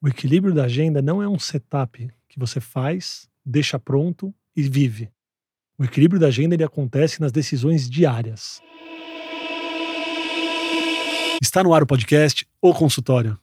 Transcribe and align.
O 0.00 0.06
equilíbrio 0.06 0.54
da 0.54 0.64
agenda 0.64 1.02
não 1.02 1.20
é 1.20 1.28
um 1.28 1.40
setup 1.40 2.08
que 2.28 2.38
você 2.38 2.60
faz, 2.60 3.28
deixa 3.44 3.80
pronto 3.80 4.32
e 4.54 4.62
vive. 4.62 5.10
O 5.76 5.82
equilíbrio 5.82 6.20
da 6.20 6.28
agenda 6.28 6.54
ele 6.54 6.62
acontece 6.62 7.20
nas 7.20 7.32
decisões 7.32 7.90
diárias. 7.90 8.60
Está 11.42 11.64
no 11.64 11.74
ar 11.74 11.82
o 11.82 11.86
podcast 11.86 12.46
O 12.62 12.72
Consultório. 12.72 13.36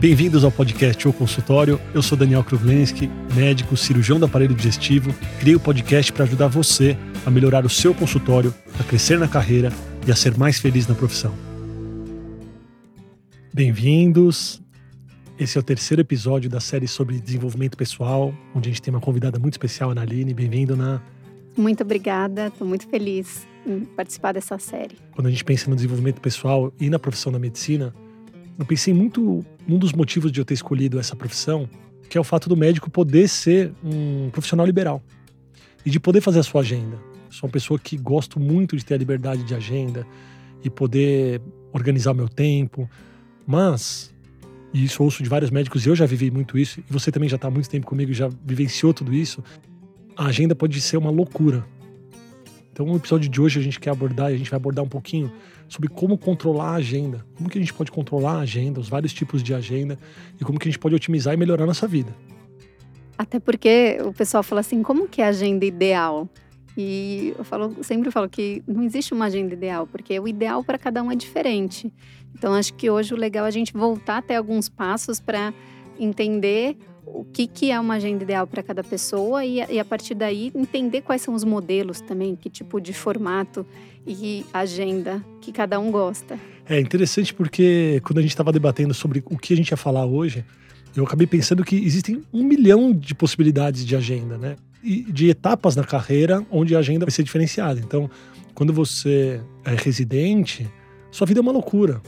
Bem-vindos 0.00 0.44
ao 0.44 0.50
podcast 0.50 1.06
O 1.06 1.12
Consultório. 1.12 1.78
Eu 1.92 2.00
sou 2.00 2.16
Daniel 2.16 2.42
Kruglenski, 2.42 3.10
médico, 3.34 3.76
cirurgião 3.76 4.18
do 4.18 4.24
aparelho 4.24 4.54
digestivo. 4.54 5.12
Criei 5.40 5.56
o 5.56 5.60
podcast 5.60 6.10
para 6.10 6.24
ajudar 6.24 6.48
você 6.48 6.96
a 7.26 7.30
melhorar 7.30 7.66
o 7.66 7.70
seu 7.70 7.94
consultório, 7.94 8.54
a 8.80 8.84
crescer 8.84 9.18
na 9.18 9.28
carreira 9.28 9.70
e 10.06 10.10
a 10.10 10.16
ser 10.16 10.38
mais 10.38 10.58
feliz 10.58 10.86
na 10.86 10.94
profissão. 10.94 11.34
Bem-vindos. 13.52 14.66
Esse 15.38 15.56
é 15.56 15.60
o 15.60 15.62
terceiro 15.62 16.00
episódio 16.00 16.50
da 16.50 16.58
série 16.58 16.88
sobre 16.88 17.20
desenvolvimento 17.20 17.76
pessoal, 17.76 18.34
onde 18.52 18.68
a 18.68 18.72
gente 18.72 18.82
tem 18.82 18.92
uma 18.92 19.00
convidada 19.00 19.38
muito 19.38 19.54
especial, 19.54 19.90
Ana 19.90 20.02
Aline. 20.02 20.34
Bem-vindo, 20.34 20.74
Ana. 20.74 21.00
Muito 21.56 21.84
obrigada, 21.84 22.48
estou 22.48 22.66
muito 22.66 22.88
feliz 22.88 23.46
em 23.64 23.84
participar 23.84 24.32
dessa 24.32 24.58
série. 24.58 24.96
Quando 25.12 25.28
a 25.28 25.30
gente 25.30 25.44
pensa 25.44 25.70
no 25.70 25.76
desenvolvimento 25.76 26.20
pessoal 26.20 26.72
e 26.80 26.90
na 26.90 26.98
profissão 26.98 27.30
da 27.30 27.38
medicina, 27.38 27.94
eu 28.58 28.66
pensei 28.66 28.92
muito 28.92 29.44
num 29.64 29.78
dos 29.78 29.92
motivos 29.92 30.32
de 30.32 30.40
eu 30.40 30.44
ter 30.44 30.54
escolhido 30.54 30.98
essa 30.98 31.14
profissão, 31.14 31.70
que 32.10 32.18
é 32.18 32.20
o 32.20 32.24
fato 32.24 32.48
do 32.48 32.56
médico 32.56 32.90
poder 32.90 33.28
ser 33.28 33.72
um 33.84 34.30
profissional 34.30 34.66
liberal 34.66 35.00
e 35.86 35.90
de 35.90 36.00
poder 36.00 36.20
fazer 36.20 36.40
a 36.40 36.42
sua 36.42 36.62
agenda. 36.62 36.98
Sou 37.30 37.46
uma 37.46 37.52
pessoa 37.52 37.78
que 37.78 37.96
gosto 37.96 38.40
muito 38.40 38.76
de 38.76 38.84
ter 38.84 38.94
a 38.94 38.98
liberdade 38.98 39.44
de 39.44 39.54
agenda 39.54 40.04
e 40.64 40.68
poder 40.68 41.40
organizar 41.72 42.10
o 42.10 42.14
meu 42.16 42.28
tempo, 42.28 42.90
mas 43.46 44.12
e 44.72 44.84
isso 44.84 45.02
ouço 45.02 45.22
de 45.22 45.28
vários 45.28 45.50
médicos, 45.50 45.86
e 45.86 45.88
eu 45.88 45.96
já 45.96 46.06
vivi 46.06 46.30
muito 46.30 46.58
isso, 46.58 46.80
e 46.80 46.92
você 46.92 47.10
também 47.10 47.28
já 47.28 47.36
está 47.36 47.48
há 47.48 47.50
muito 47.50 47.68
tempo 47.68 47.86
comigo 47.86 48.10
e 48.10 48.14
já 48.14 48.28
vivenciou 48.44 48.92
tudo 48.92 49.14
isso, 49.14 49.42
a 50.16 50.26
agenda 50.26 50.54
pode 50.54 50.80
ser 50.80 50.96
uma 50.96 51.10
loucura. 51.10 51.64
Então, 52.72 52.86
no 52.86 52.96
episódio 52.96 53.28
de 53.28 53.40
hoje 53.40 53.58
a 53.58 53.62
gente 53.62 53.80
quer 53.80 53.90
abordar, 53.90 54.30
e 54.30 54.34
a 54.34 54.38
gente 54.38 54.50
vai 54.50 54.56
abordar 54.56 54.84
um 54.84 54.88
pouquinho 54.88 55.32
sobre 55.68 55.88
como 55.88 56.16
controlar 56.16 56.70
a 56.70 56.74
agenda, 56.74 57.26
como 57.36 57.48
que 57.48 57.58
a 57.58 57.60
gente 57.60 57.74
pode 57.74 57.90
controlar 57.90 58.34
a 58.34 58.40
agenda, 58.40 58.78
os 58.78 58.88
vários 58.88 59.12
tipos 59.12 59.42
de 59.42 59.52
agenda, 59.52 59.98
e 60.40 60.44
como 60.44 60.58
que 60.58 60.68
a 60.68 60.70
gente 60.70 60.78
pode 60.78 60.94
otimizar 60.94 61.34
e 61.34 61.36
melhorar 61.36 61.64
a 61.64 61.66
nossa 61.66 61.86
vida. 61.86 62.14
Até 63.16 63.40
porque 63.40 63.98
o 64.04 64.12
pessoal 64.12 64.44
fala 64.44 64.60
assim, 64.60 64.82
como 64.82 65.08
que 65.08 65.20
é 65.20 65.24
a 65.24 65.28
agenda 65.28 65.64
ideal? 65.64 66.28
E 66.80 67.34
eu 67.36 67.42
falo, 67.42 67.74
sempre 67.82 68.08
falo 68.12 68.28
que 68.28 68.62
não 68.64 68.84
existe 68.84 69.12
uma 69.12 69.24
agenda 69.24 69.52
ideal, 69.52 69.84
porque 69.84 70.20
o 70.20 70.28
ideal 70.28 70.62
para 70.62 70.78
cada 70.78 71.02
um 71.02 71.10
é 71.10 71.16
diferente. 71.16 71.92
Então, 72.32 72.54
acho 72.54 72.72
que 72.74 72.88
hoje 72.88 73.12
o 73.12 73.16
legal 73.16 73.46
é 73.46 73.48
a 73.48 73.50
gente 73.50 73.72
voltar 73.72 74.18
até 74.18 74.36
alguns 74.36 74.68
passos 74.68 75.18
para 75.18 75.52
entender 75.98 76.76
o 77.04 77.24
que, 77.24 77.48
que 77.48 77.72
é 77.72 77.80
uma 77.80 77.94
agenda 77.94 78.22
ideal 78.22 78.46
para 78.46 78.62
cada 78.62 78.84
pessoa 78.84 79.44
e, 79.44 79.56
e, 79.68 79.80
a 79.80 79.84
partir 79.84 80.14
daí 80.14 80.52
entender 80.54 81.00
quais 81.00 81.20
são 81.20 81.34
os 81.34 81.42
modelos 81.42 82.00
também, 82.00 82.36
que 82.36 82.48
tipo 82.48 82.80
de 82.80 82.92
formato 82.92 83.66
e 84.06 84.46
agenda 84.54 85.24
que 85.40 85.50
cada 85.50 85.80
um 85.80 85.90
gosta. 85.90 86.38
É 86.64 86.78
interessante 86.78 87.34
porque 87.34 88.00
quando 88.04 88.18
a 88.18 88.22
gente 88.22 88.30
estava 88.30 88.52
debatendo 88.52 88.94
sobre 88.94 89.20
o 89.26 89.36
que 89.36 89.52
a 89.52 89.56
gente 89.56 89.70
ia 89.70 89.76
falar 89.76 90.06
hoje, 90.06 90.44
eu 90.94 91.02
acabei 91.02 91.26
pensando 91.26 91.64
que 91.64 91.74
existem 91.74 92.22
um 92.32 92.44
milhão 92.44 92.92
de 92.92 93.16
possibilidades 93.16 93.84
de 93.84 93.96
agenda, 93.96 94.38
né? 94.38 94.54
De 94.82 95.28
etapas 95.28 95.74
na 95.74 95.84
carreira 95.84 96.44
onde 96.50 96.74
a 96.76 96.78
agenda 96.78 97.04
vai 97.04 97.10
ser 97.10 97.22
diferenciada. 97.22 97.80
Então, 97.80 98.08
quando 98.54 98.72
você 98.72 99.40
é 99.64 99.74
residente, 99.74 100.70
sua 101.10 101.26
vida 101.26 101.40
é 101.40 101.42
uma 101.42 101.52
loucura. 101.52 102.00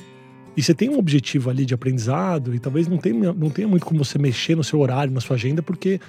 E 0.56 0.62
você 0.62 0.74
tem 0.74 0.88
um 0.88 0.98
objetivo 0.98 1.48
ali 1.48 1.64
de 1.64 1.74
aprendizado, 1.74 2.54
e 2.54 2.58
talvez 2.58 2.88
não 2.88 2.98
tenha, 2.98 3.32
não 3.32 3.50
tenha 3.50 3.68
muito 3.68 3.86
como 3.86 4.04
você 4.04 4.18
mexer 4.18 4.56
no 4.56 4.64
seu 4.64 4.80
horário, 4.80 5.12
na 5.12 5.20
sua 5.20 5.36
agenda, 5.36 5.62
porque 5.62 6.00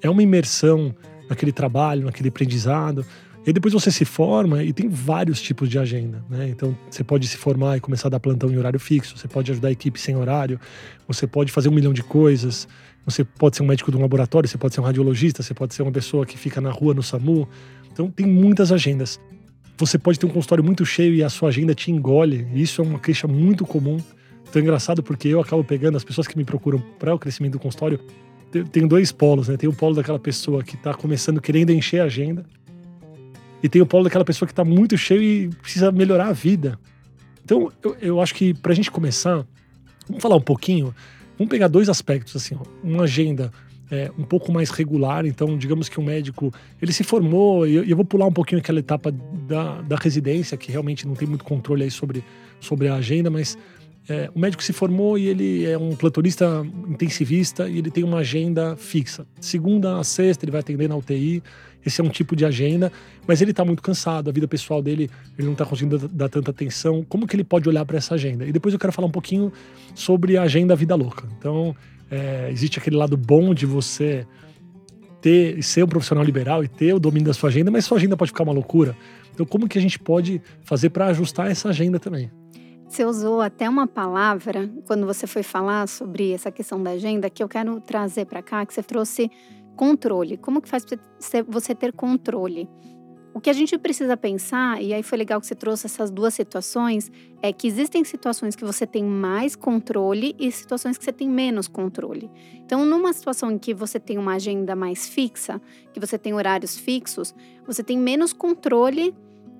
é 0.00 0.08
uma 0.08 0.22
imersão 0.22 0.94
naquele 1.28 1.52
trabalho, 1.52 2.06
naquele 2.06 2.28
aprendizado. 2.28 3.04
E 3.46 3.52
depois 3.52 3.72
você 3.72 3.90
se 3.90 4.04
forma 4.04 4.62
e 4.62 4.72
tem 4.72 4.88
vários 4.88 5.40
tipos 5.40 5.68
de 5.68 5.78
agenda, 5.78 6.22
né? 6.28 6.48
Então 6.48 6.76
você 6.90 7.02
pode 7.02 7.26
se 7.26 7.38
formar 7.38 7.78
e 7.78 7.80
começar 7.80 8.08
a 8.08 8.10
dar 8.10 8.20
plantão 8.20 8.50
em 8.50 8.58
horário 8.58 8.78
fixo, 8.78 9.16
você 9.16 9.26
pode 9.26 9.50
ajudar 9.50 9.68
a 9.68 9.72
equipe 9.72 9.98
sem 9.98 10.14
horário, 10.14 10.60
você 11.08 11.26
pode 11.26 11.50
fazer 11.50 11.70
um 11.70 11.72
milhão 11.72 11.92
de 11.92 12.02
coisas, 12.02 12.68
você 13.04 13.24
pode 13.24 13.56
ser 13.56 13.62
um 13.62 13.66
médico 13.66 13.90
de 13.90 13.96
um 13.96 14.00
laboratório, 14.00 14.48
você 14.48 14.58
pode 14.58 14.74
ser 14.74 14.80
um 14.80 14.84
radiologista, 14.84 15.42
você 15.42 15.54
pode 15.54 15.74
ser 15.74 15.82
uma 15.82 15.92
pessoa 15.92 16.26
que 16.26 16.36
fica 16.36 16.60
na 16.60 16.70
rua 16.70 16.94
no 16.94 17.02
SAMU. 17.02 17.48
Então 17.92 18.10
tem 18.10 18.26
muitas 18.26 18.70
agendas. 18.70 19.20
Você 19.78 19.98
pode 19.98 20.18
ter 20.18 20.26
um 20.26 20.30
consultório 20.30 20.62
muito 20.62 20.84
cheio 20.84 21.14
e 21.14 21.22
a 21.22 21.28
sua 21.28 21.48
agenda 21.48 21.74
te 21.74 21.90
engole. 21.90 22.46
Isso 22.54 22.82
é 22.82 22.84
uma 22.84 22.98
queixa 22.98 23.26
muito 23.26 23.64
comum. 23.64 23.98
Então 24.48 24.60
é 24.60 24.62
engraçado 24.62 25.02
porque 25.02 25.28
eu 25.28 25.40
acabo 25.40 25.64
pegando 25.64 25.96
as 25.96 26.04
pessoas 26.04 26.26
que 26.26 26.36
me 26.36 26.44
procuram 26.44 26.78
para 26.98 27.14
o 27.14 27.18
crescimento 27.18 27.52
do 27.52 27.58
consultório. 27.58 27.98
Tem 28.72 28.86
dois 28.86 29.12
polos, 29.12 29.48
né? 29.48 29.56
Tem 29.56 29.68
o 29.68 29.72
polo 29.72 29.94
daquela 29.94 30.18
pessoa 30.18 30.62
que 30.62 30.74
está 30.74 30.92
começando 30.92 31.40
querendo 31.40 31.70
encher 31.70 32.00
a 32.00 32.04
agenda. 32.04 32.44
E 33.62 33.68
tem 33.68 33.80
o 33.80 33.86
polo 33.86 34.04
daquela 34.04 34.24
pessoa 34.24 34.46
que 34.46 34.52
está 34.52 34.64
muito 34.64 34.98
cheio 34.98 35.22
e 35.22 35.48
precisa 35.48 35.92
melhorar 35.92 36.26
a 36.26 36.32
vida. 36.32 36.78
Então, 37.44 37.72
eu, 37.82 37.96
eu 38.00 38.20
acho 38.20 38.34
que 38.34 38.52
para 38.52 38.72
a 38.72 38.74
gente 38.74 38.90
começar, 38.90 39.46
vamos 40.08 40.22
falar 40.22 40.36
um 40.36 40.40
pouquinho. 40.40 40.94
Vamos 41.40 41.50
pegar 41.50 41.68
dois 41.68 41.88
aspectos, 41.88 42.36
assim, 42.36 42.54
ó, 42.54 42.62
uma 42.84 43.04
agenda 43.04 43.50
é, 43.90 44.10
um 44.18 44.24
pouco 44.24 44.52
mais 44.52 44.68
regular. 44.68 45.24
Então, 45.24 45.56
digamos 45.56 45.88
que 45.88 45.98
um 45.98 46.04
médico 46.04 46.52
ele 46.82 46.92
se 46.92 47.02
formou, 47.02 47.66
e 47.66 47.76
eu, 47.76 47.82
eu, 47.82 47.96
vou 47.96 48.04
pular 48.04 48.26
um 48.26 48.32
pouquinho 48.32 48.60
aquela 48.60 48.78
etapa 48.78 49.10
da, 49.10 49.80
da 49.80 49.96
residência, 49.96 50.54
que 50.58 50.70
realmente 50.70 51.06
não 51.06 51.14
tem 51.14 51.26
muito 51.26 51.42
controle 51.42 51.84
aí 51.84 51.90
sobre, 51.90 52.22
sobre 52.60 52.88
a 52.88 52.96
agenda, 52.96 53.30
mas 53.30 53.56
é, 54.06 54.30
o 54.34 54.38
médico 54.38 54.62
se 54.62 54.74
formou 54.74 55.16
e 55.16 55.28
ele 55.28 55.64
é 55.64 55.78
um 55.78 55.96
plantonista 55.96 56.62
intensivista 56.86 57.66
e 57.70 57.78
ele 57.78 57.90
tem 57.90 58.04
uma 58.04 58.18
agenda 58.18 58.76
fixa. 58.76 59.26
Segunda 59.40 59.98
a 59.98 60.04
sexta, 60.04 60.44
ele 60.44 60.52
vai 60.52 60.60
atender 60.60 60.90
na 60.90 60.96
UTI. 60.96 61.42
Esse 61.84 62.00
é 62.00 62.04
um 62.04 62.08
tipo 62.08 62.36
de 62.36 62.44
agenda, 62.44 62.92
mas 63.26 63.40
ele 63.40 63.52
está 63.52 63.64
muito 63.64 63.82
cansado, 63.82 64.28
a 64.28 64.32
vida 64.32 64.46
pessoal 64.46 64.82
dele, 64.82 65.10
ele 65.38 65.46
não 65.46 65.52
está 65.52 65.64
conseguindo 65.64 66.08
dar 66.08 66.28
tanta 66.28 66.50
atenção. 66.50 67.04
Como 67.08 67.26
que 67.26 67.34
ele 67.34 67.44
pode 67.44 67.68
olhar 67.68 67.84
para 67.84 67.96
essa 67.96 68.14
agenda? 68.14 68.44
E 68.44 68.52
depois 68.52 68.74
eu 68.74 68.80
quero 68.80 68.92
falar 68.92 69.08
um 69.08 69.12
pouquinho 69.12 69.52
sobre 69.94 70.36
a 70.36 70.42
agenda 70.42 70.76
vida 70.76 70.94
louca. 70.94 71.26
Então, 71.38 71.74
é, 72.10 72.48
existe 72.50 72.78
aquele 72.78 72.96
lado 72.96 73.16
bom 73.16 73.54
de 73.54 73.64
você 73.64 74.26
ter 75.20 75.62
ser 75.62 75.84
um 75.84 75.88
profissional 75.88 76.24
liberal 76.24 76.64
e 76.64 76.68
ter 76.68 76.94
o 76.94 76.98
domínio 76.98 77.26
da 77.26 77.34
sua 77.34 77.48
agenda, 77.50 77.70
mas 77.70 77.84
sua 77.84 77.98
agenda 77.98 78.16
pode 78.16 78.30
ficar 78.30 78.42
uma 78.42 78.52
loucura. 78.52 78.96
Então, 79.32 79.46
como 79.46 79.68
que 79.68 79.78
a 79.78 79.80
gente 79.80 79.98
pode 79.98 80.40
fazer 80.62 80.90
para 80.90 81.06
ajustar 81.06 81.50
essa 81.50 81.68
agenda 81.68 81.98
também? 81.98 82.30
Você 82.88 83.04
usou 83.04 83.40
até 83.40 83.68
uma 83.68 83.86
palavra 83.86 84.68
quando 84.86 85.06
você 85.06 85.24
foi 85.24 85.44
falar 85.44 85.86
sobre 85.86 86.32
essa 86.32 86.50
questão 86.50 86.82
da 86.82 86.90
agenda 86.90 87.30
que 87.30 87.40
eu 87.40 87.48
quero 87.48 87.80
trazer 87.80 88.24
para 88.24 88.42
cá, 88.42 88.66
que 88.66 88.74
você 88.74 88.82
trouxe 88.82 89.30
controle. 89.76 90.36
Como 90.36 90.60
que 90.60 90.68
faz 90.68 90.84
você 91.48 91.74
ter 91.74 91.92
controle? 91.92 92.68
O 93.32 93.40
que 93.40 93.48
a 93.48 93.52
gente 93.52 93.78
precisa 93.78 94.16
pensar, 94.16 94.82
e 94.82 94.92
aí 94.92 95.04
foi 95.04 95.16
legal 95.16 95.40
que 95.40 95.46
você 95.46 95.54
trouxe 95.54 95.86
essas 95.86 96.10
duas 96.10 96.34
situações, 96.34 97.12
é 97.40 97.52
que 97.52 97.68
existem 97.68 98.02
situações 98.04 98.56
que 98.56 98.64
você 98.64 98.84
tem 98.84 99.04
mais 99.04 99.54
controle 99.54 100.34
e 100.36 100.50
situações 100.50 100.98
que 100.98 101.04
você 101.04 101.12
tem 101.12 101.28
menos 101.28 101.68
controle. 101.68 102.28
Então, 102.56 102.84
numa 102.84 103.12
situação 103.12 103.52
em 103.52 103.58
que 103.58 103.72
você 103.72 104.00
tem 104.00 104.18
uma 104.18 104.34
agenda 104.34 104.74
mais 104.74 105.08
fixa, 105.08 105.62
que 105.92 106.00
você 106.00 106.18
tem 106.18 106.34
horários 106.34 106.76
fixos, 106.76 107.32
você 107.64 107.84
tem 107.84 107.96
menos 107.96 108.32
controle 108.32 109.14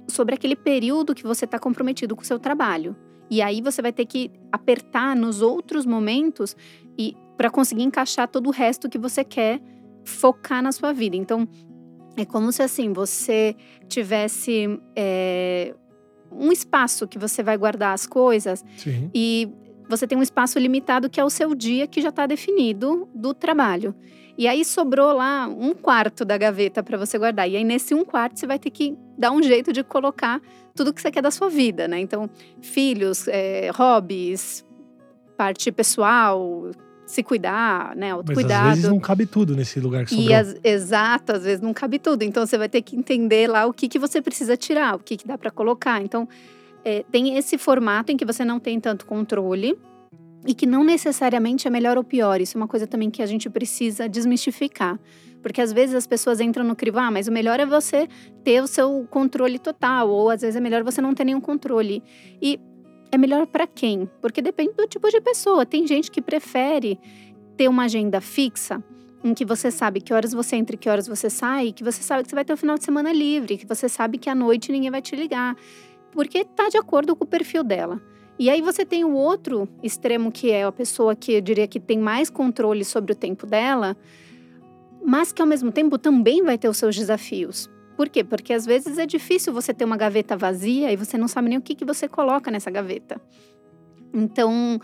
sobre 0.08 0.34
aquele 0.34 0.56
período 0.56 1.14
que 1.14 1.22
você 1.22 1.44
está 1.44 1.58
comprometido 1.58 2.16
com 2.16 2.22
o 2.22 2.26
seu 2.26 2.40
trabalho. 2.40 2.96
E 3.30 3.40
aí 3.40 3.62
você 3.62 3.80
vai 3.80 3.92
ter 3.92 4.04
que 4.04 4.32
apertar 4.50 5.14
nos 5.14 5.40
outros 5.40 5.86
momentos 5.86 6.56
e 6.98 7.16
para 7.36 7.48
conseguir 7.48 7.84
encaixar 7.84 8.26
todo 8.26 8.48
o 8.48 8.50
resto 8.50 8.88
que 8.88 8.98
você 8.98 9.22
quer 9.22 9.62
focar 10.04 10.62
na 10.62 10.72
sua 10.72 10.92
vida. 10.92 11.16
Então, 11.16 11.48
é 12.16 12.24
como 12.24 12.52
se 12.52 12.62
assim 12.62 12.92
você 12.92 13.54
tivesse 13.88 14.80
é, 14.96 15.74
um 16.30 16.52
espaço 16.52 17.06
que 17.08 17.18
você 17.18 17.42
vai 17.42 17.56
guardar 17.56 17.94
as 17.94 18.06
coisas 18.06 18.64
Sim. 18.76 19.10
e 19.14 19.48
você 19.88 20.06
tem 20.06 20.16
um 20.16 20.22
espaço 20.22 20.58
limitado 20.58 21.10
que 21.10 21.20
é 21.20 21.24
o 21.24 21.30
seu 21.30 21.54
dia 21.54 21.86
que 21.86 22.00
já 22.00 22.10
está 22.10 22.26
definido 22.26 23.08
do 23.14 23.34
trabalho. 23.34 23.94
E 24.38 24.46
aí 24.46 24.64
sobrou 24.64 25.12
lá 25.12 25.48
um 25.48 25.74
quarto 25.74 26.24
da 26.24 26.38
gaveta 26.38 26.82
para 26.82 26.96
você 26.96 27.18
guardar. 27.18 27.48
E 27.48 27.56
aí 27.56 27.64
nesse 27.64 27.94
um 27.94 28.04
quarto 28.04 28.38
você 28.38 28.46
vai 28.46 28.58
ter 28.58 28.70
que 28.70 28.96
dar 29.18 29.32
um 29.32 29.42
jeito 29.42 29.72
de 29.72 29.82
colocar 29.82 30.40
tudo 30.74 30.94
que 30.94 31.02
você 31.02 31.10
quer 31.10 31.20
da 31.20 31.30
sua 31.30 31.50
vida, 31.50 31.88
né? 31.88 31.98
Então, 31.98 32.30
filhos, 32.62 33.26
é, 33.28 33.70
hobbies, 33.74 34.64
parte 35.36 35.70
pessoal, 35.72 36.70
se 37.10 37.24
cuidar, 37.24 37.96
né? 37.96 38.12
Autocuidado. 38.12 38.52
Mas 38.52 38.62
às 38.62 38.76
vezes 38.76 38.90
não 38.90 39.00
cabe 39.00 39.26
tudo 39.26 39.56
nesse 39.56 39.80
lugar 39.80 40.04
que 40.04 40.10
sobrou. 40.10 40.30
E 40.30 40.32
as, 40.32 40.56
exato, 40.62 41.32
às 41.32 41.42
vezes 41.42 41.60
não 41.60 41.74
cabe 41.74 41.98
tudo. 41.98 42.22
Então 42.22 42.46
você 42.46 42.56
vai 42.56 42.68
ter 42.68 42.82
que 42.82 42.96
entender 42.96 43.48
lá 43.48 43.66
o 43.66 43.72
que, 43.72 43.88
que 43.88 43.98
você 43.98 44.22
precisa 44.22 44.56
tirar, 44.56 44.94
o 44.94 45.00
que, 45.00 45.16
que 45.16 45.26
dá 45.26 45.36
para 45.36 45.50
colocar. 45.50 46.00
Então 46.00 46.28
é, 46.84 47.04
tem 47.10 47.36
esse 47.36 47.58
formato 47.58 48.12
em 48.12 48.16
que 48.16 48.24
você 48.24 48.44
não 48.44 48.60
tem 48.60 48.78
tanto 48.78 49.06
controle 49.06 49.76
e 50.46 50.54
que 50.54 50.66
não 50.66 50.84
necessariamente 50.84 51.66
é 51.66 51.70
melhor 51.70 51.96
ou 51.96 52.04
pior. 52.04 52.40
Isso 52.40 52.56
é 52.56 52.60
uma 52.60 52.68
coisa 52.68 52.86
também 52.86 53.10
que 53.10 53.22
a 53.22 53.26
gente 53.26 53.50
precisa 53.50 54.08
desmistificar. 54.08 54.98
Porque 55.42 55.60
às 55.60 55.72
vezes 55.72 55.96
as 55.96 56.06
pessoas 56.06 56.38
entram 56.38 56.64
no 56.64 56.76
crivo, 56.76 56.98
ah, 56.98 57.10
mas 57.10 57.26
o 57.26 57.32
melhor 57.32 57.58
é 57.58 57.66
você 57.66 58.06
ter 58.44 58.62
o 58.62 58.66
seu 58.66 59.06
controle 59.10 59.58
total, 59.58 60.08
ou 60.10 60.30
às 60.30 60.42
vezes 60.42 60.54
é 60.54 60.60
melhor 60.60 60.84
você 60.84 61.00
não 61.00 61.14
ter 61.14 61.24
nenhum 61.24 61.40
controle. 61.40 62.02
E 62.40 62.60
é 63.10 63.18
melhor 63.18 63.46
para 63.46 63.66
quem? 63.66 64.08
Porque 64.20 64.40
depende 64.40 64.74
do 64.74 64.86
tipo 64.86 65.08
de 65.08 65.20
pessoa. 65.20 65.66
Tem 65.66 65.86
gente 65.86 66.10
que 66.10 66.22
prefere 66.22 66.98
ter 67.56 67.68
uma 67.68 67.84
agenda 67.84 68.20
fixa 68.20 68.82
em 69.22 69.34
que 69.34 69.44
você 69.44 69.70
sabe 69.70 70.00
que 70.00 70.14
horas 70.14 70.32
você 70.32 70.56
entra 70.56 70.74
e 70.74 70.78
que 70.78 70.88
horas 70.88 71.06
você 71.06 71.28
sai, 71.28 71.72
que 71.72 71.84
você 71.84 72.02
sabe 72.02 72.22
que 72.22 72.30
você 72.30 72.34
vai 72.34 72.44
ter 72.44 72.52
o 72.52 72.56
final 72.56 72.78
de 72.78 72.84
semana 72.84 73.12
livre, 73.12 73.58
que 73.58 73.66
você 73.66 73.88
sabe 73.88 74.16
que 74.16 74.30
à 74.30 74.34
noite 74.34 74.72
ninguém 74.72 74.90
vai 74.90 75.02
te 75.02 75.14
ligar, 75.14 75.54
porque 76.12 76.38
está 76.38 76.68
de 76.68 76.78
acordo 76.78 77.14
com 77.14 77.24
o 77.24 77.26
perfil 77.26 77.62
dela. 77.62 78.00
E 78.38 78.48
aí 78.48 78.62
você 78.62 78.86
tem 78.86 79.04
o 79.04 79.12
outro 79.12 79.68
extremo 79.82 80.32
que 80.32 80.50
é 80.50 80.64
a 80.64 80.72
pessoa 80.72 81.14
que 81.14 81.32
eu 81.32 81.40
diria 81.42 81.68
que 81.68 81.78
tem 81.78 81.98
mais 81.98 82.30
controle 82.30 82.84
sobre 82.84 83.12
o 83.12 83.14
tempo 83.14 83.46
dela, 83.46 83.94
mas 85.04 85.32
que 85.32 85.42
ao 85.42 85.48
mesmo 85.48 85.70
tempo 85.70 85.98
também 85.98 86.42
vai 86.42 86.56
ter 86.56 86.68
os 86.68 86.78
seus 86.78 86.96
desafios. 86.96 87.68
Por 88.00 88.08
quê? 88.08 88.24
Porque 88.24 88.54
às 88.54 88.64
vezes 88.64 88.96
é 88.96 89.04
difícil 89.04 89.52
você 89.52 89.74
ter 89.74 89.84
uma 89.84 89.94
gaveta 89.94 90.34
vazia 90.34 90.90
e 90.90 90.96
você 90.96 91.18
não 91.18 91.28
sabe 91.28 91.50
nem 91.50 91.58
o 91.58 91.60
que, 91.60 91.74
que 91.74 91.84
você 91.84 92.08
coloca 92.08 92.50
nessa 92.50 92.70
gaveta. 92.70 93.20
Então, 94.14 94.80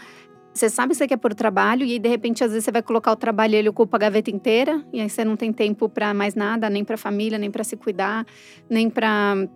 você 0.53 0.69
sabe 0.69 0.91
que 0.91 0.97
você 0.99 1.09
quer 1.09 1.17
pôr 1.17 1.33
trabalho 1.33 1.87
e 1.87 1.99
de 1.99 2.11
repente 2.11 2.45
às 2.45 2.51
vezes 2.51 2.67
você 2.67 2.71
vai 2.71 2.83
colocar 2.83 3.11
o 3.13 3.17
trabalho 3.17 3.55
e 3.55 3.57
ele 3.57 3.71
ocupa 3.71 3.97
a 3.97 4.01
gaveta 4.01 4.31
inteira 4.31 4.85
e 4.93 5.01
aí 5.01 5.09
você 5.09 5.25
não 5.25 5.35
tem 5.35 5.51
tempo 5.51 5.89
para 5.89 6.13
mais 6.13 6.35
nada, 6.35 6.69
nem 6.69 6.85
para 6.85 6.99
família, 6.99 7.39
nem 7.39 7.51
para 7.51 7.65
se 7.65 7.75
cuidar, 7.75 8.27
nem 8.69 8.91
para 8.91 9.49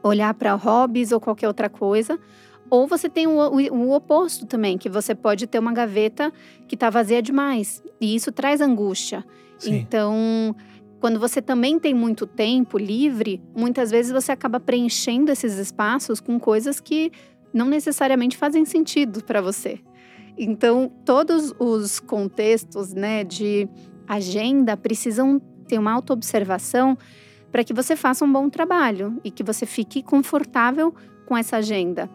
olhar 0.00 0.32
para 0.34 0.54
hobbies 0.54 1.10
ou 1.10 1.18
qualquer 1.18 1.48
outra 1.48 1.68
coisa. 1.68 2.16
Ou 2.70 2.86
você 2.86 3.08
tem 3.08 3.26
o, 3.26 3.32
o, 3.32 3.56
o, 3.78 3.92
oposto 3.96 4.46
também, 4.46 4.78
que 4.78 4.88
você 4.88 5.12
pode 5.12 5.48
ter 5.48 5.58
uma 5.58 5.72
gaveta 5.72 6.32
que 6.68 6.76
está 6.76 6.88
vazia 6.88 7.20
demais. 7.20 7.82
E 8.00 8.14
isso 8.14 8.30
traz 8.30 8.60
angústia. 8.60 9.24
Sim. 9.58 9.74
Então, 9.74 10.54
quando 11.02 11.18
você 11.18 11.42
também 11.42 11.80
tem 11.80 11.92
muito 11.92 12.28
tempo 12.28 12.78
livre, 12.78 13.42
muitas 13.56 13.90
vezes 13.90 14.12
você 14.12 14.30
acaba 14.30 14.60
preenchendo 14.60 15.32
esses 15.32 15.58
espaços 15.58 16.20
com 16.20 16.38
coisas 16.38 16.78
que 16.78 17.10
não 17.52 17.66
necessariamente 17.66 18.36
fazem 18.36 18.64
sentido 18.64 19.24
para 19.24 19.40
você. 19.40 19.80
Então, 20.38 20.88
todos 21.04 21.52
os 21.58 21.98
contextos, 21.98 22.94
né, 22.94 23.24
de 23.24 23.68
agenda 24.06 24.76
precisam 24.76 25.40
ter 25.66 25.76
uma 25.76 25.90
autoobservação 25.90 26.96
para 27.50 27.64
que 27.64 27.74
você 27.74 27.96
faça 27.96 28.24
um 28.24 28.32
bom 28.32 28.48
trabalho 28.48 29.20
e 29.24 29.30
que 29.32 29.42
você 29.42 29.66
fique 29.66 30.04
confortável 30.04 30.94
com 31.26 31.36
essa 31.36 31.56
agenda. 31.56 32.08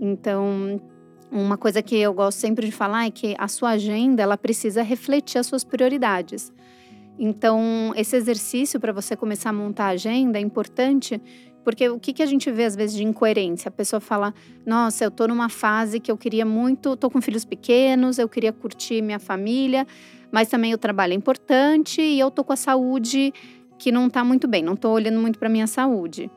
Então, 0.00 0.80
uma 1.28 1.56
coisa 1.56 1.82
que 1.82 1.96
eu 1.96 2.14
gosto 2.14 2.38
sempre 2.38 2.66
de 2.66 2.72
falar 2.72 3.06
é 3.06 3.10
que 3.10 3.34
a 3.36 3.48
sua 3.48 3.70
agenda 3.70 4.22
ela 4.22 4.38
precisa 4.38 4.80
refletir 4.80 5.38
as 5.40 5.46
suas 5.48 5.64
prioridades. 5.64 6.52
Então, 7.18 7.92
esse 7.96 8.16
exercício 8.16 8.78
para 8.78 8.92
você 8.92 9.16
começar 9.16 9.50
a 9.50 9.52
montar 9.52 9.86
a 9.86 9.90
agenda 9.90 10.38
é 10.38 10.40
importante, 10.40 11.20
porque 11.64 11.88
o 11.88 11.98
que, 11.98 12.12
que 12.12 12.22
a 12.22 12.26
gente 12.26 12.50
vê 12.50 12.64
às 12.64 12.76
vezes 12.76 12.96
de 12.96 13.02
incoerência? 13.02 13.68
A 13.68 13.72
pessoa 13.72 14.00
fala: 14.00 14.32
Nossa, 14.64 15.04
eu 15.04 15.08
estou 15.08 15.26
numa 15.26 15.48
fase 15.48 15.98
que 15.98 16.10
eu 16.10 16.16
queria 16.16 16.46
muito, 16.46 16.94
estou 16.94 17.10
com 17.10 17.20
filhos 17.20 17.44
pequenos, 17.44 18.18
eu 18.18 18.28
queria 18.28 18.52
curtir 18.52 19.02
minha 19.02 19.18
família, 19.18 19.86
mas 20.30 20.48
também 20.48 20.72
o 20.72 20.78
trabalho 20.78 21.12
é 21.12 21.16
importante 21.16 22.00
e 22.00 22.20
eu 22.20 22.28
estou 22.28 22.44
com 22.44 22.52
a 22.52 22.56
saúde 22.56 23.32
que 23.78 23.90
não 23.90 24.06
está 24.06 24.22
muito 24.24 24.46
bem, 24.46 24.62
não 24.62 24.74
estou 24.74 24.92
olhando 24.92 25.20
muito 25.20 25.38
para 25.38 25.48
minha 25.48 25.66
saúde. 25.66 26.30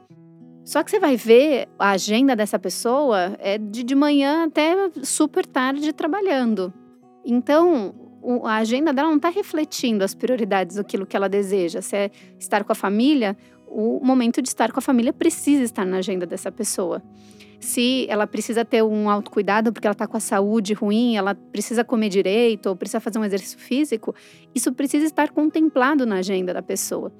Só 0.65 0.83
que 0.83 0.91
você 0.91 0.99
vai 0.99 1.15
ver 1.15 1.67
a 1.77 1.91
agenda 1.91 2.35
dessa 2.35 2.59
pessoa 2.59 3.35
é 3.39 3.57
de, 3.57 3.83
de 3.83 3.95
manhã 3.95 4.45
até 4.45 4.75
super 5.03 5.45
tarde 5.45 5.93
trabalhando. 5.93 6.73
Então, 7.25 7.93
a 8.43 8.57
agenda 8.57 8.93
dela 8.93 9.09
não 9.09 9.17
está 9.17 9.29
refletindo 9.29 10.03
as 10.03 10.13
prioridades 10.13 10.75
daquilo 10.75 11.05
que 11.05 11.15
ela 11.15 11.27
deseja. 11.27 11.81
Se 11.81 11.95
é 11.95 12.11
estar 12.39 12.63
com 12.63 12.71
a 12.71 12.75
família, 12.75 13.35
o 13.67 13.99
momento 14.03 14.41
de 14.41 14.49
estar 14.49 14.71
com 14.71 14.79
a 14.79 14.81
família 14.81 15.13
precisa 15.13 15.63
estar 15.63 15.85
na 15.85 15.97
agenda 15.97 16.25
dessa 16.25 16.51
pessoa. 16.51 17.01
Se 17.59 18.07
ela 18.09 18.25
precisa 18.25 18.65
ter 18.65 18.83
um 18.83 19.09
autocuidado 19.09 19.71
porque 19.71 19.85
ela 19.85 19.93
está 19.93 20.07
com 20.07 20.17
a 20.17 20.19
saúde 20.19 20.73
ruim, 20.73 21.15
ela 21.15 21.35
precisa 21.35 21.83
comer 21.83 22.09
direito 22.09 22.67
ou 22.67 22.75
precisa 22.75 22.99
fazer 22.99 23.19
um 23.19 23.23
exercício 23.23 23.59
físico, 23.59 24.15
isso 24.53 24.73
precisa 24.73 25.05
estar 25.05 25.29
contemplado 25.29 26.05
na 26.05 26.17
agenda 26.17 26.53
da 26.53 26.61
pessoa. 26.61 27.11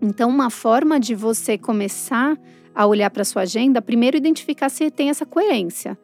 Então, 0.00 0.28
uma 0.28 0.50
forma 0.50 0.98
de 0.98 1.14
você 1.14 1.58
começar 1.58 2.38
a 2.74 2.86
olhar 2.86 3.10
para 3.10 3.24
sua 3.24 3.42
agenda, 3.42 3.80
primeiro 3.80 4.16
identificar 4.16 4.68
se 4.68 4.90
tem 4.90 5.08
essa 5.10 5.24
coerência 5.24 5.96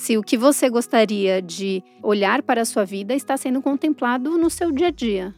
se 0.00 0.16
o 0.16 0.22
que 0.22 0.38
você 0.38 0.70
gostaria 0.70 1.42
de 1.42 1.82
olhar 2.02 2.42
para 2.42 2.62
a 2.62 2.64
sua 2.64 2.86
vida 2.86 3.14
está 3.14 3.36
sendo 3.36 3.60
contemplado 3.60 4.38
no 4.38 4.48
seu 4.48 4.72
dia 4.72 4.86
a 4.86 4.90
dia. 4.90 5.34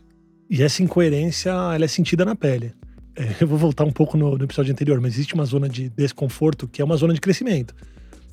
E 0.49 0.63
essa 0.63 0.85
incoerência, 0.85 1.51
ela 1.51 1.85
é 1.85 1.89
sentida 1.89 2.25
na 2.25 2.37
pele. 2.37 2.73
É, 3.17 3.43
eu 3.43 3.49
vou 3.49 3.59
voltar 3.59 3.85
um 3.85 3.91
pouco 3.91 4.17
no, 4.17 4.39
no, 4.39 4.45
episódio 4.45 4.71
anterior, 4.71 5.01
mas 5.01 5.15
existe 5.15 5.35
uma 5.35 5.45
zona 5.45 5.69
de 5.69 5.89
desconforto 5.89 6.69
que 6.69 6.81
é 6.81 6.85
uma 6.85 6.97
zona 6.97 7.13
de 7.13 7.21
crescimento. 7.21 7.75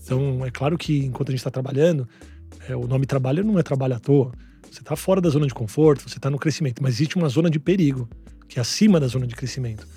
Então, 0.04 0.46
é 0.46 0.52
claro 0.52 0.78
que 0.78 1.04
enquanto 1.04 1.30
a 1.30 1.32
gente 1.32 1.40
está 1.40 1.50
trabalhando, 1.50 2.08
é, 2.70 2.76
o 2.76 2.86
nome 2.86 3.08
trabalho 3.08 3.44
não 3.44 3.58
é 3.58 3.64
trabalho 3.64 3.96
à 3.96 4.00
toa. 4.00 4.32
Você 4.70 4.82
está 4.82 4.96
fora 4.96 5.20
da 5.20 5.30
zona 5.30 5.48
de 5.48 5.54
conforto, 5.56 6.08
você 6.08 6.20
está 6.20 6.30
no 6.30 6.38
crescimento, 6.38 6.84
mas 6.84 6.94
existe 6.94 7.16
uma 7.16 7.28
zona 7.28 7.50
de 7.50 7.60
perigo, 7.60 8.08
que 8.48 8.60
é 8.60 8.62
acima 8.62 9.00
da 9.00 9.08
zona 9.08 9.26
de 9.26 9.36
crescimento, 9.36 9.88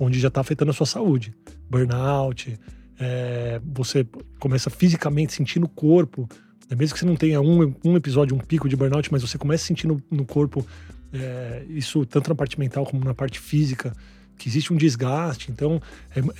onde 0.00 0.18
já 0.18 0.28
está 0.28 0.40
afetando 0.40 0.72
a 0.72 0.74
sua 0.74 0.86
saúde. 0.86 1.32
Burnout, 1.70 2.58
é, 2.98 3.60
você 3.64 4.06
começa 4.38 4.70
fisicamente 4.70 5.32
sentindo 5.32 5.66
o 5.66 5.68
corpo, 5.68 6.28
né? 6.68 6.76
mesmo 6.76 6.94
que 6.94 7.00
você 7.00 7.06
não 7.06 7.16
tenha 7.16 7.40
um, 7.40 7.74
um 7.84 7.96
episódio, 7.96 8.36
um 8.36 8.40
pico 8.40 8.68
de 8.68 8.76
burnout, 8.76 9.10
mas 9.12 9.22
você 9.22 9.38
começa 9.38 9.64
a 9.64 9.66
sentir 9.66 9.86
no, 9.86 10.24
corpo 10.24 10.66
é, 11.12 11.64
isso 11.68 12.04
tanto 12.06 12.28
na 12.28 12.34
parte 12.34 12.58
mental 12.58 12.84
como 12.84 13.04
na 13.04 13.14
parte 13.14 13.38
física, 13.38 13.94
que 14.38 14.48
existe 14.48 14.72
um 14.72 14.76
desgaste. 14.76 15.50
Então 15.50 15.80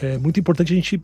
é, 0.00 0.14
é 0.14 0.18
muito 0.18 0.40
importante 0.40 0.72
a 0.72 0.76
gente 0.76 1.02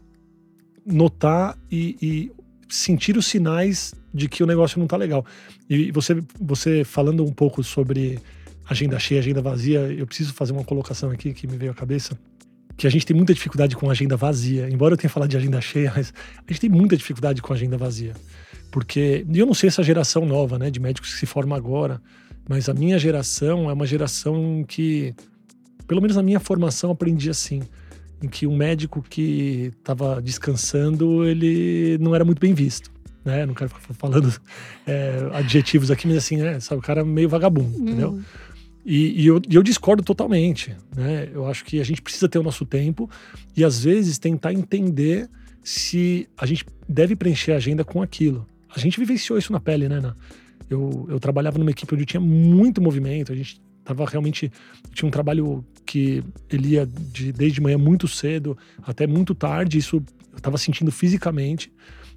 notar 0.85 1.57
e, 1.71 1.97
e, 2.03 2.33
sentir 2.69 3.19
os 3.19 3.27
sinais 3.27 3.95
de 4.15 4.29
que 4.29 4.43
o 4.43 4.47
negócio 4.47 4.79
não 4.79 4.87
está 4.87 4.97
legal. 4.97 5.25
E 5.69 5.91
você, 5.91 6.23
você 6.41 6.85
falando 6.85 7.23
um 7.25 7.33
pouco 7.33 7.63
sobre 7.63 8.19
agenda 8.69 8.99
cheia, 8.99 9.21
agenda 9.21 9.43
vazia, 9.43 9.81
eu 9.81 10.07
preciso 10.07 10.33
fazer 10.33 10.53
uma 10.53 10.65
colocação 10.65 11.11
aqui 11.11 11.35
que 11.35 11.47
me 11.47 11.57
veio 11.59 11.71
à 11.71 11.75
cabeça 11.75 12.19
que 12.83 12.87
a 12.89 12.91
gente 12.91 13.07
tem 13.07 13.17
muita 13.17 13.33
dificuldade 13.33 13.77
com 13.77 13.89
agenda 13.89 14.17
vazia. 14.17 14.69
Embora 14.69 14.95
eu 14.95 14.99
tenha 14.99 15.09
falado 15.09 15.31
de 15.31 15.37
agenda 15.37 15.61
cheia, 15.61 15.93
mas 15.95 16.13
a 16.37 16.53
gente 16.53 16.63
tem 16.63 16.69
muita 16.69 16.97
dificuldade 16.97 17.41
com 17.41 17.53
agenda 17.53 17.79
vazia. 17.79 18.13
Porque 18.73 19.25
eu 19.33 19.47
não 19.47 19.55
sei 19.55 19.69
essa 19.69 19.85
geração 19.85 20.27
nova, 20.27 20.59
né, 20.59 20.69
de 20.69 20.81
médicos 20.81 21.13
que 21.13 21.21
se 21.21 21.25
forma 21.25 21.57
agora, 21.57 22.03
mas 22.49 22.69
a 22.69 22.75
minha 22.75 22.99
geração 22.99 23.71
é 23.71 23.73
uma 23.73 23.87
geração 23.87 24.65
que, 24.67 25.15
pelo 25.87 26.01
menos 26.01 26.17
na 26.17 26.25
minha 26.25 26.41
formação, 26.41 26.91
aprendi 26.91 27.31
assim, 27.31 27.63
em 28.21 28.27
que 28.27 28.49
um 28.49 28.57
médico 28.57 29.01
que 29.01 29.71
estava 29.79 30.21
descansando, 30.21 31.25
ele 31.25 31.99
não 32.01 32.17
era 32.17 32.25
muito 32.25 32.41
bem 32.41 32.53
visto. 32.53 32.91
Né? 33.25 33.47
Não 33.47 33.55
quero 33.55 33.71
ficar 33.71 33.95
falando 33.95 34.35
é, 34.85 35.31
adjetivos 35.35 35.89
aqui, 35.89 36.09
mas 36.09 36.17
assim, 36.17 36.43
é, 36.43 36.59
sabe, 36.59 36.81
o 36.81 36.83
cara 36.83 37.03
é 37.03 37.05
meio 37.05 37.29
vagabundo, 37.29 37.79
hum. 37.79 37.83
entendeu? 37.83 38.21
E, 38.85 39.23
e, 39.23 39.27
eu, 39.27 39.41
e, 39.49 39.55
eu, 39.55 39.63
discordo 39.63 40.03
totalmente. 40.03 40.75
Né? 40.95 41.29
Eu 41.33 41.47
acho 41.47 41.65
que 41.65 41.81
a 41.81 41.85
gente 41.85 42.03
precisa 42.03 42.29
ter 42.29 42.39
o 42.39 42.43
nosso 42.43 42.67
tempo 42.67 43.09
e, 43.57 43.65
às 43.65 43.85
vezes, 43.85 44.19
tentar 44.19 44.53
entender 44.53 45.29
se 45.63 46.29
a 46.37 46.45
gente 46.45 46.67
deve 46.89 47.15
preencher 47.15 47.53
a 47.53 47.57
agenda 47.57 47.85
com 47.85 48.03
aquilo. 48.03 48.47
A 48.75 48.79
gente 48.79 48.99
vivenciou 48.99 49.39
isso 49.39 49.53
na 49.53 49.61
pele, 49.61 49.89
né, 49.89 49.97
Ana? 49.97 50.17
Eu, 50.69 51.07
eu 51.09 51.21
trabalhava 51.21 51.59
numa 51.59 51.71
equipe 51.71 51.95
onde 51.95 52.05
tinha 52.05 52.21
muito 52.21 52.81
movimento, 52.81 53.33
a 53.33 53.37
gente 53.37 53.61
tava 53.85 54.05
realmente. 54.07 54.51
Tinha 54.93 55.07
um 55.07 55.11
trabalho 55.11 55.65
que 55.85 56.25
ele 56.51 56.71
ia 56.71 56.87
de, 56.87 57.33
desde 57.33 57.61
manhã 57.61 57.79
muito 57.79 58.09
cedo 58.09 58.57
até 58.83 59.07
muito 59.07 59.35
tarde, 59.35 59.79
isso 59.79 59.97
eu 60.33 60.37
estava 60.37 60.57
sentindo 60.57 60.91
fisicamente. 60.91 61.73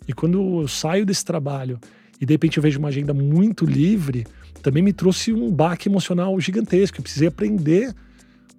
E 0.08 0.14
quando 0.14 0.62
eu 0.62 0.68
saio 0.68 1.06
desse 1.06 1.26
trabalho 1.26 1.80
e 2.20 2.26
de 2.26 2.34
repente 2.34 2.58
eu 2.58 2.64
vejo 2.64 2.80
uma 2.80 2.88
agenda 2.88 3.14
muito 3.14 3.66
livre 3.66 4.26
também 4.66 4.82
me 4.82 4.92
trouxe 4.92 5.32
um 5.32 5.52
baque 5.52 5.88
emocional 5.88 6.40
gigantesco. 6.40 6.98
Eu 6.98 7.04
precisei 7.04 7.28
aprender 7.28 7.94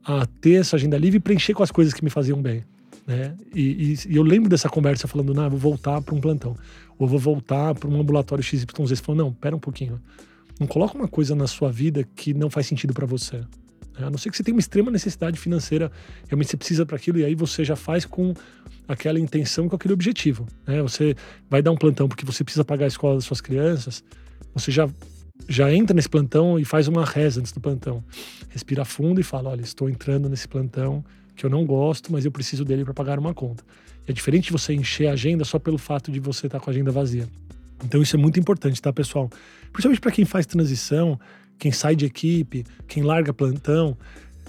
a 0.04 0.24
ter 0.24 0.60
essa 0.60 0.76
agenda 0.76 0.96
livre 0.96 1.16
e 1.16 1.20
preencher 1.20 1.52
com 1.52 1.64
as 1.64 1.72
coisas 1.72 1.92
que 1.92 2.04
me 2.04 2.10
faziam 2.10 2.40
bem. 2.40 2.62
Né? 3.04 3.34
E, 3.52 3.60
e, 3.60 4.12
e 4.12 4.16
eu 4.16 4.22
lembro 4.22 4.48
dessa 4.48 4.68
conversa 4.68 5.08
falando, 5.08 5.34
não, 5.34 5.50
vou 5.50 5.58
voltar 5.58 6.00
para 6.00 6.14
um 6.14 6.20
plantão. 6.20 6.56
Ou 6.96 7.08
vou 7.08 7.18
voltar 7.18 7.74
para 7.74 7.90
um 7.90 8.00
ambulatório 8.00 8.42
XYZ. 8.44 8.66
Falou, 9.02 9.16
não, 9.16 9.32
pera 9.32 9.56
um 9.56 9.58
pouquinho. 9.58 10.00
Não 10.60 10.68
coloca 10.68 10.96
uma 10.96 11.08
coisa 11.08 11.34
na 11.34 11.48
sua 11.48 11.72
vida 11.72 12.06
que 12.14 12.32
não 12.32 12.48
faz 12.48 12.68
sentido 12.68 12.94
para 12.94 13.04
você. 13.04 13.38
Né? 13.38 14.06
A 14.06 14.08
não 14.08 14.16
ser 14.16 14.30
que 14.30 14.36
você 14.36 14.44
tenha 14.44 14.54
uma 14.54 14.60
extrema 14.60 14.92
necessidade 14.92 15.40
financeira, 15.40 15.90
realmente 16.28 16.50
você 16.50 16.56
precisa 16.56 16.86
para 16.86 16.94
aquilo, 16.94 17.18
e 17.18 17.24
aí 17.24 17.34
você 17.34 17.64
já 17.64 17.74
faz 17.74 18.04
com 18.04 18.32
aquela 18.86 19.18
intenção, 19.18 19.68
com 19.68 19.74
aquele 19.74 19.92
objetivo. 19.92 20.46
Né? 20.64 20.80
Você 20.82 21.16
vai 21.50 21.60
dar 21.62 21.72
um 21.72 21.76
plantão 21.76 22.06
porque 22.08 22.24
você 22.24 22.44
precisa 22.44 22.64
pagar 22.64 22.84
a 22.84 22.88
escola 22.88 23.16
das 23.16 23.24
suas 23.24 23.40
crianças, 23.40 24.04
você 24.54 24.70
já 24.70 24.88
já 25.48 25.72
entra 25.72 25.94
nesse 25.94 26.08
plantão 26.08 26.58
e 26.58 26.64
faz 26.64 26.88
uma 26.88 27.04
reza 27.04 27.40
antes 27.40 27.52
do 27.52 27.60
plantão. 27.60 28.02
Respira 28.48 28.84
fundo 28.84 29.20
e 29.20 29.24
fala: 29.24 29.50
Olha, 29.50 29.60
estou 29.60 29.88
entrando 29.88 30.28
nesse 30.28 30.48
plantão 30.48 31.04
que 31.34 31.44
eu 31.44 31.50
não 31.50 31.64
gosto, 31.64 32.10
mas 32.10 32.24
eu 32.24 32.32
preciso 32.32 32.64
dele 32.64 32.84
para 32.84 32.94
pagar 32.94 33.18
uma 33.18 33.34
conta. 33.34 33.62
é 34.06 34.12
diferente 34.12 34.46
de 34.46 34.52
você 34.52 34.72
encher 34.72 35.08
a 35.08 35.12
agenda 35.12 35.44
só 35.44 35.58
pelo 35.58 35.76
fato 35.76 36.10
de 36.10 36.18
você 36.18 36.46
estar 36.46 36.58
tá 36.58 36.64
com 36.64 36.70
a 36.70 36.72
agenda 36.72 36.90
vazia. 36.90 37.28
Então 37.84 38.00
isso 38.00 38.16
é 38.16 38.18
muito 38.18 38.40
importante, 38.40 38.80
tá, 38.80 38.92
pessoal? 38.92 39.28
Principalmente 39.72 40.00
para 40.00 40.12
quem 40.12 40.24
faz 40.24 40.46
transição, 40.46 41.20
quem 41.58 41.70
sai 41.70 41.94
de 41.94 42.06
equipe, 42.06 42.64
quem 42.88 43.02
larga 43.02 43.32
plantão. 43.34 43.96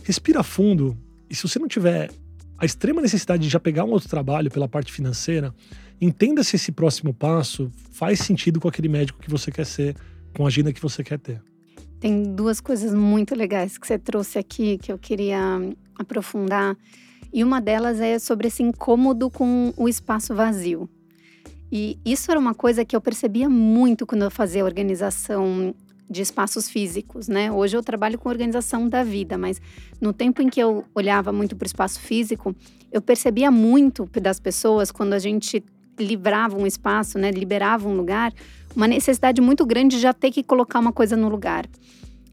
Respira 0.04 0.42
fundo 0.44 0.98
e 1.30 1.36
se 1.36 1.44
você 1.44 1.60
não 1.60 1.68
tiver 1.68 2.10
a 2.58 2.66
extrema 2.66 3.02
necessidade 3.02 3.44
de 3.44 3.50
já 3.50 3.60
pegar 3.60 3.84
um 3.84 3.92
outro 3.92 4.10
trabalho 4.10 4.50
pela 4.50 4.68
parte 4.68 4.92
financeira, 4.92 5.54
entenda 6.00 6.44
se 6.44 6.56
esse 6.56 6.72
próximo 6.72 7.14
passo 7.14 7.70
faz 7.92 8.20
sentido 8.20 8.60
com 8.60 8.68
aquele 8.68 8.88
médico 8.88 9.20
que 9.20 9.30
você 9.30 9.52
quer 9.52 9.66
ser, 9.66 9.96
com 10.38 10.46
a 10.46 10.48
agenda 10.48 10.72
que 10.72 10.82
você 10.82 11.04
quer 11.04 11.18
ter. 11.18 11.42
Tem 12.00 12.36
duas 12.36 12.62
coisas 12.62 12.94
muito 12.94 13.34
legais 13.34 13.76
que 13.76 13.88
você 13.88 13.98
trouxe 13.98 14.38
aqui 14.38 14.78
que 14.78 14.92
eu 14.92 14.98
queria 15.00 15.40
aprofundar. 15.98 16.78
E 17.34 17.44
uma 17.44 17.60
delas 17.60 18.00
é 18.00 18.20
sobre 18.20 18.48
esse 18.48 18.62
incômodo 18.62 19.32
com 19.32 19.74
o 19.76 19.90
espaço 19.90 20.36
vazio. 20.36 20.88
E 21.72 22.00
isso 22.06 22.30
era 22.30 22.40
uma 22.40 22.54
coisa 22.54 22.86
que 22.86 22.96
eu 22.96 23.02
percebia 23.02 23.50
muito 23.50 24.06
quando 24.06 24.22
eu 24.22 24.32
fazia 24.32 24.64
organização 24.64 25.74
de 26.10 26.22
espaços 26.22 26.70
físicos, 26.70 27.28
né? 27.28 27.52
Hoje 27.52 27.76
eu 27.76 27.82
trabalho 27.82 28.18
com 28.20 28.30
organização 28.30 28.88
da 28.88 29.04
vida, 29.04 29.38
mas 29.38 29.60
no 30.00 30.14
tempo 30.14 30.42
em 30.42 30.50
que 30.50 30.60
eu 30.62 30.86
olhava 30.94 31.34
muito 31.34 31.56
para 31.56 31.66
o 31.66 31.68
espaço 31.68 32.00
físico, 32.00 32.56
eu 32.92 33.02
percebia 33.02 33.50
muito 33.50 34.08
das 34.22 34.40
pessoas 34.40 34.92
quando 34.92 35.14
a 35.14 35.20
gente 35.20 35.66
livrava 36.00 36.56
um 36.56 36.66
espaço, 36.66 37.18
né, 37.18 37.32
liberava 37.32 37.90
um 37.90 37.96
lugar, 37.98 38.32
uma 38.78 38.88
necessidade 38.88 39.42
muito 39.42 39.66
grande 39.66 39.96
de 39.96 40.02
já 40.04 40.14
ter 40.14 40.30
que 40.30 40.44
colocar 40.44 40.78
uma 40.78 40.94
coisa 40.94 41.18
no 41.18 41.28
lugar. 41.28 41.66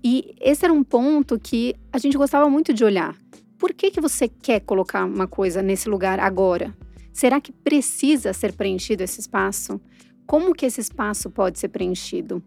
E 0.04 0.34
esse 0.38 0.62
era 0.62 0.74
um 0.74 0.84
ponto 0.84 1.40
que 1.40 1.74
a 1.90 1.96
gente 1.96 2.18
gostava 2.18 2.50
muito 2.50 2.70
de 2.74 2.84
olhar. 2.84 3.16
Por 3.58 3.72
que 3.72 3.90
que 3.90 3.98
você 3.98 4.28
quer 4.28 4.60
colocar 4.60 5.06
uma 5.06 5.26
coisa 5.26 5.62
nesse 5.62 5.88
lugar 5.88 6.20
agora? 6.20 6.76
Será 7.14 7.40
que 7.40 7.50
precisa 7.50 8.34
ser 8.34 8.52
preenchido 8.52 9.02
esse 9.02 9.20
espaço? 9.20 9.80
Como 10.26 10.54
que 10.54 10.66
esse 10.66 10.82
espaço 10.82 11.30
pode 11.30 11.58
ser 11.58 11.68
preenchido? 11.68 12.42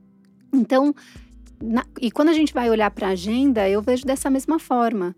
Então, 0.53 0.93
na, 1.59 1.83
e 1.99 2.11
quando 2.11 2.29
a 2.29 2.33
gente 2.33 2.53
vai 2.53 2.69
olhar 2.69 2.91
para 2.91 3.07
a 3.07 3.11
agenda, 3.11 3.67
eu 3.67 3.81
vejo 3.81 4.05
dessa 4.05 4.29
mesma 4.29 4.59
forma. 4.59 5.15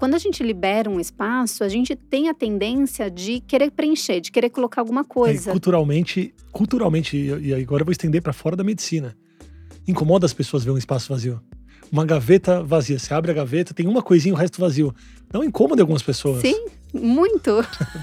Quando 0.00 0.14
a 0.14 0.18
gente 0.18 0.42
libera 0.42 0.88
um 0.88 0.98
espaço, 0.98 1.62
a 1.62 1.68
gente 1.68 1.94
tem 1.94 2.30
a 2.30 2.32
tendência 2.32 3.10
de 3.10 3.38
querer 3.40 3.70
preencher, 3.70 4.18
de 4.18 4.32
querer 4.32 4.48
colocar 4.48 4.80
alguma 4.80 5.04
coisa. 5.04 5.50
É, 5.50 5.52
culturalmente, 5.52 6.34
culturalmente, 6.50 7.18
e 7.18 7.52
agora 7.52 7.82
eu 7.82 7.84
vou 7.84 7.92
estender 7.92 8.22
para 8.22 8.32
fora 8.32 8.56
da 8.56 8.64
medicina. 8.64 9.14
Incomoda 9.86 10.24
as 10.24 10.32
pessoas 10.32 10.64
ver 10.64 10.70
um 10.70 10.78
espaço 10.78 11.12
vazio. 11.12 11.38
Uma 11.92 12.06
gaveta 12.06 12.62
vazia. 12.62 12.98
Você 12.98 13.12
abre 13.12 13.30
a 13.30 13.34
gaveta, 13.34 13.74
tem 13.74 13.86
uma 13.86 14.00
coisinha, 14.00 14.34
o 14.34 14.38
resto 14.38 14.58
vazio. 14.58 14.94
Não 15.30 15.44
incomoda 15.44 15.82
algumas 15.82 16.02
pessoas. 16.02 16.40
Sim, 16.40 16.64
muito. 16.94 17.56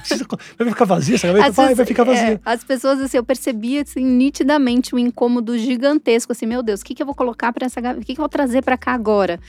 vai 0.55 0.69
ficar 0.69 0.85
vazia 0.85 1.15
essa 1.15 1.25
gaveta? 1.25 1.51
vai, 1.51 1.73
vai 1.73 1.85
ficar 1.87 2.03
vazia. 2.03 2.33
É, 2.33 2.39
as 2.45 2.63
pessoas, 2.63 2.99
assim, 2.99 3.17
eu 3.17 3.23
percebia 3.23 3.81
assim, 3.81 4.05
nitidamente 4.05 4.93
um 4.93 4.99
incômodo 4.99 5.57
gigantesco, 5.57 6.31
assim, 6.31 6.45
meu 6.45 6.61
Deus, 6.61 6.81
o 6.81 6.85
que, 6.85 6.93
que 6.93 7.01
eu 7.01 7.07
vou 7.07 7.15
colocar 7.15 7.51
para 7.51 7.65
essa 7.65 7.81
gaveta? 7.81 8.03
O 8.03 8.05
que, 8.05 8.13
que 8.13 8.19
eu 8.19 8.23
vou 8.23 8.29
trazer 8.29 8.61
para 8.61 8.77
cá 8.77 8.93
agora? 8.93 9.39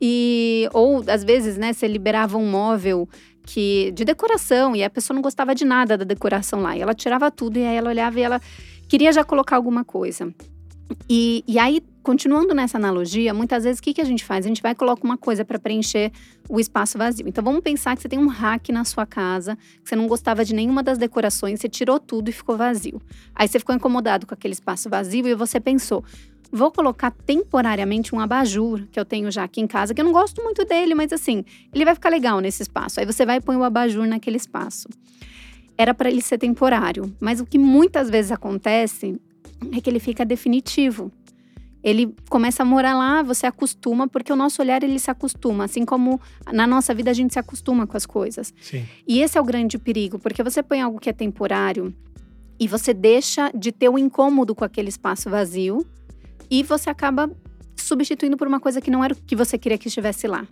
E, 0.00 0.68
ou 0.72 1.04
às 1.08 1.24
vezes, 1.24 1.56
né, 1.56 1.72
você 1.72 1.86
liberava 1.86 2.36
um 2.36 2.48
móvel 2.48 3.08
que 3.46 3.92
de 3.92 4.04
decoração 4.04 4.74
e 4.74 4.82
a 4.82 4.90
pessoa 4.90 5.14
não 5.14 5.22
gostava 5.22 5.54
de 5.54 5.64
nada 5.64 5.96
da 5.96 6.04
decoração 6.04 6.60
lá. 6.60 6.76
E 6.76 6.80
ela 6.80 6.94
tirava 6.94 7.30
tudo 7.30 7.58
e 7.58 7.64
aí 7.64 7.76
ela 7.76 7.90
olhava 7.90 8.18
e 8.18 8.22
ela 8.22 8.40
queria 8.88 9.12
já 9.12 9.24
colocar 9.24 9.56
alguma 9.56 9.84
coisa. 9.84 10.32
E, 11.08 11.42
e 11.46 11.58
aí, 11.58 11.82
continuando 12.02 12.54
nessa 12.54 12.76
analogia, 12.76 13.32
muitas 13.32 13.64
vezes 13.64 13.78
o 13.78 13.82
que, 13.82 13.94
que 13.94 14.00
a 14.00 14.04
gente 14.04 14.24
faz? 14.24 14.44
A 14.44 14.48
gente 14.48 14.62
vai 14.62 14.72
e 14.72 14.74
coloca 14.74 15.04
uma 15.04 15.16
coisa 15.16 15.44
para 15.44 15.58
preencher 15.58 16.12
o 16.48 16.60
espaço 16.60 16.98
vazio. 16.98 17.26
Então 17.26 17.42
vamos 17.42 17.62
pensar 17.62 17.96
que 17.96 18.02
você 18.02 18.08
tem 18.08 18.18
um 18.18 18.26
rack 18.26 18.70
na 18.70 18.84
sua 18.84 19.06
casa, 19.06 19.56
que 19.82 19.88
você 19.88 19.96
não 19.96 20.06
gostava 20.06 20.44
de 20.44 20.54
nenhuma 20.54 20.82
das 20.82 20.98
decorações, 20.98 21.60
você 21.60 21.68
tirou 21.68 21.98
tudo 21.98 22.28
e 22.28 22.32
ficou 22.32 22.56
vazio. 22.56 23.00
Aí 23.34 23.48
você 23.48 23.58
ficou 23.58 23.74
incomodado 23.74 24.26
com 24.26 24.34
aquele 24.34 24.52
espaço 24.52 24.88
vazio 24.88 25.26
e 25.26 25.34
você 25.34 25.58
pensou: 25.58 26.04
vou 26.54 26.70
colocar 26.70 27.10
temporariamente 27.10 28.14
um 28.14 28.20
abajur 28.20 28.86
que 28.92 28.98
eu 28.98 29.04
tenho 29.04 29.28
já 29.30 29.42
aqui 29.42 29.60
em 29.60 29.66
casa, 29.66 29.92
que 29.92 30.00
eu 30.00 30.04
não 30.04 30.12
gosto 30.12 30.40
muito 30.40 30.64
dele, 30.64 30.94
mas 30.94 31.12
assim, 31.12 31.44
ele 31.74 31.84
vai 31.84 31.94
ficar 31.94 32.08
legal 32.08 32.38
nesse 32.38 32.62
espaço. 32.62 33.00
Aí 33.00 33.06
você 33.06 33.26
vai 33.26 33.38
e 33.38 33.40
põe 33.40 33.56
o 33.56 33.64
abajur 33.64 34.06
naquele 34.06 34.36
espaço. 34.36 34.88
Era 35.76 35.92
para 35.92 36.08
ele 36.08 36.22
ser 36.22 36.38
temporário, 36.38 37.12
mas 37.20 37.40
o 37.40 37.44
que 37.44 37.58
muitas 37.58 38.08
vezes 38.08 38.30
acontece 38.30 39.20
é 39.72 39.80
que 39.80 39.90
ele 39.90 39.98
fica 39.98 40.24
definitivo. 40.24 41.10
Ele 41.82 42.14
começa 42.30 42.62
a 42.62 42.66
morar 42.66 42.94
lá, 42.94 43.20
você 43.22 43.46
acostuma, 43.46 44.06
porque 44.06 44.32
o 44.32 44.36
nosso 44.36 44.62
olhar 44.62 44.84
ele 44.84 44.98
se 45.00 45.10
acostuma, 45.10 45.64
assim 45.64 45.84
como 45.84 46.20
na 46.52 46.68
nossa 46.68 46.94
vida 46.94 47.10
a 47.10 47.14
gente 47.14 47.32
se 47.32 47.38
acostuma 47.38 47.84
com 47.84 47.96
as 47.96 48.06
coisas. 48.06 48.54
Sim. 48.60 48.86
E 49.08 49.20
esse 49.20 49.36
é 49.36 49.40
o 49.40 49.44
grande 49.44 49.76
perigo, 49.76 50.20
porque 50.20 50.42
você 50.42 50.62
põe 50.62 50.80
algo 50.80 51.00
que 51.00 51.10
é 51.10 51.12
temporário 51.12 51.92
e 52.60 52.68
você 52.68 52.94
deixa 52.94 53.50
de 53.52 53.72
ter 53.72 53.88
o 53.88 53.94
um 53.94 53.98
incômodo 53.98 54.54
com 54.54 54.64
aquele 54.64 54.88
espaço 54.88 55.28
vazio 55.28 55.84
e 56.50 56.62
você 56.62 56.90
acaba 56.90 57.30
substituindo 57.76 58.36
por 58.36 58.46
uma 58.46 58.60
coisa 58.60 58.80
que 58.80 58.90
não 58.90 59.04
era 59.04 59.12
o 59.14 59.16
que 59.16 59.36
você 59.36 59.58
queria 59.58 59.78
que 59.78 59.88
estivesse 59.88 60.26
lá. 60.26 60.46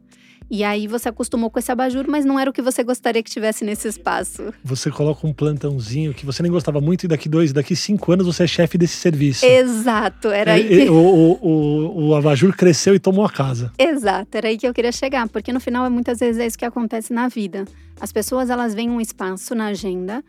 E 0.51 0.63
aí 0.65 0.87
você 0.87 1.09
acostumou 1.09 1.49
com 1.49 1.59
esse 1.59 1.73
abajur, 1.73 2.05
mas 2.07 2.27
não 2.27 2.39
era 2.39 2.51
o 2.51 2.53
que 2.53 2.61
você 2.61 2.85
gostaria 2.85 3.23
que 3.23 3.31
tivesse 3.31 3.65
nesse 3.65 3.89
espaço. 3.89 4.53
Você 4.63 4.91
coloca 4.91 5.27
um 5.27 5.33
plantãozinho 5.33 6.13
que 6.13 6.27
você 6.27 6.43
nem 6.43 6.53
gostava 6.53 6.79
muito 6.79 7.05
e 7.05 7.09
daqui 7.09 7.27
dois, 7.27 7.55
daqui 7.55 7.75
cinco 7.75 8.13
anos 8.13 8.27
você 8.27 8.45
é 8.45 8.47
chefe 8.47 8.77
desse 8.77 8.97
serviço. 8.97 9.47
Exato, 9.47 10.29
era 10.29 10.53
aí. 10.53 10.69
Que... 10.69 10.91
O, 10.91 10.95
o, 10.95 11.39
o, 11.41 12.09
o 12.09 12.15
abajur 12.15 12.55
cresceu 12.55 12.95
e 12.95 12.99
tomou 12.99 13.25
a 13.25 13.31
casa. 13.31 13.73
Exato, 13.79 14.37
era 14.37 14.49
aí 14.49 14.59
que 14.59 14.67
eu 14.67 14.75
queria 14.75 14.93
chegar, 14.93 15.27
porque 15.29 15.53
no 15.53 15.61
final 15.61 15.89
muitas 15.91 16.19
vezes 16.19 16.39
é 16.39 16.47
isso 16.47 16.59
que 16.59 16.67
acontece 16.67 17.15
na 17.15 17.29
vida. 17.29 17.65
As 17.99 18.13
pessoas 18.13 18.51
elas 18.51 18.75
veem 18.75 18.91
um 18.91 19.01
espaço 19.01 19.55
na 19.55 19.67
agenda 19.69 20.23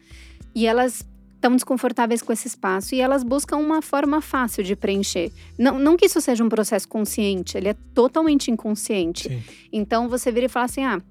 e 0.55 0.65
elas 0.65 1.05
estão 1.43 1.55
desconfortáveis 1.55 2.21
com 2.21 2.31
esse 2.31 2.47
espaço 2.47 2.95
e 2.95 3.01
elas 3.01 3.21
buscam 3.21 3.57
uma 3.57 3.81
forma 3.81 4.21
fácil 4.21 4.63
de 4.63 4.77
preencher. 4.77 5.29
Não, 5.59 5.77
não 5.77 5.97
que 5.97 6.05
isso 6.05 6.21
seja 6.21 6.41
um 6.41 6.47
processo 6.47 6.87
consciente, 6.87 7.57
ele 7.57 7.67
é 7.67 7.75
totalmente 7.93 8.49
inconsciente. 8.49 9.27
Sim. 9.27 9.43
Então 9.71 10.07
você 10.07 10.31
vira 10.31 10.45
e 10.45 10.49
fala 10.49 10.65
assim: 10.65 10.85
ah, 10.85 11.01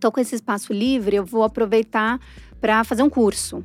tô 0.00 0.10
com 0.10 0.18
esse 0.18 0.34
espaço 0.34 0.72
livre, 0.72 1.14
eu 1.14 1.24
vou 1.24 1.44
aproveitar 1.44 2.20
para 2.60 2.82
fazer 2.82 3.04
um 3.04 3.10
curso, 3.10 3.64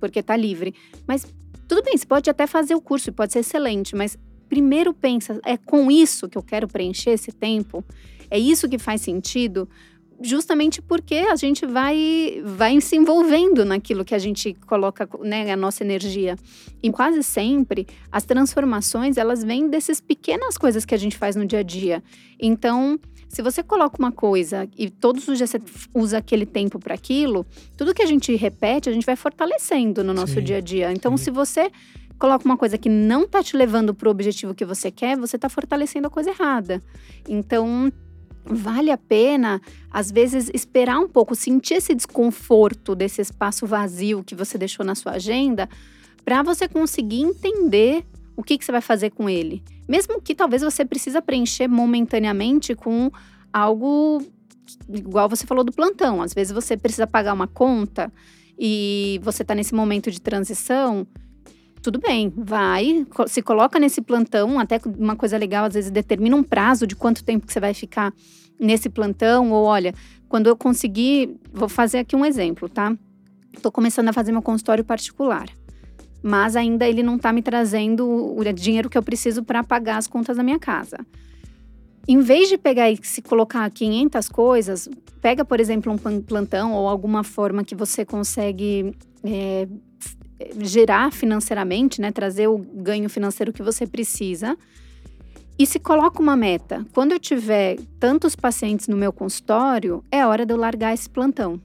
porque 0.00 0.20
tá 0.20 0.36
livre. 0.36 0.74
Mas 1.06 1.24
tudo 1.68 1.84
bem, 1.84 1.96
você 1.96 2.06
pode 2.06 2.28
até 2.28 2.44
fazer 2.46 2.74
o 2.74 2.80
curso, 2.80 3.12
pode 3.12 3.32
ser 3.32 3.38
excelente, 3.38 3.94
mas 3.94 4.18
primeiro 4.48 4.92
pensa, 4.92 5.40
é 5.46 5.56
com 5.56 5.90
isso 5.90 6.28
que 6.28 6.36
eu 6.36 6.42
quero 6.42 6.66
preencher 6.66 7.10
esse 7.10 7.30
tempo? 7.30 7.84
É 8.28 8.38
isso 8.38 8.68
que 8.68 8.78
faz 8.78 9.00
sentido? 9.02 9.68
Justamente 10.22 10.80
porque 10.80 11.16
a 11.16 11.36
gente 11.36 11.66
vai, 11.66 12.40
vai 12.44 12.80
se 12.80 12.96
envolvendo 12.96 13.64
naquilo 13.64 14.04
que 14.04 14.14
a 14.14 14.18
gente 14.18 14.54
coloca, 14.66 15.08
né, 15.20 15.50
a 15.50 15.56
nossa 15.56 15.82
energia. 15.82 16.36
E 16.82 16.90
quase 16.90 17.22
sempre 17.22 17.86
as 18.10 18.24
transformações 18.24 19.16
elas 19.16 19.42
vêm 19.42 19.68
dessas 19.68 20.00
pequenas 20.00 20.56
coisas 20.56 20.84
que 20.84 20.94
a 20.94 20.98
gente 20.98 21.16
faz 21.16 21.36
no 21.36 21.46
dia 21.46 21.60
a 21.60 21.62
dia. 21.62 22.02
Então, 22.38 22.98
se 23.28 23.40
você 23.40 23.62
coloca 23.62 23.98
uma 23.98 24.12
coisa 24.12 24.68
e 24.76 24.90
todos 24.90 25.26
os 25.26 25.38
dias 25.38 25.50
você 25.50 25.60
usa 25.94 26.18
aquele 26.18 26.44
tempo 26.44 26.78
para 26.78 26.94
aquilo, 26.94 27.46
tudo 27.76 27.94
que 27.94 28.02
a 28.02 28.06
gente 28.06 28.34
repete, 28.36 28.90
a 28.90 28.92
gente 28.92 29.06
vai 29.06 29.16
fortalecendo 29.16 30.04
no 30.04 30.12
nosso 30.12 30.34
sim, 30.34 30.42
dia 30.42 30.58
a 30.58 30.60
dia. 30.60 30.92
Então, 30.92 31.16
sim. 31.16 31.24
se 31.24 31.30
você 31.30 31.70
coloca 32.18 32.44
uma 32.44 32.56
coisa 32.56 32.78
que 32.78 32.88
não 32.88 33.22
está 33.24 33.42
te 33.42 33.56
levando 33.56 33.94
para 33.94 34.06
o 34.06 34.10
objetivo 34.10 34.54
que 34.54 34.64
você 34.64 34.90
quer, 34.90 35.16
você 35.16 35.36
está 35.36 35.48
fortalecendo 35.48 36.06
a 36.06 36.10
coisa 36.10 36.30
errada. 36.30 36.82
Então, 37.28 37.90
vale 38.44 38.90
a 38.90 38.98
pena, 38.98 39.60
às 39.90 40.10
vezes, 40.10 40.50
esperar 40.52 40.98
um 40.98 41.08
pouco, 41.08 41.34
sentir 41.34 41.74
esse 41.74 41.94
desconforto 41.94 42.94
desse 42.94 43.20
espaço 43.20 43.66
vazio 43.66 44.24
que 44.24 44.34
você 44.34 44.58
deixou 44.58 44.84
na 44.84 44.94
sua 44.94 45.12
agenda, 45.12 45.68
para 46.24 46.42
você 46.42 46.68
conseguir 46.68 47.22
entender 47.22 48.04
o 48.36 48.42
que, 48.42 48.56
que 48.58 48.64
você 48.64 48.72
vai 48.72 48.80
fazer 48.80 49.10
com 49.10 49.28
ele. 49.28 49.62
Mesmo 49.88 50.20
que 50.20 50.34
talvez 50.34 50.62
você 50.62 50.84
precisa 50.84 51.20
preencher 51.20 51.68
momentaneamente 51.68 52.74
com 52.74 53.10
algo 53.52 54.22
igual 54.88 55.28
você 55.28 55.46
falou 55.46 55.64
do 55.64 55.72
plantão. 55.72 56.22
Às 56.22 56.32
vezes 56.32 56.52
você 56.52 56.76
precisa 56.76 57.06
pagar 57.06 57.34
uma 57.34 57.46
conta 57.46 58.12
e 58.58 59.20
você 59.22 59.42
está 59.42 59.54
nesse 59.54 59.74
momento 59.74 60.10
de 60.10 60.20
transição 60.20 61.06
tudo 61.82 61.98
bem, 61.98 62.32
vai, 62.36 63.06
se 63.26 63.42
coloca 63.42 63.78
nesse 63.78 64.00
plantão, 64.00 64.58
até 64.58 64.80
uma 64.98 65.16
coisa 65.16 65.36
legal, 65.36 65.64
às 65.64 65.74
vezes 65.74 65.90
determina 65.90 66.36
um 66.36 66.42
prazo 66.42 66.86
de 66.86 66.94
quanto 66.94 67.24
tempo 67.24 67.46
que 67.46 67.52
você 67.52 67.60
vai 67.60 67.74
ficar 67.74 68.14
nesse 68.58 68.88
plantão, 68.88 69.50
ou 69.50 69.64
olha, 69.64 69.92
quando 70.28 70.46
eu 70.46 70.56
conseguir, 70.56 71.36
vou 71.52 71.68
fazer 71.68 71.98
aqui 71.98 72.14
um 72.14 72.24
exemplo, 72.24 72.68
tá? 72.68 72.96
Estou 73.52 73.72
começando 73.72 74.08
a 74.08 74.12
fazer 74.12 74.30
meu 74.32 74.40
consultório 74.40 74.84
particular, 74.84 75.48
mas 76.22 76.54
ainda 76.54 76.88
ele 76.88 77.02
não 77.02 77.16
está 77.16 77.32
me 77.32 77.42
trazendo 77.42 78.08
o 78.08 78.52
dinheiro 78.52 78.88
que 78.88 78.96
eu 78.96 79.02
preciso 79.02 79.42
para 79.42 79.64
pagar 79.64 79.96
as 79.96 80.06
contas 80.06 80.36
da 80.36 80.42
minha 80.42 80.58
casa. 80.58 80.96
Em 82.06 82.20
vez 82.20 82.48
de 82.48 82.56
pegar 82.56 82.90
e 82.90 82.98
se 83.02 83.22
colocar 83.22 83.68
500 83.70 84.28
coisas, 84.28 84.88
pega, 85.20 85.44
por 85.44 85.60
exemplo, 85.60 85.92
um 85.92 86.20
plantão 86.20 86.72
ou 86.72 86.88
alguma 86.88 87.22
forma 87.22 87.62
que 87.62 87.74
você 87.74 88.04
consegue 88.04 88.92
é, 89.22 89.68
gerar 90.60 91.12
financeiramente, 91.12 92.00
né, 92.00 92.10
trazer 92.10 92.48
o 92.48 92.58
ganho 92.58 93.08
financeiro 93.08 93.52
que 93.52 93.62
você 93.62 93.86
precisa. 93.86 94.56
E 95.58 95.66
se 95.66 95.78
coloca 95.78 96.20
uma 96.20 96.34
meta. 96.34 96.84
Quando 96.92 97.12
eu 97.12 97.18
tiver 97.18 97.76
tantos 98.00 98.34
pacientes 98.34 98.88
no 98.88 98.96
meu 98.96 99.12
consultório, 99.12 100.02
é 100.10 100.26
hora 100.26 100.46
de 100.46 100.52
eu 100.52 100.56
largar 100.56 100.94
esse 100.94 101.08
plantão. 101.08 101.60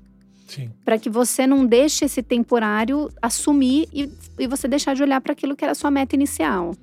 Para 0.86 0.98
que 0.98 1.10
você 1.10 1.46
não 1.46 1.65
deixe 1.65 2.05
esse 2.05 2.22
temporário 2.22 3.10
assumir 3.22 3.88
e, 3.93 4.10
e 4.39 4.48
você 4.48 4.67
deixar 4.67 4.93
de 4.93 5.03
olhar 5.03 5.19
para 5.19 5.34
aquilo 5.34 5.55
que 5.55 5.63
era 5.63 5.72
a 5.72 5.75
sua 5.75 5.91
meta 5.91 6.15
inicial. 6.15 6.75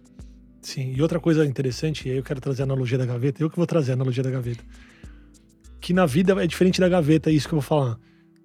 Sim, 0.61 0.93
e 0.95 1.03
outra 1.03 1.21
coisa 1.21 1.45
interessante, 1.45 2.09
e 2.09 2.13
aí 2.13 2.17
eu 2.17 2.23
quero 2.23 2.41
trazer 2.41 2.63
a 2.63 2.65
analogia 2.65 2.97
da 2.97 3.07
gaveta, 3.07 3.43
eu 3.43 3.51
que 3.51 3.57
vou 3.57 3.67
trazer 3.67 3.93
a 3.93 3.95
analogia 3.95 4.23
da 4.23 4.31
gaveta. 4.31 4.65
Que 5.81 5.93
na 5.93 6.07
vida 6.07 6.33
é 6.43 6.47
diferente 6.47 6.81
da 6.81 6.89
gaveta, 6.89 7.31
é 7.31 7.33
isso 7.35 7.47
que 7.47 7.55
eu 7.55 7.61
vou 7.61 7.67
falar 7.67 7.99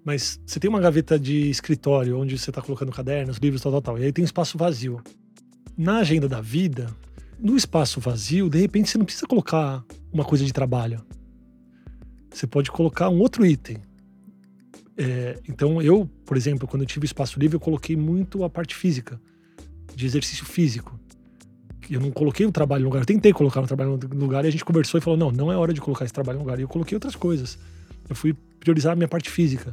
Mas 0.10 0.40
você 0.44 0.60
tem 0.60 0.68
uma 0.68 0.80
gaveta 0.80 1.20
de 1.20 1.52
escritório 1.52 2.20
onde 2.20 2.36
você 2.36 2.50
está 2.50 2.64
colocando 2.64 2.92
cadernos, 2.92 3.38
livros, 3.38 3.62
tal, 3.62 3.74
tal, 3.74 3.82
tal. 3.84 4.00
E 4.00 4.06
aí 4.06 4.12
tem 4.12 4.24
um 4.24 4.26
espaço 4.26 4.58
vazio. 4.58 5.00
Na 5.78 6.00
agenda 6.00 6.28
da 6.28 6.42
vida, 6.42 6.88
no 7.38 7.56
espaço 7.56 8.00
vazio, 8.00 8.50
de 8.50 8.58
repente 8.58 8.90
você 8.90 8.98
não 8.98 9.06
precisa 9.06 9.28
colocar 9.28 9.86
uma 10.12 10.26
coisa 10.26 10.44
de 10.44 10.52
trabalho. 10.52 11.06
Você 12.32 12.48
pode 12.48 12.72
colocar 12.72 13.08
um 13.10 13.20
outro 13.20 13.46
item. 13.46 13.78
É, 14.98 15.40
então, 15.48 15.80
eu, 15.80 16.10
por 16.26 16.36
exemplo, 16.36 16.68
quando 16.68 16.82
eu 16.82 16.88
tive 16.88 17.06
espaço 17.06 17.40
livre, 17.40 17.58
eu 17.58 17.60
coloquei 17.60 17.96
muito 17.96 18.44
a 18.44 18.50
parte 18.50 18.76
física, 18.76 19.22
de 19.96 20.08
exercício 20.08 20.44
físico. 20.44 21.00
Eu 21.88 22.00
não 22.02 22.10
coloquei 22.10 22.48
o 22.48 22.52
trabalho 22.52 22.82
no 22.82 22.90
lugar. 22.90 23.02
Eu 23.02 23.06
tentei 23.06 23.32
colocar 23.32 23.62
o 23.62 23.68
trabalho 23.68 24.00
no 24.12 24.26
lugar 24.26 24.44
e 24.44 24.48
a 24.48 24.52
gente 24.52 24.66
conversou 24.66 24.98
e 24.98 25.02
falou: 25.02 25.20
não, 25.20 25.32
não 25.32 25.52
é 25.52 25.56
hora 25.56 25.72
de 25.72 25.80
colocar 25.80 26.04
esse 26.04 26.14
trabalho 26.16 26.40
no 26.40 26.46
lugar. 26.46 26.58
E 26.58 26.64
eu 26.64 26.68
coloquei 26.68 26.96
outras 26.96 27.16
coisas. 27.16 27.60
Eu 28.10 28.16
fui 28.16 28.36
priorizar 28.60 28.94
a 28.94 28.96
minha 28.96 29.08
parte 29.08 29.30
física. 29.30 29.72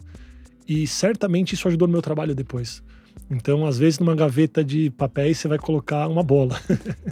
E 0.67 0.87
certamente 0.87 1.55
isso 1.55 1.69
ajudou 1.69 1.87
no 1.87 1.93
meu 1.93 2.03
trabalho 2.03 2.35
depois. 2.35 2.83
Então, 3.31 3.67
às 3.67 3.79
vezes, 3.79 3.99
numa 3.99 4.15
gaveta 4.15 4.63
de 4.63 4.91
papéis, 4.91 5.39
você 5.39 5.49
vai 5.49 5.59
colocar 5.59 6.09
uma 6.09 6.23
bola. 6.23 6.61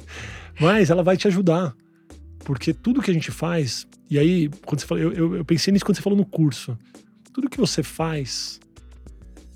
Mas 0.60 0.90
ela 0.90 1.02
vai 1.02 1.16
te 1.16 1.26
ajudar. 1.26 1.74
Porque 2.40 2.72
tudo 2.72 3.00
que 3.00 3.10
a 3.10 3.14
gente 3.14 3.30
faz, 3.30 3.86
e 4.10 4.18
aí, 4.18 4.48
quando 4.64 4.80
você 4.80 4.92
eu, 4.92 5.12
eu, 5.12 5.36
eu 5.36 5.44
pensei 5.44 5.72
nisso 5.72 5.84
quando 5.84 5.96
você 5.96 6.02
falou 6.02 6.18
no 6.18 6.26
curso. 6.26 6.78
Tudo 7.32 7.48
que 7.48 7.58
você 7.58 7.82
faz 7.82 8.60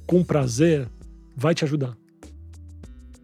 com 0.07 0.25
prazer 0.25 0.89
vai 1.37 1.55
te 1.55 1.65
ajudar. 1.65 1.97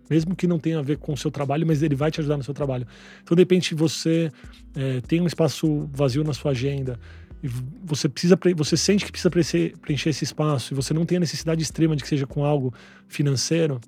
Mesmo 0.08 0.36
que 0.36 0.46
não 0.46 0.58
tenha 0.58 0.78
a 0.78 0.82
ver 0.82 0.98
com 0.98 1.14
o 1.14 1.16
seu 1.16 1.30
trabalho, 1.30 1.66
mas 1.66 1.82
ele 1.82 1.96
vai 1.96 2.10
te 2.10 2.20
ajudar 2.20 2.36
no 2.36 2.44
seu 2.44 2.54
trabalho. 2.54 2.86
Então, 3.22 3.34
de 3.34 3.40
repente, 3.40 3.74
você 3.74 4.30
é, 4.76 5.00
tem 5.00 5.20
um 5.20 5.26
espaço 5.26 5.88
vazio 5.92 6.22
na 6.22 6.34
sua 6.34 6.50
agenda, 6.50 7.00
e 7.44 7.48
você 7.84 8.08
precisa 8.08 8.38
você 8.56 8.74
sente 8.74 9.04
que 9.04 9.12
precisa 9.12 9.30
preencher, 9.30 10.08
esse 10.08 10.24
espaço 10.24 10.72
e 10.72 10.74
você 10.74 10.94
não 10.94 11.04
tem 11.04 11.18
a 11.18 11.20
necessidade 11.20 11.62
extrema 11.62 11.94
de 11.94 12.02
que 12.02 12.08
seja 12.08 12.26
com 12.26 12.42
algo 12.42 12.72
financeiro 13.06 13.78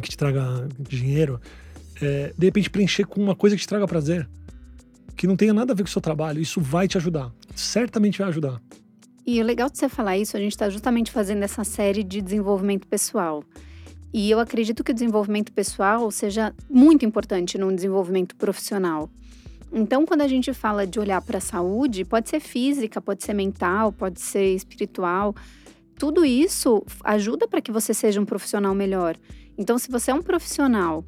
que 0.00 0.08
te 0.08 0.16
traga 0.16 0.66
dinheiro, 0.78 1.38
é, 2.00 2.32
de 2.36 2.46
repente 2.46 2.70
preencher 2.70 3.04
com 3.04 3.22
uma 3.22 3.36
coisa 3.36 3.54
que 3.54 3.60
te 3.60 3.68
traga 3.68 3.86
prazer, 3.86 4.26
que 5.14 5.26
não 5.26 5.36
tenha 5.36 5.52
nada 5.52 5.72
a 5.72 5.76
ver 5.76 5.82
com 5.82 5.88
o 5.88 5.92
seu 5.92 6.00
trabalho, 6.00 6.40
isso 6.40 6.58
vai 6.58 6.88
te 6.88 6.96
ajudar, 6.96 7.30
certamente 7.54 8.18
vai 8.18 8.28
ajudar. 8.28 8.60
E 9.26 9.42
o 9.42 9.44
legal 9.44 9.68
de 9.68 9.76
você 9.76 9.88
falar 9.88 10.16
isso, 10.16 10.36
a 10.36 10.40
gente 10.40 10.52
está 10.52 10.70
justamente 10.70 11.10
fazendo 11.10 11.42
essa 11.42 11.64
série 11.64 12.02
de 12.02 12.22
desenvolvimento 12.22 12.86
pessoal. 12.86 13.42
E 14.12 14.30
eu 14.30 14.38
acredito 14.38 14.82
que 14.84 14.92
o 14.92 14.94
desenvolvimento 14.94 15.52
pessoal 15.52 16.10
seja 16.10 16.54
muito 16.70 17.04
importante 17.04 17.58
no 17.58 17.74
desenvolvimento 17.74 18.36
profissional. 18.36 19.10
Então, 19.72 20.06
quando 20.06 20.22
a 20.22 20.28
gente 20.28 20.52
fala 20.52 20.86
de 20.86 20.98
olhar 20.98 21.20
para 21.20 21.38
a 21.38 21.40
saúde, 21.40 22.04
pode 22.04 22.28
ser 22.28 22.40
física, 22.40 23.00
pode 23.00 23.24
ser 23.24 23.34
mental, 23.34 23.92
pode 23.92 24.20
ser 24.20 24.54
espiritual. 24.54 25.34
Tudo 25.98 26.24
isso 26.24 26.84
ajuda 27.04 27.48
para 27.48 27.60
que 27.60 27.72
você 27.72 27.92
seja 27.92 28.20
um 28.20 28.24
profissional 28.24 28.74
melhor. 28.74 29.16
Então, 29.58 29.78
se 29.78 29.90
você 29.90 30.10
é 30.10 30.14
um 30.14 30.22
profissional 30.22 31.04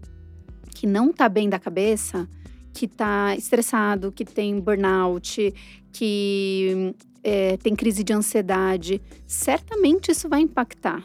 que 0.75 0.87
não 0.87 1.11
está 1.11 1.29
bem 1.29 1.49
da 1.49 1.59
cabeça, 1.59 2.29
que 2.73 2.87
está 2.87 3.35
estressado, 3.37 4.13
que 4.13 4.25
tem 4.25 4.59
burnout, 4.61 5.53
que 5.93 6.95
é, 7.23 7.57
tem 7.57 7.75
crise 7.75 8.05
de 8.05 8.13
ansiedade, 8.13 9.01
certamente 9.27 10.11
isso 10.11 10.29
vai 10.29 10.41
impactar 10.41 11.05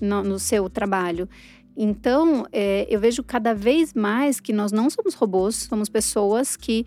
no, 0.00 0.22
no 0.22 0.38
seu 0.38 0.68
trabalho. 0.70 1.28
Então, 1.80 2.44
é, 2.50 2.88
eu 2.90 2.98
vejo 2.98 3.22
cada 3.22 3.54
vez 3.54 3.94
mais 3.94 4.40
que 4.40 4.52
nós 4.52 4.72
não 4.72 4.90
somos 4.90 5.14
robôs, 5.14 5.54
somos 5.54 5.88
pessoas 5.88 6.56
que 6.56 6.84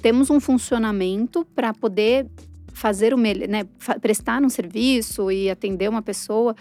temos 0.00 0.30
um 0.30 0.40
funcionamento 0.40 1.44
para 1.54 1.74
poder 1.74 2.26
fazer 2.72 3.12
o 3.12 3.18
melhor, 3.18 3.46
né, 3.46 3.64
prestar 4.00 4.42
um 4.42 4.48
serviço 4.48 5.30
e 5.30 5.50
atender 5.50 5.90
uma 5.90 6.00
pessoa. 6.00 6.56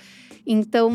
Então, 0.46 0.92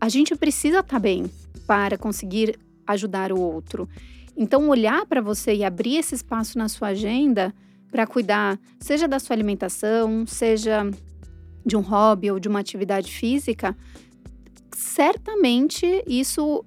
a 0.00 0.08
gente 0.08 0.34
precisa 0.34 0.78
estar 0.78 0.94
tá 0.94 0.98
bem 0.98 1.26
para 1.66 1.98
conseguir 1.98 2.58
ajudar 2.86 3.30
o 3.30 3.38
outro. 3.38 3.86
Então, 4.34 4.70
olhar 4.70 5.04
para 5.04 5.20
você 5.20 5.54
e 5.54 5.64
abrir 5.64 5.98
esse 5.98 6.14
espaço 6.14 6.56
na 6.56 6.66
sua 6.66 6.88
agenda 6.88 7.54
para 7.90 8.06
cuidar, 8.06 8.58
seja 8.80 9.06
da 9.06 9.18
sua 9.18 9.36
alimentação, 9.36 10.26
seja 10.26 10.90
de 11.64 11.76
um 11.76 11.82
hobby 11.82 12.30
ou 12.30 12.40
de 12.40 12.48
uma 12.48 12.60
atividade 12.60 13.12
física, 13.12 13.76
certamente 14.94 16.04
isso 16.06 16.64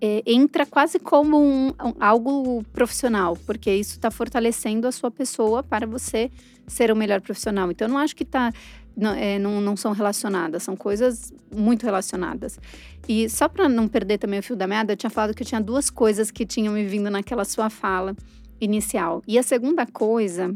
é, 0.00 0.22
entra 0.24 0.64
quase 0.64 0.98
como 0.98 1.38
um, 1.38 1.68
um, 1.68 1.94
algo 2.00 2.64
profissional, 2.72 3.36
porque 3.44 3.70
isso 3.74 3.96
está 3.96 4.10
fortalecendo 4.10 4.86
a 4.86 4.92
sua 4.92 5.10
pessoa 5.10 5.62
para 5.62 5.86
você 5.86 6.30
ser 6.66 6.90
o 6.90 6.96
melhor 6.96 7.20
profissional. 7.20 7.70
Então, 7.70 7.86
eu 7.86 7.92
não 7.92 7.98
acho 7.98 8.16
que 8.16 8.24
tá, 8.24 8.52
não, 8.96 9.12
é, 9.12 9.38
não, 9.38 9.60
não 9.60 9.76
são 9.76 9.92
relacionadas, 9.92 10.62
são 10.62 10.74
coisas 10.74 11.30
muito 11.54 11.84
relacionadas. 11.84 12.58
E 13.06 13.28
só 13.28 13.48
para 13.48 13.68
não 13.68 13.86
perder 13.86 14.16
também 14.16 14.40
o 14.40 14.42
fio 14.42 14.56
da 14.56 14.66
meada, 14.66 14.94
eu 14.94 14.96
tinha 14.96 15.10
falado 15.10 15.34
que 15.34 15.42
eu 15.42 15.46
tinha 15.46 15.60
duas 15.60 15.90
coisas 15.90 16.30
que 16.30 16.46
tinham 16.46 16.72
me 16.72 16.86
vindo 16.86 17.10
naquela 17.10 17.44
sua 17.44 17.68
fala 17.68 18.16
inicial. 18.58 19.22
E 19.28 19.38
a 19.38 19.42
segunda 19.42 19.84
coisa, 19.86 20.54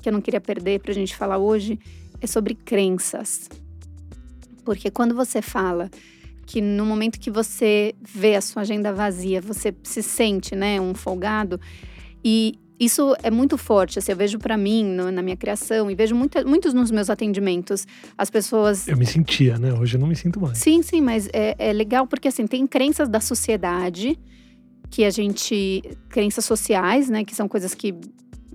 que 0.00 0.08
eu 0.08 0.12
não 0.12 0.20
queria 0.20 0.40
perder 0.40 0.78
para 0.78 0.92
a 0.92 0.94
gente 0.94 1.16
falar 1.16 1.38
hoje, 1.38 1.76
é 2.20 2.26
sobre 2.28 2.54
crenças. 2.54 3.48
Porque 4.64 4.90
quando 4.90 5.14
você 5.14 5.42
fala 5.42 5.90
que 6.46 6.60
no 6.60 6.86
momento 6.86 7.18
que 7.18 7.30
você 7.30 7.94
vê 8.00 8.36
a 8.36 8.40
sua 8.40 8.62
agenda 8.62 8.92
vazia, 8.92 9.40
você 9.40 9.74
se 9.82 10.02
sente, 10.02 10.54
né, 10.54 10.80
um 10.80 10.94
folgado. 10.94 11.60
E 12.24 12.54
isso 12.78 13.16
é 13.22 13.30
muito 13.30 13.56
forte, 13.58 13.98
assim, 13.98 14.12
eu 14.12 14.16
vejo 14.16 14.38
para 14.38 14.56
mim 14.56 14.84
no, 14.84 15.10
na 15.10 15.22
minha 15.22 15.36
criação 15.36 15.90
e 15.90 15.94
vejo 15.94 16.14
muita, 16.14 16.44
muitos 16.44 16.72
nos 16.74 16.90
meus 16.90 17.10
atendimentos 17.10 17.86
as 18.16 18.30
pessoas. 18.30 18.86
Eu 18.86 18.96
me 18.96 19.06
sentia, 19.06 19.58
né? 19.58 19.72
Hoje 19.72 19.96
eu 19.96 20.00
não 20.00 20.06
me 20.06 20.16
sinto 20.16 20.40
mais. 20.40 20.58
Sim, 20.58 20.82
sim, 20.82 21.00
mas 21.00 21.28
é, 21.32 21.56
é 21.58 21.72
legal 21.72 22.06
porque 22.06 22.28
assim 22.28 22.46
tem 22.46 22.66
crenças 22.66 23.08
da 23.08 23.18
sociedade 23.18 24.18
que 24.90 25.04
a 25.04 25.10
gente, 25.10 25.82
crenças 26.08 26.44
sociais, 26.44 27.08
né, 27.08 27.24
que 27.24 27.34
são 27.34 27.48
coisas 27.48 27.74
que 27.74 27.94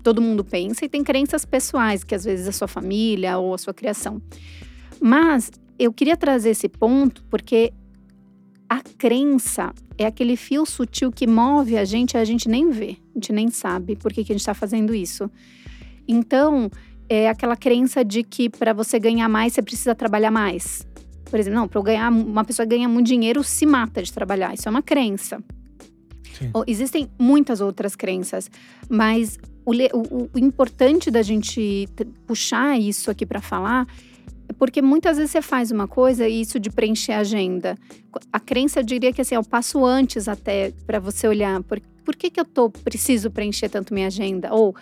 todo 0.02 0.22
mundo 0.22 0.44
pensa 0.44 0.86
e 0.86 0.90
tem 0.90 1.04
crenças 1.04 1.44
pessoais 1.44 2.04
que 2.04 2.16
às 2.16 2.24
vezes 2.24 2.48
a 2.48 2.52
sua 2.52 2.68
família 2.68 3.38
ou 3.38 3.54
a 3.54 3.58
sua 3.58 3.74
criação. 3.74 4.22
Mas 5.00 5.52
eu 5.80 5.92
queria 5.92 6.16
trazer 6.16 6.52
esse 6.52 6.70
ponto 6.70 7.24
porque 7.30 7.74
a 8.72 8.80
crença 8.98 9.74
é 9.98 10.06
aquele 10.06 10.38
fio 10.38 10.66
sutil 10.66 11.12
que 11.12 11.28
move 11.28 11.78
a 11.78 11.84
gente 11.84 12.14
e 12.14 12.18
a 12.18 12.24
gente 12.24 12.48
nem 12.48 12.70
vê, 12.70 12.96
a 13.14 13.16
gente 13.16 13.34
nem 13.34 13.50
sabe 13.50 13.98
por 13.98 14.14
que, 14.14 14.24
que 14.24 14.32
a 14.32 14.34
gente 14.34 14.40
está 14.40 14.54
fazendo 14.54 14.96
isso. 14.96 15.30
Então, 16.08 16.72
é 17.10 17.28
aquela 17.28 17.58
crença 17.58 18.02
de 18.02 18.24
que 18.24 18.50
para 18.50 18.72
você 18.72 18.98
ganhar 18.98 19.28
mais, 19.28 19.52
você 19.52 19.62
precisa 19.62 19.94
trabalhar 19.94 20.32
mais. 20.32 20.88
Por 21.26 21.38
exemplo, 21.38 21.60
não, 21.60 21.68
para 21.68 21.82
ganhar, 21.82 22.10
uma 22.10 22.46
pessoa 22.46 22.66
ganha 22.66 22.88
muito 22.88 23.08
dinheiro 23.08 23.44
se 23.44 23.66
mata 23.66 24.02
de 24.02 24.14
trabalhar. 24.14 24.54
Isso 24.54 24.70
é 24.70 24.72
uma 24.72 24.82
crença. 24.82 25.44
Existem 26.66 27.10
muitas 27.20 27.60
outras 27.60 27.94
crenças, 27.94 28.50
mas 28.90 29.38
o, 29.66 29.74
o, 29.74 30.30
o 30.34 30.40
importante 30.40 31.12
da 31.12 31.22
gente 31.22 31.90
puxar 32.26 32.80
isso 32.80 33.12
aqui 33.12 33.26
para 33.26 33.42
falar 33.42 33.86
porque 34.62 34.80
muitas 34.80 35.18
vezes 35.18 35.32
você 35.32 35.42
faz 35.42 35.72
uma 35.72 35.88
coisa 35.88 36.28
e 36.28 36.40
isso 36.40 36.60
de 36.60 36.70
preencher 36.70 37.14
a 37.14 37.22
agenda. 37.22 37.76
A 38.32 38.40
crença 38.40 38.80
eu 38.80 38.84
diria 38.84 39.12
que 39.12 39.20
assim, 39.20 39.34
é 39.34 39.40
o 39.40 39.44
passo 39.44 39.84
antes 39.84 40.28
até 40.28 40.72
para 40.86 41.00
você 41.00 41.28
olhar 41.28 41.64
por, 41.64 41.82
por 42.06 42.16
que, 42.16 42.30
que 42.30 42.40
eu 42.40 42.46
tô, 42.46 42.70
preciso 42.70 43.32
preencher 43.32 43.70
tanto 43.70 43.92
minha 43.92 44.06
agenda? 44.06 44.54
Ou 44.54 44.76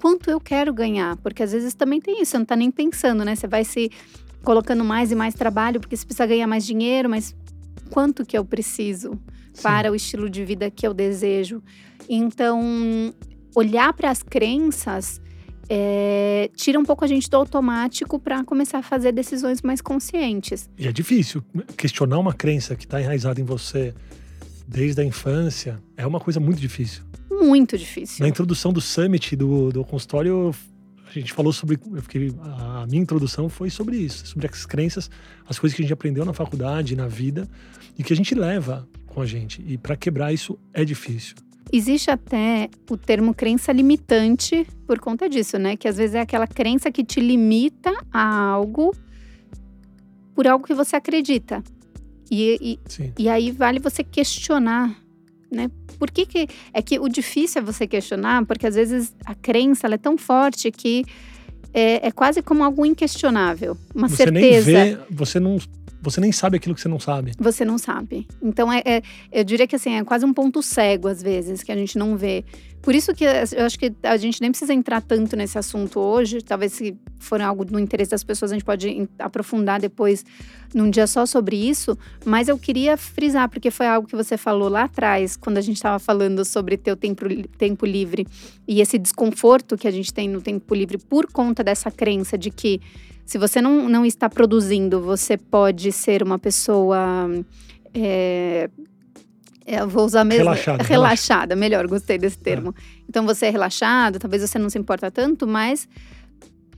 quanto 0.00 0.30
eu 0.30 0.38
quero 0.38 0.72
ganhar? 0.72 1.16
Porque 1.16 1.42
às 1.42 1.50
vezes 1.50 1.74
também 1.74 2.00
tem 2.00 2.22
isso, 2.22 2.30
você 2.30 2.36
não 2.36 2.44
está 2.44 2.54
nem 2.54 2.70
pensando, 2.70 3.24
né? 3.24 3.34
Você 3.34 3.48
vai 3.48 3.64
se 3.64 3.90
colocando 4.44 4.84
mais 4.84 5.10
e 5.10 5.16
mais 5.16 5.34
trabalho 5.34 5.80
porque 5.80 5.96
você 5.96 6.06
precisa 6.06 6.26
ganhar 6.26 6.46
mais 6.46 6.64
dinheiro, 6.64 7.10
mas 7.10 7.34
quanto 7.90 8.24
que 8.24 8.38
eu 8.38 8.44
preciso 8.44 9.18
Sim. 9.52 9.62
para 9.64 9.90
o 9.90 9.96
estilo 9.96 10.30
de 10.30 10.44
vida 10.44 10.70
que 10.70 10.86
eu 10.86 10.94
desejo? 10.94 11.60
Então, 12.08 13.12
olhar 13.52 13.92
para 13.94 14.10
as 14.10 14.22
crenças 14.22 15.20
é, 15.68 16.50
tira 16.54 16.78
um 16.78 16.84
pouco 16.84 17.04
a 17.04 17.08
gente 17.08 17.28
do 17.28 17.36
automático 17.36 18.18
para 18.18 18.44
começar 18.44 18.78
a 18.78 18.82
fazer 18.82 19.12
decisões 19.12 19.62
mais 19.62 19.80
conscientes. 19.80 20.68
E 20.78 20.86
é 20.86 20.92
difícil 20.92 21.42
questionar 21.76 22.18
uma 22.18 22.32
crença 22.32 22.76
que 22.76 22.84
está 22.84 23.00
enraizada 23.00 23.40
em 23.40 23.44
você 23.44 23.94
desde 24.66 25.00
a 25.00 25.04
infância. 25.04 25.82
É 25.96 26.06
uma 26.06 26.20
coisa 26.20 26.40
muito 26.40 26.60
difícil. 26.60 27.02
Muito 27.30 27.76
difícil. 27.76 28.22
Na 28.22 28.28
introdução 28.28 28.72
do 28.72 28.80
summit 28.80 29.34
do, 29.36 29.70
do 29.70 29.84
consultório, 29.84 30.54
a 31.08 31.12
gente 31.12 31.32
falou 31.32 31.52
sobre. 31.52 31.78
Eu 31.92 32.02
fiquei, 32.02 32.32
a 32.42 32.86
minha 32.88 33.02
introdução 33.02 33.48
foi 33.48 33.70
sobre 33.70 33.96
isso, 33.96 34.26
sobre 34.26 34.46
as 34.46 34.64
crenças, 34.64 35.10
as 35.46 35.58
coisas 35.58 35.74
que 35.74 35.82
a 35.82 35.84
gente 35.84 35.92
aprendeu 35.92 36.24
na 36.24 36.32
faculdade, 36.32 36.96
na 36.96 37.08
vida 37.08 37.48
e 37.98 38.02
que 38.02 38.12
a 38.12 38.16
gente 38.16 38.34
leva 38.34 38.88
com 39.06 39.20
a 39.20 39.26
gente. 39.26 39.64
E 39.66 39.78
para 39.78 39.96
quebrar 39.96 40.32
isso 40.32 40.58
é 40.72 40.84
difícil. 40.84 41.36
Existe 41.76 42.08
até 42.08 42.70
o 42.88 42.96
termo 42.96 43.34
crença 43.34 43.72
limitante 43.72 44.64
por 44.86 45.00
conta 45.00 45.28
disso, 45.28 45.58
né? 45.58 45.76
Que 45.76 45.88
às 45.88 45.96
vezes 45.96 46.14
é 46.14 46.20
aquela 46.20 46.46
crença 46.46 46.88
que 46.88 47.02
te 47.02 47.18
limita 47.18 47.92
a 48.12 48.24
algo 48.24 48.94
por 50.36 50.46
algo 50.46 50.64
que 50.64 50.72
você 50.72 50.94
acredita. 50.94 51.64
E, 52.30 52.78
e, 52.96 53.12
e 53.18 53.28
aí 53.28 53.50
vale 53.50 53.80
você 53.80 54.04
questionar, 54.04 54.96
né? 55.50 55.68
Por 55.98 56.12
que, 56.12 56.24
que 56.24 56.48
é 56.72 56.80
que 56.80 56.96
o 57.00 57.08
difícil 57.08 57.60
é 57.60 57.64
você 57.64 57.88
questionar? 57.88 58.46
Porque 58.46 58.68
às 58.68 58.76
vezes 58.76 59.12
a 59.24 59.34
crença 59.34 59.88
é 59.88 59.98
tão 59.98 60.16
forte 60.16 60.70
que 60.70 61.04
é, 61.72 62.06
é 62.06 62.10
quase 62.12 62.40
como 62.40 62.62
algo 62.62 62.86
inquestionável, 62.86 63.76
uma 63.92 64.08
você 64.08 64.18
certeza. 64.18 64.70
Nem 64.70 64.94
vê, 64.94 65.00
você 65.10 65.40
não 65.40 65.58
você 66.04 66.20
nem 66.20 66.32
sabe 66.32 66.56
aquilo 66.56 66.74
que 66.74 66.80
você 66.80 66.88
não 66.88 67.00
sabe. 67.00 67.32
Você 67.38 67.64
não 67.64 67.78
sabe. 67.78 68.26
Então, 68.42 68.72
é, 68.72 68.82
é, 68.84 69.02
eu 69.32 69.44
diria 69.44 69.66
que 69.66 69.74
assim, 69.76 69.94
é 69.94 70.04
quase 70.04 70.24
um 70.24 70.32
ponto 70.32 70.62
cego, 70.62 71.08
às 71.08 71.22
vezes, 71.22 71.62
que 71.62 71.72
a 71.72 71.76
gente 71.76 71.98
não 71.98 72.16
vê. 72.16 72.44
Por 72.84 72.94
isso 72.94 73.14
que 73.14 73.24
eu 73.24 73.64
acho 73.64 73.78
que 73.78 73.94
a 74.02 74.14
gente 74.18 74.42
nem 74.42 74.50
precisa 74.50 74.74
entrar 74.74 75.00
tanto 75.00 75.34
nesse 75.34 75.56
assunto 75.56 75.98
hoje. 75.98 76.42
Talvez, 76.42 76.74
se 76.74 76.94
for 77.18 77.40
algo 77.40 77.64
no 77.64 77.78
interesse 77.78 78.10
das 78.10 78.22
pessoas, 78.22 78.52
a 78.52 78.54
gente 78.54 78.64
pode 78.64 79.08
aprofundar 79.18 79.80
depois 79.80 80.22
num 80.74 80.90
dia 80.90 81.06
só 81.06 81.24
sobre 81.24 81.56
isso. 81.56 81.96
Mas 82.26 82.46
eu 82.46 82.58
queria 82.58 82.98
frisar, 82.98 83.48
porque 83.48 83.70
foi 83.70 83.86
algo 83.86 84.06
que 84.06 84.14
você 84.14 84.36
falou 84.36 84.68
lá 84.68 84.84
atrás, 84.84 85.34
quando 85.34 85.56
a 85.56 85.62
gente 85.62 85.76
estava 85.76 85.98
falando 85.98 86.44
sobre 86.44 86.76
ter 86.76 86.92
o 86.92 86.96
tempo, 86.96 87.24
tempo 87.56 87.86
livre 87.86 88.26
e 88.68 88.82
esse 88.82 88.98
desconforto 88.98 89.78
que 89.78 89.88
a 89.88 89.90
gente 89.90 90.12
tem 90.12 90.28
no 90.28 90.42
tempo 90.42 90.74
livre 90.74 90.98
por 90.98 91.32
conta 91.32 91.64
dessa 91.64 91.90
crença 91.90 92.36
de 92.36 92.50
que 92.50 92.82
se 93.24 93.38
você 93.38 93.62
não, 93.62 93.88
não 93.88 94.04
está 94.04 94.28
produzindo, 94.28 95.00
você 95.00 95.38
pode 95.38 95.90
ser 95.90 96.22
uma 96.22 96.38
pessoa. 96.38 97.30
É, 97.94 98.68
é, 99.64 99.84
vou 99.86 100.04
usar 100.04 100.24
mesmo. 100.24 100.44
Relaxada. 100.44 100.84
Relaxada, 100.84 101.56
melhor, 101.56 101.86
gostei 101.86 102.18
desse 102.18 102.38
é. 102.38 102.42
termo. 102.42 102.74
É. 102.76 102.82
Então 103.08 103.24
você 103.24 103.46
é 103.46 103.50
relaxado, 103.50 104.18
talvez 104.18 104.42
você 104.42 104.58
não 104.58 104.68
se 104.68 104.78
importa 104.78 105.10
tanto, 105.10 105.46
mas 105.46 105.88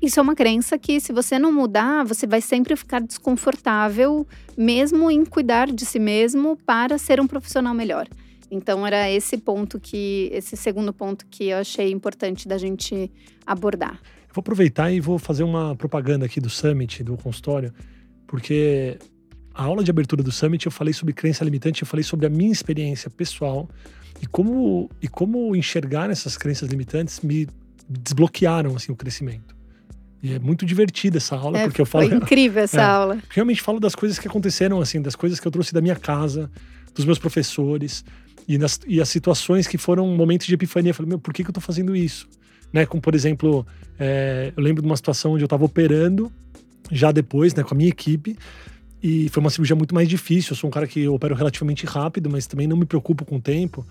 isso 0.01 0.20
é 0.20 0.22
uma 0.22 0.35
crença 0.35 0.79
que, 0.79 1.01
se 1.01 1.12
você 1.12 1.38
não 1.38 1.53
mudar, 1.53 2.05
você 2.05 2.27
vai 2.27 2.40
sempre 2.40 2.77
ficar 2.77 3.01
desconfortável, 3.01 4.27
mesmo 4.57 5.11
em 5.11 5.25
cuidar 5.25 5.72
de 5.72 5.85
si 5.85 5.99
mesmo 5.99 6.57
para 6.64 6.99
ser 6.99 7.20
um 7.20 7.27
profissional 7.27 7.75
melhor. 7.75 8.07
Então 8.51 8.87
era 8.87 9.11
esse 9.11 9.37
ponto 9.38 9.81
que, 9.81 10.31
esse 10.33 10.57
segundo 10.57 10.92
ponto 10.92 11.27
que 11.27 11.49
eu 11.49 11.59
achei 11.59 11.90
importante 11.90 12.46
da 12.46 12.57
gente 12.59 13.11
abordar. 13.44 14.01
Vou 14.33 14.40
aproveitar 14.40 14.92
e 14.92 15.01
vou 15.01 15.18
fazer 15.18 15.42
uma 15.42 15.75
propaganda 15.75 16.27
aqui 16.27 16.40
do 16.40 16.51
Summit, 16.51 17.03
do 17.03 17.16
consultório, 17.16 17.72
porque 18.27 18.99
a 19.57 19.64
aula 19.64 19.83
de 19.83 19.90
abertura 19.90 20.23
do 20.23 20.31
Summit 20.31 20.66
eu 20.66 20.73
falei 20.73 20.92
sobre 20.92 21.14
crença 21.14 21.45
limitante, 21.45 21.83
eu 21.83 21.87
falei 21.87 22.05
sobre 22.05 22.27
a 22.27 22.31
minha 22.31 22.53
experiência 22.53 23.11
pessoal 23.11 23.69
e 24.21 24.27
como, 24.27 24.90
e 25.01 25.09
como 25.09 25.55
enxergar 25.57 26.11
essas 26.11 26.37
crenças 26.37 26.69
limitantes 26.69 27.21
me 27.21 27.47
desbloquearam 27.88 28.75
assim, 28.77 28.92
o 28.92 28.97
crescimento. 28.97 29.57
E 30.23 30.33
é 30.33 30.38
muito 30.38 30.64
divertida 30.64 31.19
essa 31.19 31.37
aula, 31.37 31.59
é, 31.59 31.64
porque 31.64 31.81
eu 31.81 31.87
falo. 31.87 32.09
Foi 32.09 32.16
incrível 32.16 32.62
essa 32.62 32.81
é, 32.83 32.85
aula. 32.85 33.19
Realmente 33.31 33.62
falo 33.62 33.79
das 33.79 33.95
coisas 33.95 34.19
que 34.19 34.27
aconteceram, 34.27 34.81
assim, 34.81 35.01
das 35.01 35.14
coisas 35.14 35.38
que 35.38 35.47
eu 35.47 35.53
trouxe 35.53 35.73
da 35.73 35.81
minha 35.81 35.95
casa, 35.95 36.51
dos 36.95 37.05
meus 37.05 37.19
professores, 37.19 38.05
e, 38.49 38.59
nas, 38.59 38.81
e 38.87 39.01
as 39.01 39.09
situações 39.09 39.66
que 39.66 39.77
foram 39.79 40.07
momentos 40.16 40.47
de 40.47 40.55
epifania. 40.55 40.90
Eu 40.90 40.95
falei, 40.95 41.11
meu, 41.11 41.19
por 41.19 41.33
que, 41.35 41.45
que 41.45 41.51
eu 41.51 41.55
tô 41.55 41.61
fazendo 41.61 41.95
isso? 41.95 42.27
né? 42.73 42.87
Como, 42.87 43.01
por 43.01 43.14
exemplo, 43.14 43.66
é, 43.99 44.53
eu 44.57 44.62
lembro 44.62 44.83
de 44.83 44.88
uma 44.88 44.97
situação 44.97 45.33
onde 45.33 45.42
eu 45.42 45.47
estava 45.47 45.64
operando, 45.64 46.31
já 46.90 47.11
depois, 47.11 47.55
né, 47.55 47.62
com 47.62 47.75
a 47.75 47.77
minha 47.77 47.88
equipe, 47.88 48.37
e 49.02 49.28
foi 49.28 49.40
uma 49.40 49.50
cirurgia 49.50 49.76
muito 49.76 49.94
mais 49.94 50.09
difícil. 50.09 50.52
Eu 50.52 50.56
sou 50.56 50.68
um 50.68 50.70
cara 50.70 50.87
que 50.87 51.06
opero 51.09 51.35
relativamente 51.35 51.85
rápido, 51.87 52.30
mas 52.30 52.46
também 52.46 52.66
não 52.66 52.76
me 52.76 52.87
preocupo 52.87 53.24
com 53.24 53.37
o 53.37 53.40
tempo. 53.40 53.87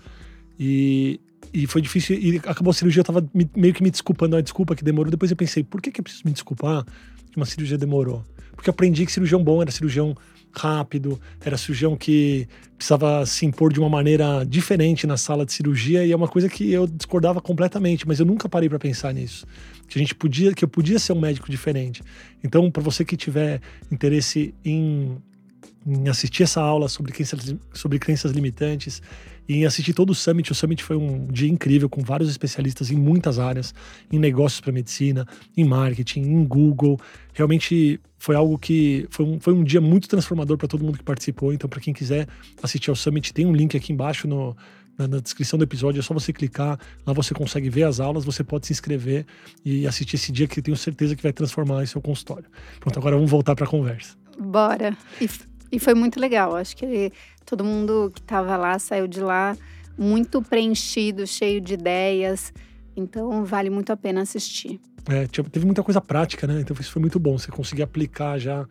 E, 0.58 1.20
e 1.52 1.66
foi 1.66 1.80
difícil, 1.80 2.18
e 2.18 2.36
acabou 2.38 2.70
a 2.70 2.74
cirurgia, 2.74 3.00
eu 3.00 3.04
tava 3.04 3.26
me, 3.32 3.48
meio 3.56 3.72
que 3.72 3.82
me 3.82 3.90
desculpando, 3.90 4.36
a 4.36 4.40
desculpa 4.40 4.74
que 4.74 4.84
demorou. 4.84 5.10
Depois 5.10 5.30
eu 5.30 5.36
pensei, 5.36 5.62
por 5.62 5.80
que, 5.80 5.90
que 5.90 6.00
eu 6.00 6.04
preciso 6.04 6.24
me 6.24 6.32
desculpar 6.32 6.84
que 7.30 7.36
uma 7.36 7.46
cirurgia 7.46 7.78
demorou? 7.78 8.24
Porque 8.54 8.70
eu 8.70 8.72
aprendi 8.72 9.04
que 9.04 9.12
cirurgião 9.12 9.42
bom 9.42 9.60
era 9.60 9.70
cirurgião 9.70 10.16
rápido, 10.56 11.20
era 11.44 11.56
cirurgião 11.56 11.96
que 11.96 12.48
precisava 12.76 13.24
se 13.26 13.44
impor 13.44 13.72
de 13.72 13.78
uma 13.78 13.88
maneira 13.88 14.44
diferente 14.44 15.06
na 15.06 15.16
sala 15.16 15.44
de 15.44 15.52
cirurgia 15.52 16.04
e 16.04 16.12
é 16.12 16.16
uma 16.16 16.28
coisa 16.28 16.48
que 16.48 16.72
eu 16.72 16.86
discordava 16.86 17.40
completamente, 17.40 18.08
mas 18.08 18.18
eu 18.18 18.26
nunca 18.26 18.48
parei 18.48 18.68
para 18.68 18.78
pensar 18.78 19.12
nisso, 19.12 19.46
que 19.88 19.98
a 19.98 20.00
gente 20.00 20.14
podia, 20.14 20.52
que 20.54 20.64
eu 20.64 20.68
podia 20.68 20.98
ser 20.98 21.12
um 21.12 21.20
médico 21.20 21.50
diferente. 21.50 22.02
Então, 22.42 22.70
para 22.70 22.82
você 22.82 23.04
que 23.04 23.16
tiver 23.16 23.60
interesse 23.90 24.54
em, 24.64 25.16
em 25.86 26.08
assistir 26.08 26.42
essa 26.42 26.60
aula 26.60 26.88
sobre 26.88 27.12
crenças, 27.12 27.54
sobre 27.72 27.98
crenças 27.98 28.32
limitantes, 28.32 29.02
e 29.48 29.64
assistir 29.64 29.92
todo 29.92 30.10
o 30.10 30.14
Summit. 30.14 30.50
O 30.50 30.54
Summit 30.54 30.82
foi 30.82 30.96
um 30.96 31.26
dia 31.26 31.48
incrível, 31.48 31.88
com 31.88 32.02
vários 32.02 32.28
especialistas 32.28 32.90
em 32.90 32.96
muitas 32.96 33.38
áreas, 33.38 33.74
em 34.10 34.18
negócios 34.18 34.60
para 34.60 34.72
medicina, 34.72 35.26
em 35.56 35.64
marketing, 35.64 36.22
em 36.22 36.44
Google. 36.44 36.98
Realmente 37.32 38.00
foi 38.18 38.34
algo 38.34 38.58
que 38.58 39.06
foi 39.10 39.24
um, 39.24 39.40
foi 39.40 39.52
um 39.52 39.62
dia 39.62 39.80
muito 39.80 40.08
transformador 40.08 40.56
para 40.58 40.66
todo 40.68 40.84
mundo 40.84 40.98
que 40.98 41.04
participou. 41.04 41.52
Então, 41.52 41.68
para 41.68 41.80
quem 41.80 41.94
quiser 41.94 42.26
assistir 42.62 42.90
ao 42.90 42.96
Summit, 42.96 43.32
tem 43.32 43.46
um 43.46 43.52
link 43.52 43.76
aqui 43.76 43.92
embaixo 43.92 44.26
no, 44.26 44.56
na, 44.98 45.06
na, 45.06 45.18
descrição 45.18 45.58
do 45.58 45.64
episódio. 45.64 46.00
É 46.00 46.02
só 46.02 46.14
você 46.14 46.32
clicar, 46.32 46.78
lá 47.06 47.12
você 47.12 47.34
consegue 47.34 47.68
ver 47.70 47.84
as 47.84 48.00
aulas, 48.00 48.24
você 48.24 48.42
pode 48.42 48.66
se 48.66 48.72
inscrever 48.72 49.26
e 49.64 49.86
assistir 49.86 50.16
esse 50.16 50.32
dia 50.32 50.46
que 50.46 50.60
tenho 50.62 50.76
certeza 50.76 51.14
que 51.14 51.22
vai 51.22 51.32
transformar 51.32 51.82
o 51.82 51.86
seu 51.86 52.00
consultório. 52.00 52.46
Pronto, 52.80 52.98
agora 52.98 53.16
vamos 53.16 53.30
voltar 53.30 53.54
para 53.54 53.66
a 53.66 53.68
conversa. 53.68 54.16
Bora. 54.38 54.96
E, 55.20 55.28
e 55.72 55.78
foi 55.78 55.94
muito 55.94 56.20
legal. 56.20 56.54
Acho 56.56 56.76
que 56.76 57.12
Todo 57.46 57.64
mundo 57.64 58.10
que 58.12 58.20
estava 58.20 58.56
lá 58.56 58.76
saiu 58.76 59.06
de 59.06 59.20
lá 59.20 59.56
muito 59.96 60.42
preenchido, 60.42 61.24
cheio 61.28 61.60
de 61.60 61.74
ideias. 61.74 62.52
Então 62.96 63.44
vale 63.44 63.70
muito 63.70 63.92
a 63.92 63.96
pena 63.96 64.22
assistir. 64.22 64.80
É, 65.08 65.26
teve 65.26 65.64
muita 65.64 65.84
coisa 65.84 66.00
prática, 66.00 66.44
né? 66.48 66.60
Então 66.60 66.76
isso 66.78 66.90
foi 66.90 67.00
muito 67.00 67.20
bom. 67.20 67.38
Você 67.38 67.52
conseguir 67.52 67.84
aplicar 67.84 68.36
já 68.38 68.66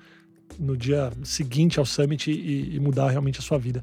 no 0.60 0.76
dia 0.76 1.12
seguinte 1.24 1.80
ao 1.80 1.86
Summit 1.86 2.30
e, 2.30 2.76
e 2.76 2.80
mudar 2.82 3.10
realmente 3.10 3.40
a 3.40 3.42
sua 3.42 3.58
vida. 3.58 3.82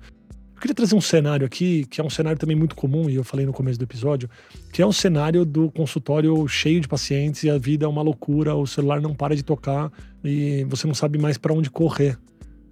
Queria 0.62 0.74
trazer 0.74 0.94
um 0.94 1.00
cenário 1.00 1.44
aqui, 1.44 1.84
que 1.84 2.00
é 2.00 2.04
um 2.04 2.08
cenário 2.08 2.38
também 2.38 2.56
muito 2.56 2.74
comum, 2.74 3.10
e 3.10 3.16
eu 3.16 3.24
falei 3.24 3.44
no 3.44 3.52
começo 3.52 3.78
do 3.78 3.82
episódio, 3.82 4.30
que 4.72 4.80
é 4.80 4.86
um 4.86 4.92
cenário 4.92 5.44
do 5.44 5.70
consultório 5.70 6.48
cheio 6.48 6.80
de 6.80 6.88
pacientes 6.88 7.42
e 7.42 7.50
a 7.50 7.58
vida 7.58 7.84
é 7.84 7.88
uma 7.88 8.00
loucura, 8.00 8.54
o 8.54 8.66
celular 8.66 9.00
não 9.00 9.14
para 9.14 9.36
de 9.36 9.42
tocar 9.42 9.92
e 10.24 10.64
você 10.70 10.86
não 10.86 10.94
sabe 10.94 11.18
mais 11.18 11.36
para 11.36 11.52
onde 11.52 11.68
correr 11.68 12.16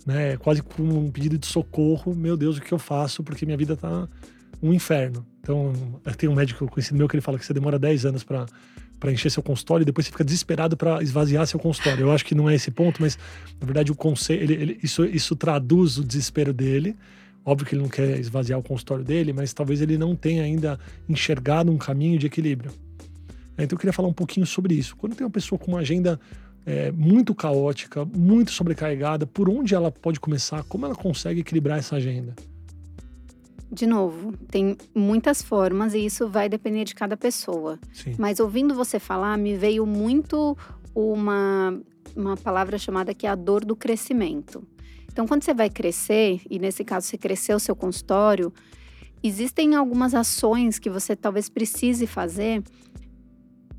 né? 0.07 0.37
Quase 0.39 0.63
com 0.63 0.83
um 0.83 1.11
pedido 1.11 1.39
de 1.39 1.47
socorro. 1.47 2.15
Meu 2.15 2.37
Deus, 2.37 2.59
o 2.59 2.61
que 2.61 2.73
eu 2.73 2.79
faço? 2.79 3.23
Porque 3.23 3.45
minha 3.45 3.57
vida 3.57 3.77
tá 3.77 4.09
um 4.63 4.73
inferno. 4.73 5.25
Então, 5.41 5.73
tem 6.17 6.29
um 6.29 6.35
médico 6.35 6.67
conhecido 6.69 6.97
meu 6.97 7.09
que 7.09 7.17
ele 7.17 7.23
fala 7.23 7.39
que 7.39 7.45
você 7.45 7.55
demora 7.55 7.79
10 7.79 8.07
anos 8.07 8.25
para 8.25 8.47
para 8.99 9.11
encher 9.11 9.31
seu 9.31 9.43
consultório 9.43 9.83
e 9.83 9.87
depois 9.87 10.05
você 10.05 10.13
fica 10.13 10.23
desesperado 10.23 10.77
para 10.77 11.03
esvaziar 11.03 11.47
seu 11.47 11.59
consultório. 11.59 12.03
Eu 12.03 12.13
acho 12.13 12.23
que 12.23 12.35
não 12.35 12.51
é 12.51 12.55
esse 12.55 12.71
ponto, 12.71 13.01
mas 13.01 13.19
na 13.59 13.65
verdade 13.65 13.91
o 13.91 13.95
conselho, 13.95 14.43
ele, 14.43 14.53
ele, 14.53 14.81
isso, 14.83 15.07
isso 15.07 15.35
traduz 15.35 15.97
o 15.97 16.05
desespero 16.05 16.53
dele. 16.53 16.95
Óbvio 17.45 17.67
que 17.67 17.75
ele 17.75 17.83
não 17.83 17.89
quer 17.89 18.19
esvaziar 18.19 18.59
o 18.59 18.63
consultório 18.63 19.05
dele, 19.05 19.33
mas 19.33 19.53
talvez 19.53 19.81
ele 19.81 19.97
não 19.97 20.15
tenha 20.15 20.43
ainda 20.43 20.79
enxergado 21.09 21.73
um 21.73 21.79
caminho 21.79 22.19
de 22.19 22.27
equilíbrio. 22.27 22.71
Então 23.55 23.77
eu 23.77 23.79
queria 23.79 23.93
falar 23.93 24.09
um 24.09 24.13
pouquinho 24.13 24.47
sobre 24.47 24.75
isso. 24.75 24.97
Quando 24.97 25.15
tem 25.15 25.25
uma 25.25 25.31
pessoa 25.31 25.59
com 25.59 25.73
uma 25.73 25.81
agenda 25.81 26.21
é, 26.65 26.91
muito 26.93 27.35
caótica, 27.35 28.05
muito 28.05 28.51
sobrecarregada, 28.53 29.27
por 29.27 29.49
onde 29.49 29.75
ela 29.75 29.91
pode 29.91 30.21
começar? 30.21 30.63
Como 30.65 30.87
ela 30.87 30.95
consegue 30.95 31.41
equilibrar 31.41 31.79
essa 31.79 31.97
agenda? 31.97 32.35
De 33.73 33.87
novo, 33.87 34.33
tem 34.51 34.77
muitas 34.95 35.41
formas 35.43 35.95
e 35.95 36.05
isso 36.05 36.29
vai 36.29 36.49
depender 36.49 36.85
de 36.85 36.95
cada 36.95 37.17
pessoa. 37.17 37.79
Sim. 37.93 38.17
Mas 38.19 38.41
ouvindo 38.41 38.75
você 38.75 38.99
falar, 38.99 39.39
me 39.39 39.57
veio 39.57 39.87
muito 39.87 40.57
uma, 40.95 41.79
uma 42.17 42.37
palavra 42.37 42.77
chamada 42.79 43.15
que 43.15 43.27
é 43.27 43.31
a 43.31 43.37
dor 43.37 43.65
do 43.65 43.77
crescimento. 43.77 44.67
Então, 45.13 45.27
quando 45.27 45.43
você 45.43 45.53
vai 45.53 45.69
crescer, 45.69 46.41
e 46.49 46.59
nesse 46.59 46.85
caso 46.85 47.07
você 47.07 47.19
cresceu 47.19 47.57
o 47.57 47.61
seu 47.61 47.75
consultório, 47.75 48.53
existem 49.23 49.75
algumas 49.75 50.15
ações 50.15 50.79
que 50.79 50.89
você 50.89 51.17
talvez 51.17 51.49
precise 51.49 52.07
fazer 52.07 52.63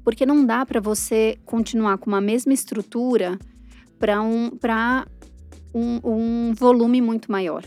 porque 0.03 0.25
não 0.25 0.45
dá 0.45 0.65
para 0.65 0.79
você 0.79 1.37
continuar 1.45 1.97
com 1.97 2.09
uma 2.09 2.21
mesma 2.21 2.53
estrutura 2.53 3.37
para 3.99 4.21
um, 4.21 4.51
um, 5.73 5.99
um 6.03 6.53
volume 6.53 7.01
muito 7.01 7.31
maior. 7.31 7.63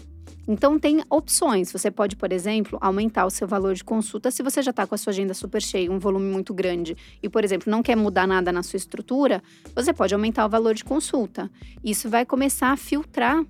Então, 0.46 0.78
tem 0.78 1.02
opções. 1.08 1.72
Você 1.72 1.90
pode, 1.90 2.16
por 2.16 2.32
exemplo, 2.32 2.78
aumentar 2.80 3.24
o 3.24 3.30
seu 3.30 3.48
valor 3.48 3.74
de 3.74 3.82
consulta 3.82 4.30
se 4.30 4.42
você 4.42 4.62
já 4.62 4.70
está 4.70 4.86
com 4.86 4.94
a 4.94 4.98
sua 4.98 5.10
agenda 5.10 5.32
super 5.32 5.62
cheia, 5.62 5.90
um 5.90 5.98
volume 5.98 6.30
muito 6.30 6.52
grande, 6.52 6.96
e, 7.22 7.28
por 7.28 7.44
exemplo, 7.44 7.70
não 7.70 7.82
quer 7.82 7.96
mudar 7.96 8.26
nada 8.26 8.52
na 8.52 8.62
sua 8.62 8.76
estrutura, 8.76 9.42
você 9.74 9.92
pode 9.92 10.14
aumentar 10.14 10.44
o 10.44 10.48
valor 10.48 10.74
de 10.74 10.84
consulta. 10.84 11.50
Isso 11.82 12.08
vai 12.08 12.26
começar 12.26 12.72
a 12.72 12.76
filtrar 12.76 13.44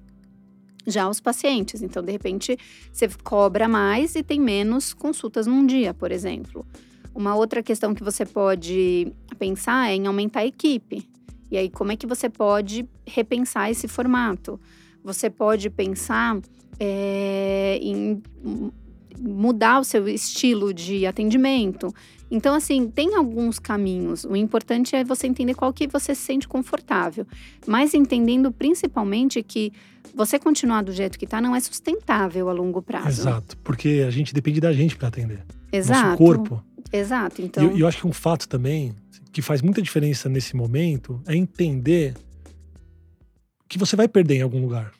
já 0.86 1.08
os 1.08 1.20
pacientes. 1.20 1.82
Então, 1.82 2.02
de 2.02 2.12
repente, 2.12 2.56
você 2.92 3.08
cobra 3.22 3.66
mais 3.66 4.14
e 4.14 4.22
tem 4.22 4.40
menos 4.40 4.94
consultas 4.94 5.46
num 5.46 5.66
dia, 5.66 5.92
por 5.94 6.12
exemplo. 6.12 6.66
Uma 7.14 7.34
outra 7.34 7.62
questão 7.62 7.94
que 7.94 8.02
você 8.02 8.26
pode 8.26 9.12
pensar 9.38 9.90
é 9.90 9.94
em 9.94 10.06
aumentar 10.06 10.40
a 10.40 10.46
equipe. 10.46 11.08
E 11.50 11.56
aí, 11.56 11.70
como 11.70 11.92
é 11.92 11.96
que 11.96 12.06
você 12.06 12.28
pode 12.28 12.88
repensar 13.06 13.70
esse 13.70 13.86
formato? 13.86 14.60
Você 15.02 15.30
pode 15.30 15.70
pensar 15.70 16.40
é, 16.78 17.78
em 17.80 18.22
mudar 19.18 19.80
o 19.80 19.84
seu 19.84 20.08
estilo 20.08 20.74
de 20.74 21.06
atendimento. 21.06 21.94
Então, 22.30 22.54
assim, 22.54 22.88
tem 22.88 23.14
alguns 23.14 23.58
caminhos. 23.58 24.24
O 24.24 24.34
importante 24.34 24.96
é 24.96 25.04
você 25.04 25.26
entender 25.26 25.54
qual 25.54 25.72
que 25.72 25.86
você 25.86 26.14
se 26.14 26.22
sente 26.22 26.48
confortável. 26.48 27.26
Mas 27.66 27.94
entendendo 27.94 28.50
principalmente 28.50 29.42
que 29.42 29.72
você 30.14 30.38
continuar 30.38 30.82
do 30.82 30.92
jeito 30.92 31.18
que 31.18 31.26
está 31.26 31.40
não 31.40 31.54
é 31.54 31.60
sustentável 31.60 32.48
a 32.48 32.52
longo 32.52 32.82
prazo. 32.82 33.08
Exato, 33.08 33.56
porque 33.58 34.04
a 34.06 34.10
gente 34.10 34.34
depende 34.34 34.60
da 34.60 34.72
gente 34.72 34.96
para 34.96 35.08
atender. 35.08 35.44
Exato. 35.72 36.02
Nosso 36.02 36.18
corpo 36.18 36.64
Exato. 36.94 37.42
Então. 37.42 37.64
E 37.64 37.66
eu, 37.66 37.78
eu 37.78 37.88
acho 37.88 37.98
que 37.98 38.06
um 38.06 38.12
fato 38.12 38.48
também 38.48 38.94
que 39.32 39.42
faz 39.42 39.60
muita 39.60 39.82
diferença 39.82 40.28
nesse 40.28 40.54
momento 40.54 41.20
é 41.26 41.34
entender 41.34 42.14
que 43.68 43.76
você 43.76 43.96
vai 43.96 44.06
perder 44.06 44.36
em 44.36 44.42
algum 44.42 44.60
lugar. 44.60 44.92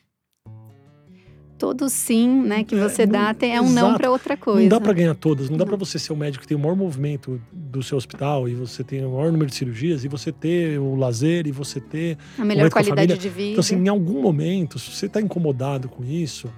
Todo 1.57 1.89
sim, 1.89 2.27
né, 2.41 2.65
que 2.65 2.75
você 2.75 3.03
é, 3.03 3.05
dá 3.05 3.33
não, 3.33 3.47
é 3.47 3.61
um 3.61 3.65
exato. 3.65 3.87
não 3.87 3.97
para 3.97 4.11
outra 4.11 4.35
coisa. 4.35 4.61
Não 4.61 4.67
dá 4.67 4.81
para 4.81 4.91
ganhar 4.91 5.15
todas, 5.15 5.49
não 5.49 5.57
dá 5.57 5.65
para 5.65 5.77
você 5.77 5.97
ser 5.97 6.11
o 6.11 6.15
médico 6.15 6.41
que 6.41 6.47
tem 6.49 6.57
o 6.57 6.59
maior 6.59 6.75
movimento 6.75 7.41
do 7.53 7.81
seu 7.81 7.97
hospital 7.97 8.49
e 8.49 8.53
você 8.53 8.83
tem 8.83 9.05
o 9.05 9.11
maior 9.11 9.31
número 9.31 9.49
de 9.49 9.55
cirurgias 9.55 10.03
e 10.03 10.09
você 10.09 10.33
ter 10.33 10.77
o 10.79 10.95
lazer 10.95 11.47
e 11.47 11.53
você 11.53 11.79
ter 11.79 12.17
a 12.37 12.43
melhor 12.43 12.69
qualidade 12.69 13.13
a 13.13 13.15
de 13.15 13.29
vida. 13.29 13.51
Então 13.51 13.61
assim, 13.61 13.77
em 13.77 13.87
algum 13.87 14.21
momento, 14.21 14.77
se 14.77 14.91
você 14.91 15.05
está 15.05 15.21
incomodado 15.21 15.87
com 15.87 16.03
isso, 16.03 16.51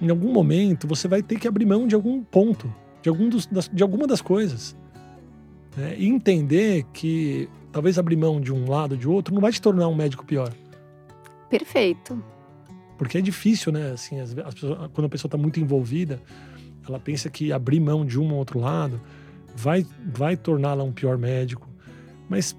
em 0.00 0.10
algum 0.10 0.32
momento 0.32 0.86
você 0.86 1.08
vai 1.08 1.22
ter 1.22 1.40
que 1.40 1.48
abrir 1.48 1.66
mão 1.66 1.88
de 1.88 1.96
algum 1.96 2.22
ponto, 2.22 2.72
de 3.02 3.08
algum 3.08 3.28
dos, 3.28 3.46
das, 3.46 3.68
de 3.72 3.82
alguma 3.82 4.06
das 4.06 4.20
coisas. 4.20 4.76
Né? 5.76 5.96
E 5.98 6.06
entender 6.06 6.84
que 6.92 7.48
talvez 7.72 7.98
abrir 7.98 8.16
mão 8.16 8.40
de 8.40 8.52
um 8.52 8.70
lado 8.70 8.96
de 8.96 9.08
outro 9.08 9.34
não 9.34 9.40
vai 9.40 9.50
te 9.50 9.60
tornar 9.60 9.88
um 9.88 9.94
médico 9.94 10.24
pior. 10.24 10.52
Perfeito. 11.50 12.22
Porque 12.96 13.18
é 13.18 13.20
difícil, 13.20 13.72
né? 13.72 13.92
Assim, 13.92 14.20
as, 14.20 14.36
as 14.38 14.54
pessoas, 14.54 14.90
quando 14.92 15.06
a 15.06 15.08
pessoa 15.08 15.28
está 15.28 15.38
muito 15.38 15.60
envolvida, 15.60 16.20
ela 16.88 16.98
pensa 16.98 17.28
que 17.28 17.52
abrir 17.52 17.80
mão 17.80 18.04
de 18.04 18.18
um 18.18 18.30
ou 18.32 18.38
outro 18.38 18.58
lado 18.58 19.00
vai, 19.54 19.86
vai 20.04 20.36
torná-la 20.36 20.84
um 20.84 20.92
pior 20.92 21.18
médico. 21.18 21.68
Mas, 22.28 22.56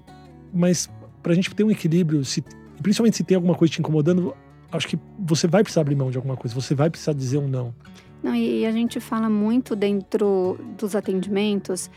mas 0.52 0.88
para 1.22 1.32
a 1.32 1.34
gente 1.34 1.54
ter 1.54 1.64
um 1.64 1.70
equilíbrio, 1.70 2.24
se, 2.24 2.44
principalmente 2.82 3.16
se 3.16 3.24
tem 3.24 3.34
alguma 3.36 3.54
coisa 3.54 3.72
te 3.72 3.80
incomodando, 3.80 4.34
acho 4.70 4.88
que 4.88 4.98
você 5.18 5.46
vai 5.46 5.62
precisar 5.62 5.82
abrir 5.82 5.94
mão 5.94 6.10
de 6.10 6.16
alguma 6.16 6.36
coisa, 6.36 6.54
você 6.54 6.74
vai 6.74 6.90
precisar 6.90 7.12
dizer 7.12 7.38
um 7.38 7.48
não. 7.48 7.74
Não, 8.22 8.34
e 8.34 8.66
a 8.66 8.72
gente 8.72 8.98
fala 8.98 9.30
muito 9.30 9.76
dentro 9.76 10.58
dos 10.76 10.96
atendimentos. 10.96 11.88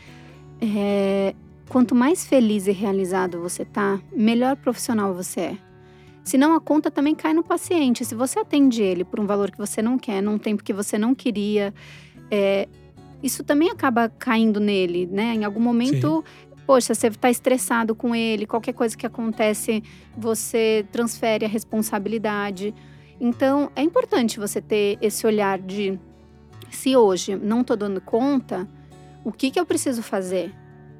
É, 0.60 1.34
quanto 1.68 1.94
mais 1.94 2.24
feliz 2.24 2.68
e 2.68 2.72
realizado 2.72 3.40
você 3.40 3.64
tá, 3.64 4.00
melhor 4.14 4.56
profissional 4.56 5.12
você 5.12 5.40
é. 5.40 5.58
Senão 6.24 6.54
a 6.54 6.60
conta 6.60 6.90
também 6.90 7.14
cai 7.14 7.32
no 7.34 7.42
paciente. 7.42 8.04
Se 8.04 8.14
você 8.14 8.38
atende 8.38 8.82
ele 8.82 9.04
por 9.04 9.18
um 9.18 9.26
valor 9.26 9.50
que 9.50 9.58
você 9.58 9.82
não 9.82 9.98
quer, 9.98 10.22
num 10.22 10.38
tempo 10.38 10.62
que 10.62 10.72
você 10.72 10.96
não 10.96 11.14
queria, 11.14 11.74
é, 12.30 12.68
isso 13.22 13.42
também 13.42 13.70
acaba 13.70 14.08
caindo 14.08 14.60
nele, 14.60 15.06
né? 15.06 15.34
Em 15.34 15.44
algum 15.44 15.60
momento, 15.60 16.24
Sim. 16.24 16.56
poxa, 16.66 16.94
você 16.94 17.08
está 17.08 17.30
estressado 17.30 17.94
com 17.94 18.14
ele, 18.14 18.46
qualquer 18.46 18.72
coisa 18.72 18.96
que 18.96 19.06
acontece, 19.06 19.82
você 20.16 20.86
transfere 20.92 21.44
a 21.44 21.48
responsabilidade. 21.48 22.72
Então, 23.20 23.70
é 23.74 23.82
importante 23.82 24.38
você 24.38 24.60
ter 24.60 24.98
esse 25.00 25.26
olhar 25.26 25.58
de 25.58 25.98
se 26.70 26.96
hoje 26.96 27.36
não 27.36 27.60
estou 27.60 27.76
dando 27.76 28.00
conta, 28.00 28.68
o 29.24 29.30
que, 29.30 29.50
que 29.50 29.60
eu 29.60 29.66
preciso 29.66 30.02
fazer? 30.02 30.52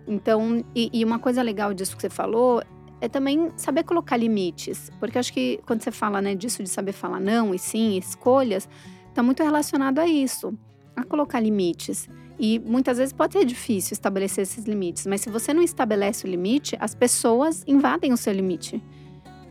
Então, 0.06 0.64
e, 0.74 0.90
e 0.92 1.04
uma 1.04 1.18
coisa 1.18 1.42
legal 1.42 1.72
disso 1.72 1.96
que 1.96 2.02
você 2.02 2.10
falou 2.10 2.62
é 3.02 3.08
também 3.08 3.50
saber 3.56 3.82
colocar 3.82 4.16
limites. 4.16 4.88
Porque 5.00 5.18
acho 5.18 5.32
que 5.32 5.58
quando 5.66 5.82
você 5.82 5.90
fala 5.90 6.22
né, 6.22 6.36
disso 6.36 6.62
de 6.62 6.70
saber 6.70 6.92
falar 6.92 7.18
não 7.18 7.52
e 7.52 7.58
sim, 7.58 7.98
escolhas, 7.98 8.68
está 9.08 9.24
muito 9.24 9.42
relacionado 9.42 9.98
a 9.98 10.06
isso, 10.06 10.56
a 10.94 11.02
colocar 11.02 11.40
limites. 11.40 12.08
E 12.38 12.60
muitas 12.60 12.98
vezes 12.98 13.12
pode 13.12 13.32
ser 13.32 13.44
difícil 13.44 13.92
estabelecer 13.92 14.42
esses 14.42 14.64
limites, 14.64 15.04
mas 15.06 15.20
se 15.20 15.30
você 15.30 15.52
não 15.52 15.62
estabelece 15.62 16.26
o 16.26 16.30
limite, 16.30 16.76
as 16.78 16.94
pessoas 16.94 17.64
invadem 17.66 18.12
o 18.12 18.16
seu 18.16 18.32
limite. 18.32 18.80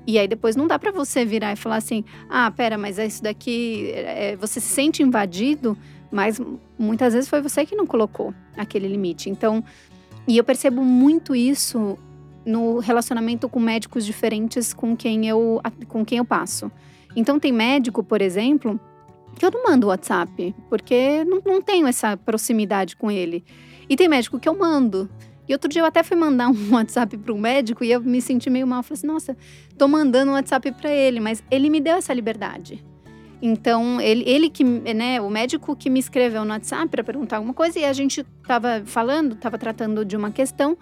E 0.07 0.17
aí 0.17 0.27
depois 0.27 0.55
não 0.55 0.65
dá 0.65 0.79
para 0.79 0.91
você 0.91 1.25
virar 1.25 1.51
e 1.51 1.55
falar 1.57 1.75
assim: 1.75 2.05
ah, 2.29 2.49
pera, 2.51 2.77
mas 2.77 2.97
é 2.97 3.05
isso 3.05 3.21
daqui. 3.21 3.91
É, 3.93 4.35
você 4.37 4.59
se 4.59 4.67
sente 4.67 5.03
invadido, 5.03 5.77
mas 6.09 6.41
muitas 6.79 7.13
vezes 7.13 7.29
foi 7.29 7.41
você 7.41 7.65
que 7.65 7.75
não 7.75 7.85
colocou 7.85 8.33
aquele 8.57 8.87
limite. 8.87 9.29
Então, 9.29 9.63
e 10.27 10.37
eu 10.37 10.43
percebo 10.43 10.83
muito 10.83 11.35
isso 11.35 11.97
no 12.45 12.79
relacionamento 12.79 13.47
com 13.47 13.59
médicos 13.59 14.05
diferentes 14.05 14.73
com 14.73 14.95
quem 14.95 15.27
eu, 15.27 15.61
com 15.87 16.03
quem 16.05 16.17
eu 16.17 16.25
passo. 16.25 16.71
Então, 17.15 17.39
tem 17.39 17.51
médico, 17.51 18.03
por 18.03 18.21
exemplo, 18.21 18.79
que 19.35 19.45
eu 19.45 19.51
não 19.51 19.63
mando 19.63 19.87
WhatsApp, 19.87 20.55
porque 20.69 21.23
não, 21.25 21.41
não 21.45 21.61
tenho 21.61 21.87
essa 21.87 22.15
proximidade 22.17 22.95
com 22.95 23.11
ele. 23.11 23.43
E 23.89 23.95
tem 23.95 24.07
médico 24.07 24.39
que 24.39 24.47
eu 24.47 24.57
mando. 24.57 25.09
E 25.47 25.53
outro 25.53 25.69
dia 25.69 25.81
eu 25.81 25.85
até 25.85 26.03
fui 26.03 26.15
mandar 26.15 26.47
um 26.49 26.55
WhatsApp 26.73 27.17
para 27.17 27.33
um 27.33 27.39
médico 27.39 27.83
e 27.83 27.91
eu 27.91 28.01
me 28.01 28.21
senti 28.21 28.49
meio 28.49 28.65
mal. 28.65 28.83
falei 28.83 28.97
assim, 28.97 29.07
nossa, 29.07 29.37
tô 29.77 29.87
mandando 29.87 30.31
um 30.31 30.33
WhatsApp 30.35 30.71
para 30.71 30.89
ele, 30.89 31.19
mas 31.19 31.43
ele 31.51 31.69
me 31.69 31.81
deu 31.81 31.95
essa 31.95 32.13
liberdade. 32.13 32.83
Então, 33.41 33.99
ele, 33.99 34.23
ele 34.27 34.49
que, 34.49 34.63
né, 34.63 35.19
o 35.19 35.29
médico 35.29 35.75
que 35.75 35.89
me 35.89 35.99
escreveu 35.99 36.45
no 36.45 36.51
WhatsApp 36.51 36.87
para 36.89 37.03
perguntar 37.03 37.37
alguma 37.37 37.53
coisa 37.53 37.79
e 37.79 37.85
a 37.85 37.91
gente 37.91 38.23
tava 38.45 38.83
falando, 38.85 39.35
tava 39.35 39.57
tratando 39.57 40.05
de 40.05 40.15
uma 40.15 40.29
questão 40.29 40.77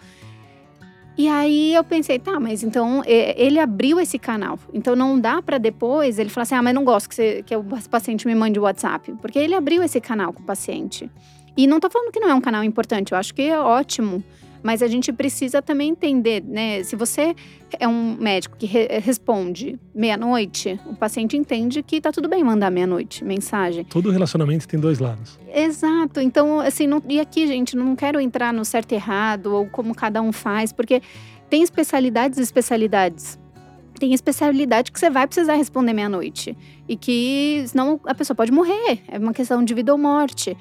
e 1.20 1.28
aí 1.28 1.74
eu 1.74 1.84
pensei, 1.84 2.18
tá, 2.18 2.40
mas 2.40 2.64
então 2.64 3.04
ele 3.06 3.60
abriu 3.60 4.00
esse 4.00 4.18
canal. 4.18 4.58
Então 4.74 4.96
não 4.96 5.20
dá 5.20 5.42
para 5.42 5.58
depois 5.58 6.18
ele 6.18 6.30
falar 6.30 6.44
assim: 6.44 6.56
ah, 6.56 6.62
mas 6.62 6.74
não 6.74 6.86
gosto 6.86 7.10
que, 7.10 7.16
você, 7.16 7.44
que 7.46 7.54
o 7.54 7.62
paciente 7.92 8.26
me 8.26 8.34
mande 8.34 8.58
o 8.58 8.62
WhatsApp. 8.64 9.14
Porque 9.22 9.38
ele 9.38 9.54
abriu 9.54 9.84
esse 9.84 10.00
canal 10.00 10.32
com 10.32 10.42
o 10.42 10.46
paciente. 10.46 11.12
E 11.58 11.68
não 11.68 11.82
tô 11.82 11.90
falando 11.90 12.10
que 12.14 12.22
não 12.22 12.30
é 12.30 12.34
um 12.34 12.40
canal 12.40 12.64
importante, 12.64 13.12
eu 13.12 13.18
acho 13.18 13.34
que 13.34 13.42
é 13.42 13.60
ótimo. 13.60 14.24
Mas 14.62 14.84
a 14.84 14.88
gente 14.88 15.12
precisa 15.14 15.62
também 15.62 15.90
entender, 15.90 16.44
né? 16.44 16.84
Se 16.84 16.96
você 16.96 17.36
é 17.80 17.88
um 17.88 18.16
médico 18.16 18.58
que 18.58 18.66
re 18.66 18.88
responde 19.00 19.80
meia-noite, 19.94 20.80
o 20.86 20.96
paciente 20.96 21.38
entende 21.38 21.82
que 21.82 22.02
tá 22.02 22.12
tudo 22.12 22.28
bem 22.28 22.44
mandar 22.44 22.70
meia-noite 22.70 23.24
mensagem. 23.24 23.86
Todo 23.86 24.12
relacionamento 24.12 24.68
tem 24.68 24.80
dois 24.80 25.00
lados. 25.00 25.40
Exato. 25.54 26.20
Então, 26.20 26.60
assim, 26.60 26.88
não, 26.88 27.02
e 27.08 27.20
aqui, 27.20 27.48
gente, 27.48 27.76
não 27.76 27.96
quero 27.96 28.20
entrar 28.20 28.54
no 28.54 28.66
certo 28.66 28.92
e 28.92 28.96
errado 28.96 29.54
ou 29.54 29.68
como 29.68 29.96
cada 29.96 30.22
um 30.22 30.32
faz, 30.32 30.74
porque 30.74 31.02
tem 31.50 31.64
especialidades 31.64 32.38
e 32.38 32.42
especialidades. 32.42 33.40
Tem 34.00 34.14
especialidade 34.14 34.92
que 34.92 35.00
você 35.00 35.10
vai 35.10 35.28
precisar 35.28 35.56
responder 35.56 35.94
meia-noite. 35.94 36.56
E 36.88 36.96
que 36.96 37.66
senão 37.68 38.00
a 38.06 38.16
pessoa 38.16 38.36
pode 38.36 38.52
morrer. 38.52 39.02
É 39.08 39.18
uma 39.18 39.34
questão 39.34 39.64
de 39.64 39.74
vida 39.74 39.92
ou 39.92 39.98
morte. 39.98 40.56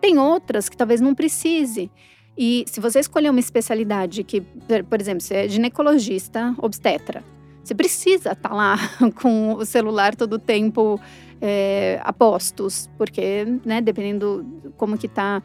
Tem 0.00 0.18
outras 0.18 0.68
que 0.68 0.76
talvez 0.76 1.00
não 1.00 1.14
precise. 1.14 1.90
E 2.36 2.64
se 2.66 2.80
você 2.80 3.00
escolher 3.00 3.30
uma 3.30 3.40
especialidade 3.40 4.24
que, 4.24 4.40
por 4.40 5.00
exemplo, 5.00 5.20
você 5.20 5.34
é 5.34 5.48
ginecologista, 5.48 6.54
obstetra, 6.58 7.22
você 7.62 7.74
precisa 7.74 8.32
estar 8.32 8.48
tá 8.48 8.54
lá 8.54 8.76
com 9.20 9.54
o 9.54 9.64
celular 9.64 10.16
todo 10.16 10.34
o 10.34 10.38
tempo 10.38 11.00
é, 11.40 12.00
a 12.02 12.12
postos, 12.12 12.88
porque, 12.96 13.44
né, 13.64 13.80
dependendo 13.80 14.46
como 14.76 14.96
que 14.96 15.06
está 15.06 15.42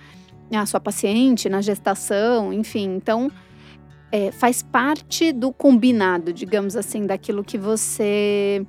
a 0.54 0.66
sua 0.66 0.80
paciente 0.80 1.50
na 1.50 1.62
gestação, 1.62 2.54
enfim, 2.54 2.96
então 2.96 3.30
é, 4.12 4.32
faz 4.32 4.64
parte 4.64 5.34
do 5.34 5.52
combinado, 5.52 6.32
digamos 6.32 6.76
assim, 6.76 7.06
daquilo 7.06 7.44
que 7.44 7.58
você 7.58 8.66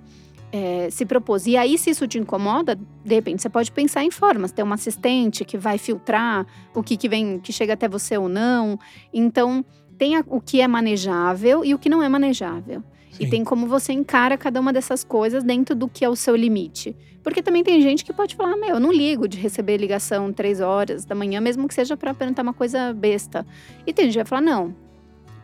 é, 0.52 0.88
se 0.90 1.04
propôs. 1.04 1.46
E 1.46 1.56
aí, 1.56 1.76
se 1.76 1.90
isso 1.90 2.06
te 2.06 2.18
incomoda, 2.18 2.78
de 3.04 3.14
repente 3.14 3.42
você 3.42 3.48
pode 3.48 3.70
pensar 3.70 4.04
em 4.04 4.10
formas. 4.10 4.52
Ter 4.52 4.62
uma 4.62 4.74
assistente 4.74 5.44
que 5.44 5.58
vai 5.58 5.78
filtrar 5.78 6.46
o 6.74 6.82
que, 6.82 6.96
que 6.96 7.08
vem, 7.08 7.38
que 7.38 7.52
chega 7.52 7.74
até 7.74 7.88
você 7.88 8.16
ou 8.16 8.28
não. 8.28 8.78
Então, 9.12 9.64
tem 9.96 10.16
a, 10.16 10.24
o 10.26 10.40
que 10.40 10.60
é 10.60 10.68
manejável 10.68 11.64
e 11.64 11.74
o 11.74 11.78
que 11.78 11.88
não 11.88 12.02
é 12.02 12.08
manejável. 12.08 12.82
Sim. 13.10 13.24
E 13.24 13.30
tem 13.30 13.44
como 13.44 13.66
você 13.66 13.92
encara 13.92 14.38
cada 14.38 14.60
uma 14.60 14.72
dessas 14.72 15.02
coisas 15.02 15.42
dentro 15.42 15.74
do 15.74 15.88
que 15.88 16.04
é 16.04 16.08
o 16.08 16.16
seu 16.16 16.36
limite. 16.36 16.96
Porque 17.22 17.42
também 17.42 17.64
tem 17.64 17.80
gente 17.82 18.04
que 18.04 18.12
pode 18.12 18.36
falar: 18.36 18.56
Meu, 18.56 18.70
eu 18.70 18.80
não 18.80 18.92
ligo 18.92 19.26
de 19.28 19.36
receber 19.38 19.76
ligação 19.76 20.32
três 20.32 20.60
horas 20.60 21.04
da 21.04 21.14
manhã, 21.14 21.40
mesmo 21.40 21.66
que 21.66 21.74
seja 21.74 21.96
para 21.96 22.14
perguntar 22.14 22.42
uma 22.42 22.54
coisa 22.54 22.92
besta. 22.92 23.46
E 23.86 23.92
tem 23.92 24.06
gente 24.06 24.14
que 24.14 24.18
vai 24.18 24.26
falar: 24.26 24.42
Não, 24.42 24.74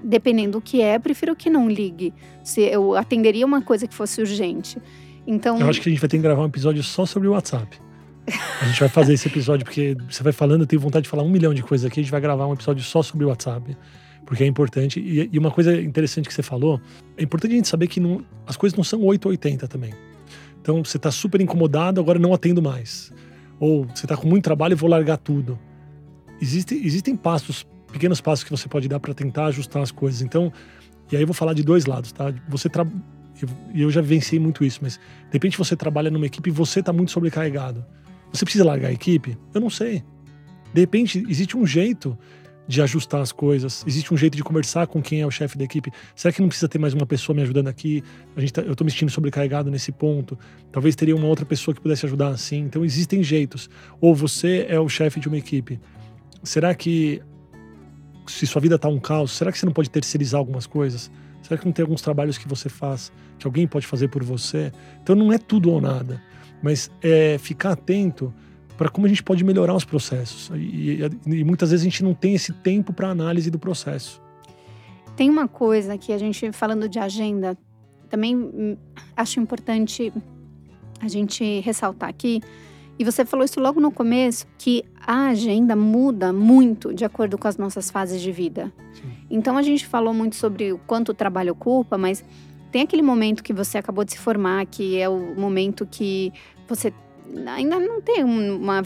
dependendo 0.05 0.53
do 0.53 0.61
que 0.61 0.81
é, 0.81 0.99
prefiro 0.99 1.35
que 1.35 1.49
não 1.49 1.69
ligue. 1.69 2.13
Se 2.43 2.61
eu 2.61 2.95
atenderia 2.95 3.47
uma 3.47 3.63
coisa 3.63 3.87
que 3.87 3.95
fosse 3.95 4.21
urgente. 4.21 4.79
Então. 5.27 5.59
Eu 5.59 5.69
acho 5.69 5.81
que 5.81 5.89
a 5.89 5.93
gente 5.93 6.01
vai 6.01 6.09
ter 6.09 6.19
que 6.19 6.23
gravar 6.23 6.43
um 6.43 6.47
episódio 6.47 6.83
só 6.83 7.07
sobre 7.07 7.29
o 7.29 7.33
WhatsApp. 7.33 7.79
A 8.61 8.67
gente 8.67 8.81
vai 8.81 8.89
fazer 8.89 9.15
esse 9.15 9.29
episódio 9.29 9.65
porque 9.65 9.97
você 10.09 10.23
vai 10.23 10.33
falando, 10.33 10.63
eu 10.63 10.67
tenho 10.67 10.81
vontade 10.81 11.05
de 11.05 11.09
falar 11.09 11.23
um 11.23 11.29
milhão 11.29 11.53
de 11.53 11.63
coisas 11.63 11.87
aqui. 11.87 12.01
A 12.01 12.03
gente 12.03 12.11
vai 12.11 12.21
gravar 12.21 12.47
um 12.47 12.53
episódio 12.53 12.83
só 12.83 13.03
sobre 13.03 13.25
o 13.25 13.29
WhatsApp, 13.29 13.77
porque 14.25 14.45
é 14.45 14.47
importante. 14.47 15.01
E, 15.01 15.29
e 15.33 15.39
uma 15.39 15.51
coisa 15.51 15.81
interessante 15.81 16.29
que 16.29 16.35
você 16.35 16.43
falou, 16.43 16.81
é 17.17 17.23
importante 17.23 17.53
a 17.53 17.57
gente 17.57 17.69
saber 17.69 17.87
que 17.87 18.01
não, 18.01 18.25
as 18.47 18.57
coisas 18.57 18.77
não 18.77 18.85
são 18.85 19.03
8 19.03 19.27
ou 19.27 19.31
80 19.31 19.69
também. 19.69 19.93
Então 20.61 20.83
você 20.83 20.97
está 20.97 21.11
super 21.11 21.41
incomodado, 21.41 22.01
agora 22.01 22.19
não 22.19 22.33
atendo 22.33 22.63
mais. 22.63 23.13
Ou 23.61 23.85
você 23.87 24.07
está 24.07 24.17
com 24.17 24.27
muito 24.27 24.45
trabalho 24.45 24.73
e 24.73 24.75
vou 24.75 24.89
largar 24.89 25.19
tudo. 25.19 25.59
Existe, 26.41 26.75
existem 26.75 27.15
passos 27.15 27.67
pequenos 27.95 28.21
passos 28.21 28.45
que 28.45 28.51
você 28.51 28.69
pode 28.69 28.89
dar 28.89 28.99
para 28.99 29.15
tentar 29.15 29.47
ajustar 29.47 29.81
as 29.81 29.93
coisas. 29.93 30.21
Então, 30.21 30.53
e 31.11 31.17
aí 31.17 31.23
eu 31.23 31.27
vou 31.27 31.35
falar 31.35 31.55
de 31.55 31.63
dois 31.63 31.87
lados, 31.87 32.11
tá? 32.11 32.35
Você 32.49 32.69
tra... 32.69 32.85
E 33.73 33.81
eu 33.81 33.91
já 33.91 34.01
venci 34.01 34.39
muito 34.39 34.65
isso, 34.65 34.81
mas 34.83 34.97
de 34.97 35.33
repente 35.33 35.57
você 35.57 35.77
trabalha 35.77 36.11
numa 36.11 36.27
equipe 36.27 36.51
e 36.51 36.53
você 36.53 36.81
está 36.81 36.93
muito 36.93 37.13
sobrecarregado. 37.13 37.85
Você 38.33 38.45
precisa 38.45 38.65
largar 38.65 38.89
a 38.89 38.93
equipe? 38.93 39.39
Eu 39.55 39.61
não 39.61 39.71
sei. 39.71 40.03
De 40.73 40.81
repente, 40.81 41.25
existe 41.29 41.57
um 41.57 41.65
jeito 41.65 42.19
de 42.67 42.81
ajustar 42.83 43.21
as 43.21 43.31
coisas, 43.31 43.85
existe 43.87 44.13
um 44.13 44.17
jeito 44.17 44.37
de 44.37 44.43
conversar 44.43 44.87
com 44.87 45.03
quem 45.03 45.21
é 45.21 45.27
o 45.27 45.31
chefe 45.31 45.57
da 45.57 45.65
equipe. 45.65 45.93
Será 46.17 46.33
que 46.33 46.41
não 46.41 46.49
precisa 46.49 46.69
ter 46.69 46.79
mais 46.79 46.95
uma 46.95 47.07
pessoa 47.07 47.37
me 47.37 47.43
ajudando 47.43 47.69
aqui? 47.69 48.03
A 48.35 48.41
gente 48.41 48.53
tá, 48.53 48.63
eu 48.63 48.73
estou 48.73 48.85
me 48.85 48.91
sentindo 48.91 49.11
sobrecarregado 49.11 49.71
nesse 49.71 49.93
ponto. 49.93 50.37
Talvez 50.73 50.97
teria 50.97 51.15
uma 51.15 51.29
outra 51.29 51.45
pessoa 51.45 51.75
que 51.75 51.81
pudesse 51.81 52.07
ajudar 52.07 52.29
assim. 52.29 52.59
Então 52.61 52.85
existem 52.85 53.23
jeitos. 53.23 53.69
Ou 54.01 54.15
você 54.15 54.67
é 54.69 54.81
o 54.81 54.89
chefe 54.89 55.21
de 55.21 55.29
uma 55.29 55.37
equipe. 55.37 55.79
Será 56.43 56.75
que 56.75 57.21
se 58.27 58.47
sua 58.47 58.61
vida 58.61 58.77
está 58.77 58.89
um 58.89 58.99
caos, 58.99 59.33
será 59.33 59.53
que 59.53 59.59
você 59.59 59.67
não 59.67 59.73
pode 59.73 59.91
terceirizar 59.91 60.39
algumas 60.39 60.67
coisas? 60.67 61.11
Será 61.43 61.59
que 61.59 61.67
não 61.67 61.73
tem 61.73 61.83
alguns 61.83 62.01
trabalhos 62.01 62.39
que 62.39 62.49
você 62.49 62.69
faz 62.69 63.13
que 63.39 63.47
alguém 63.47 63.67
pode 63.67 63.87
fazer 63.87 64.09
por 64.09 64.25
você? 64.25 64.73
Então 65.03 65.15
não 65.15 65.33
é 65.33 65.39
tudo 65.39 65.71
ou 65.71 65.81
nada, 65.81 66.23
mas 66.63 66.91
é 67.03 67.37
ficar 67.39 67.73
atento 67.73 68.33
para 68.77 68.89
como 68.89 69.07
a 69.07 69.09
gente 69.09 69.23
pode 69.23 69.45
melhorar 69.45 69.75
os 69.75 69.85
processos. 69.85 70.51
E, 70.55 71.03
e, 71.03 71.11
e 71.27 71.45
muitas 71.45 71.71
vezes 71.71 71.85
a 71.87 71.89
gente 71.89 72.03
não 72.03 72.15
tem 72.15 72.35
esse 72.35 72.53
tempo 72.53 72.93
para 72.93 73.09
análise 73.09 73.51
do 73.51 73.59
processo. 73.59 74.23
Tem 75.17 75.31
uma 75.31 75.47
coisa 75.47 75.97
que 75.97 76.13
a 76.13 76.19
gente, 76.19 76.51
falando 76.51 76.89
de 76.89 76.99
agenda, 76.99 77.57
também 78.09 78.37
hum, 78.37 78.77
acho 79.17 79.39
importante 79.39 80.13
a 81.01 81.09
gente 81.09 81.61
ressaltar 81.61 82.09
aqui. 82.09 82.41
E 82.99 83.05
você 83.05 83.25
falou 83.25 83.45
isso 83.45 83.61
logo 83.61 83.81
no 83.81 83.91
começo, 83.91 84.47
que 84.59 84.85
a 85.07 85.29
agenda 85.29 85.77
muda 85.77 86.33
muito 86.33 86.93
de 86.95 87.05
acordo 87.05 87.37
com 87.37 87.47
as 87.47 87.57
nossas 87.57 87.91
fases 87.91 88.21
de 88.21 88.33
vida. 88.33 88.73
Sim. 88.93 89.03
Então 89.31 89.57
a 89.57 89.63
gente 89.63 89.87
falou 89.87 90.15
muito 90.15 90.37
sobre 90.37 90.73
o 90.73 90.79
quanto 90.79 91.11
o 91.11 91.15
trabalho 91.15 91.53
ocupa, 91.53 91.99
mas 91.99 92.25
tem 92.73 92.83
aquele 92.83 93.03
momento 93.03 93.43
que 93.43 93.53
você 93.53 93.79
acabou 93.79 94.05
de 94.05 94.13
se 94.13 94.19
formar, 94.19 94.67
que 94.67 94.99
é 94.99 95.09
o 95.09 95.35
momento 95.37 95.87
que 95.87 96.33
você 96.67 96.93
ainda 97.47 97.79
não 97.79 98.01
tem 98.01 98.23
uma 98.25 98.83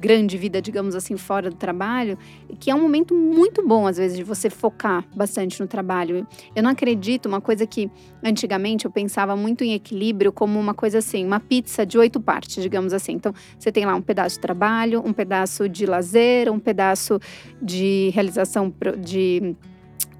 grande 0.00 0.36
vida, 0.36 0.60
digamos 0.60 0.94
assim, 0.94 1.16
fora 1.16 1.50
do 1.50 1.56
trabalho, 1.56 2.18
que 2.58 2.70
é 2.70 2.74
um 2.74 2.80
momento 2.80 3.14
muito 3.14 3.66
bom, 3.66 3.86
às 3.86 3.96
vezes, 3.96 4.16
de 4.16 4.24
você 4.24 4.50
focar 4.50 5.04
bastante 5.14 5.60
no 5.60 5.66
trabalho. 5.66 6.26
Eu 6.54 6.62
não 6.62 6.70
acredito, 6.70 7.26
uma 7.26 7.40
coisa 7.40 7.66
que 7.66 7.90
antigamente 8.22 8.84
eu 8.84 8.90
pensava 8.90 9.36
muito 9.36 9.64
em 9.64 9.74
equilíbrio 9.74 10.32
como 10.32 10.58
uma 10.58 10.74
coisa 10.74 10.98
assim, 10.98 11.24
uma 11.24 11.40
pizza 11.40 11.84
de 11.84 11.98
oito 11.98 12.20
partes, 12.20 12.62
digamos 12.62 12.92
assim. 12.92 13.12
Então, 13.12 13.32
você 13.58 13.70
tem 13.70 13.84
lá 13.84 13.94
um 13.94 14.02
pedaço 14.02 14.36
de 14.36 14.40
trabalho, 14.40 15.02
um 15.04 15.12
pedaço 15.12 15.68
de 15.68 15.86
lazer, 15.86 16.50
um 16.50 16.58
pedaço 16.58 17.18
de 17.60 18.10
realização 18.14 18.72
de 18.98 19.54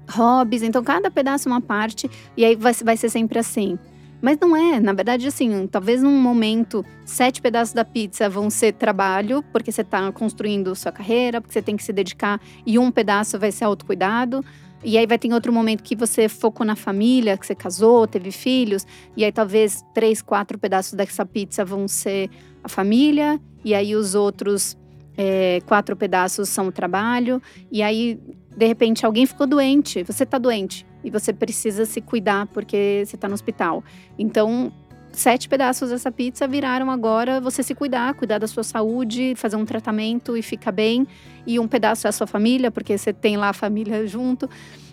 hobbies. 0.09 0.63
Então, 0.63 0.83
cada 0.83 1.09
pedaço 1.09 1.47
é 1.47 1.51
uma 1.51 1.61
parte, 1.61 2.09
e 2.37 2.45
aí 2.45 2.55
vai, 2.55 2.73
vai 2.73 2.97
ser 2.97 3.09
sempre 3.09 3.39
assim. 3.39 3.77
Mas 4.23 4.37
não 4.39 4.55
é, 4.55 4.79
na 4.79 4.93
verdade, 4.93 5.27
assim, 5.27 5.67
talvez 5.67 6.01
num 6.01 6.17
momento, 6.17 6.85
sete 7.03 7.41
pedaços 7.41 7.73
da 7.73 7.83
pizza 7.83 8.29
vão 8.29 8.49
ser 8.49 8.71
trabalho, 8.71 9.43
porque 9.51 9.69
você 9.69 9.81
está 9.81 10.09
construindo 10.13 10.73
sua 10.75 10.93
carreira, 10.93 11.41
porque 11.41 11.51
você 11.51 11.61
tem 11.61 11.75
que 11.75 11.83
se 11.83 11.91
dedicar, 11.91 12.39
e 12.65 12.79
um 12.79 12.89
pedaço 12.89 13.37
vai 13.37 13.51
ser 13.51 13.65
autocuidado. 13.65 14.41
E 14.81 14.97
aí 14.97 15.05
vai 15.05 15.19
ter 15.19 15.33
outro 15.33 15.51
momento 15.51 15.83
que 15.83 15.93
você 15.93 16.29
focou 16.29 16.65
na 16.65 16.73
família, 16.73 17.37
que 17.37 17.45
você 17.45 17.53
casou, 17.53 18.07
teve 18.07 18.31
filhos, 18.31 18.87
e 19.17 19.25
aí 19.25 19.31
talvez 19.31 19.83
três, 19.93 20.21
quatro 20.21 20.57
pedaços 20.57 20.93
dessa 20.93 21.25
pizza 21.25 21.65
vão 21.65 21.85
ser 21.85 22.29
a 22.63 22.69
família, 22.69 23.37
e 23.61 23.75
aí 23.75 23.93
os 23.93 24.15
outros 24.15 24.77
é, 25.17 25.59
quatro 25.65 25.97
pedaços 25.97 26.47
são 26.47 26.67
o 26.67 26.71
trabalho, 26.71 27.41
e 27.69 27.83
aí 27.83 28.17
de 28.55 28.65
repente 28.65 29.05
alguém 29.05 29.25
ficou 29.25 29.45
doente, 29.45 30.01
você 30.01 30.23
está 30.23 30.37
doente 30.37 30.85
e 31.03 31.09
você 31.09 31.33
precisa 31.33 31.85
se 31.85 32.01
cuidar 32.01 32.47
porque 32.47 33.03
você 33.05 33.15
está 33.15 33.27
no 33.27 33.33
hospital. 33.33 33.83
Então, 34.17 34.71
sete 35.11 35.47
pedaços 35.47 35.89
dessa 35.89 36.11
pizza 36.11 36.47
viraram 36.47 36.89
agora 36.89 37.39
você 37.39 37.61
se 37.61 37.75
cuidar, 37.75 38.13
cuidar 38.15 38.39
da 38.39 38.47
sua 38.47 38.63
saúde, 38.63 39.33
fazer 39.35 39.55
um 39.55 39.65
tratamento 39.65 40.35
e 40.35 40.41
ficar 40.41 40.71
bem. 40.71 41.07
E 41.45 41.59
um 41.59 41.67
pedaço 41.67 42.07
é 42.07 42.09
a 42.09 42.11
sua 42.11 42.27
família, 42.27 42.71
porque 42.71 42.97
você 42.97 43.13
tem 43.13 43.37
lá 43.37 43.49
a 43.49 43.53
família 43.53 44.05
junto. 44.07 44.49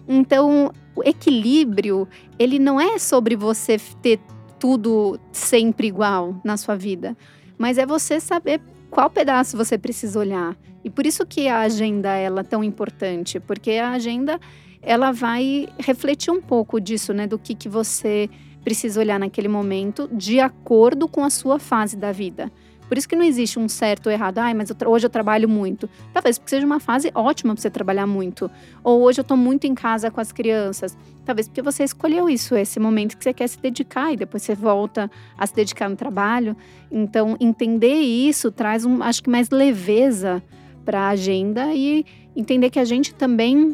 Então, 0.07 0.73
o 0.95 1.03
equilíbrio, 1.05 2.07
ele 2.39 2.59
não 2.59 2.81
é 2.81 2.99
sobre 2.99 3.37
você 3.37 3.79
ter 4.03 4.21
tudo 4.59 5.19
sempre 5.33 5.87
igual 5.87 6.39
na 6.45 6.57
sua 6.57 6.77
vida, 6.77 7.17
mas 7.57 7.79
é 7.79 7.87
você 7.87 8.21
saber 8.21 8.61
qual 8.91 9.09
pedaço 9.09 9.57
você 9.57 9.79
precisa 9.79 10.19
olhar. 10.19 10.57
E 10.85 10.91
por 10.91 11.07
isso 11.07 11.25
que 11.27 11.49
a 11.49 11.61
agenda 11.61 12.11
ela 12.15 12.41
é 12.41 12.45
tão 12.45 12.63
importante, 12.63 13.39
porque 13.41 13.73
a 13.73 13.93
agenda 13.93 14.39
ela 14.83 15.13
vai 15.13 15.69
refletir 15.79 16.31
um 16.31 16.41
pouco 16.41 16.81
disso, 16.81 17.13
né? 17.13 17.27
Do 17.27 17.39
que, 17.39 17.55
que 17.55 17.69
você 17.69 18.29
precisa 18.63 19.01
olhar 19.01 19.19
naquele 19.19 19.49
momento, 19.49 20.09
de 20.13 20.41
acordo 20.41 21.09
com 21.09 21.25
a 21.25 21.31
sua 21.31 21.59
fase 21.59 21.97
da 21.97 22.13
vida. 22.13 22.51
Por 22.91 22.99
isso 22.99 23.09
que 23.09 23.15
não 23.15 23.23
existe 23.23 23.57
um 23.57 23.69
certo 23.69 24.09
ou 24.09 24.13
errado. 24.13 24.39
Ai, 24.39 24.53
mas 24.53 24.69
eu 24.69 24.91
hoje 24.91 25.07
eu 25.07 25.11
trabalho 25.11 25.49
muito. 25.49 25.89
Talvez 26.13 26.39
porque 26.39 26.51
seja 26.51 26.67
uma 26.67 26.81
fase 26.81 27.13
ótima 27.15 27.55
para 27.55 27.63
você 27.63 27.71
trabalhar 27.71 28.05
muito. 28.05 28.51
Ou 28.83 29.03
hoje 29.03 29.21
eu 29.21 29.23
estou 29.23 29.37
muito 29.37 29.65
em 29.65 29.77
casa 29.77 30.11
com 30.11 30.21
as 30.21 30.33
crianças. 30.33 30.99
Talvez 31.25 31.47
porque 31.47 31.63
você 31.63 31.85
escolheu 31.85 32.29
isso, 32.29 32.57
esse 32.57 32.81
momento 32.81 33.17
que 33.17 33.23
você 33.23 33.33
quer 33.33 33.47
se 33.47 33.61
dedicar 33.61 34.13
e 34.13 34.17
depois 34.17 34.43
você 34.43 34.57
volta 34.57 35.09
a 35.39 35.47
se 35.47 35.55
dedicar 35.55 35.89
no 35.89 35.95
trabalho. 35.95 36.57
Então, 36.91 37.37
entender 37.39 38.01
isso 38.01 38.51
traz, 38.51 38.85
um, 38.85 39.01
acho 39.05 39.23
que, 39.23 39.31
mais 39.31 39.51
leveza 39.51 40.43
para 40.85 41.03
a 41.03 41.09
agenda 41.11 41.73
e 41.73 42.05
entender 42.35 42.71
que 42.71 42.81
a 42.81 42.85
gente 42.85 43.15
também 43.15 43.73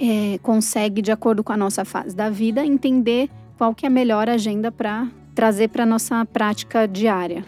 é, 0.00 0.38
consegue, 0.38 1.02
de 1.02 1.12
acordo 1.12 1.42
com 1.44 1.52
a 1.52 1.56
nossa 1.56 1.84
fase 1.84 2.14
da 2.14 2.30
vida, 2.30 2.64
entender 2.64 3.28
qual 3.56 3.74
que 3.74 3.86
é 3.86 3.88
a 3.88 3.90
melhor 3.90 4.28
agenda 4.28 4.72
para 4.72 5.08
trazer 5.34 5.68
para 5.68 5.84
a 5.84 5.86
nossa 5.86 6.24
prática 6.24 6.86
diária. 6.86 7.44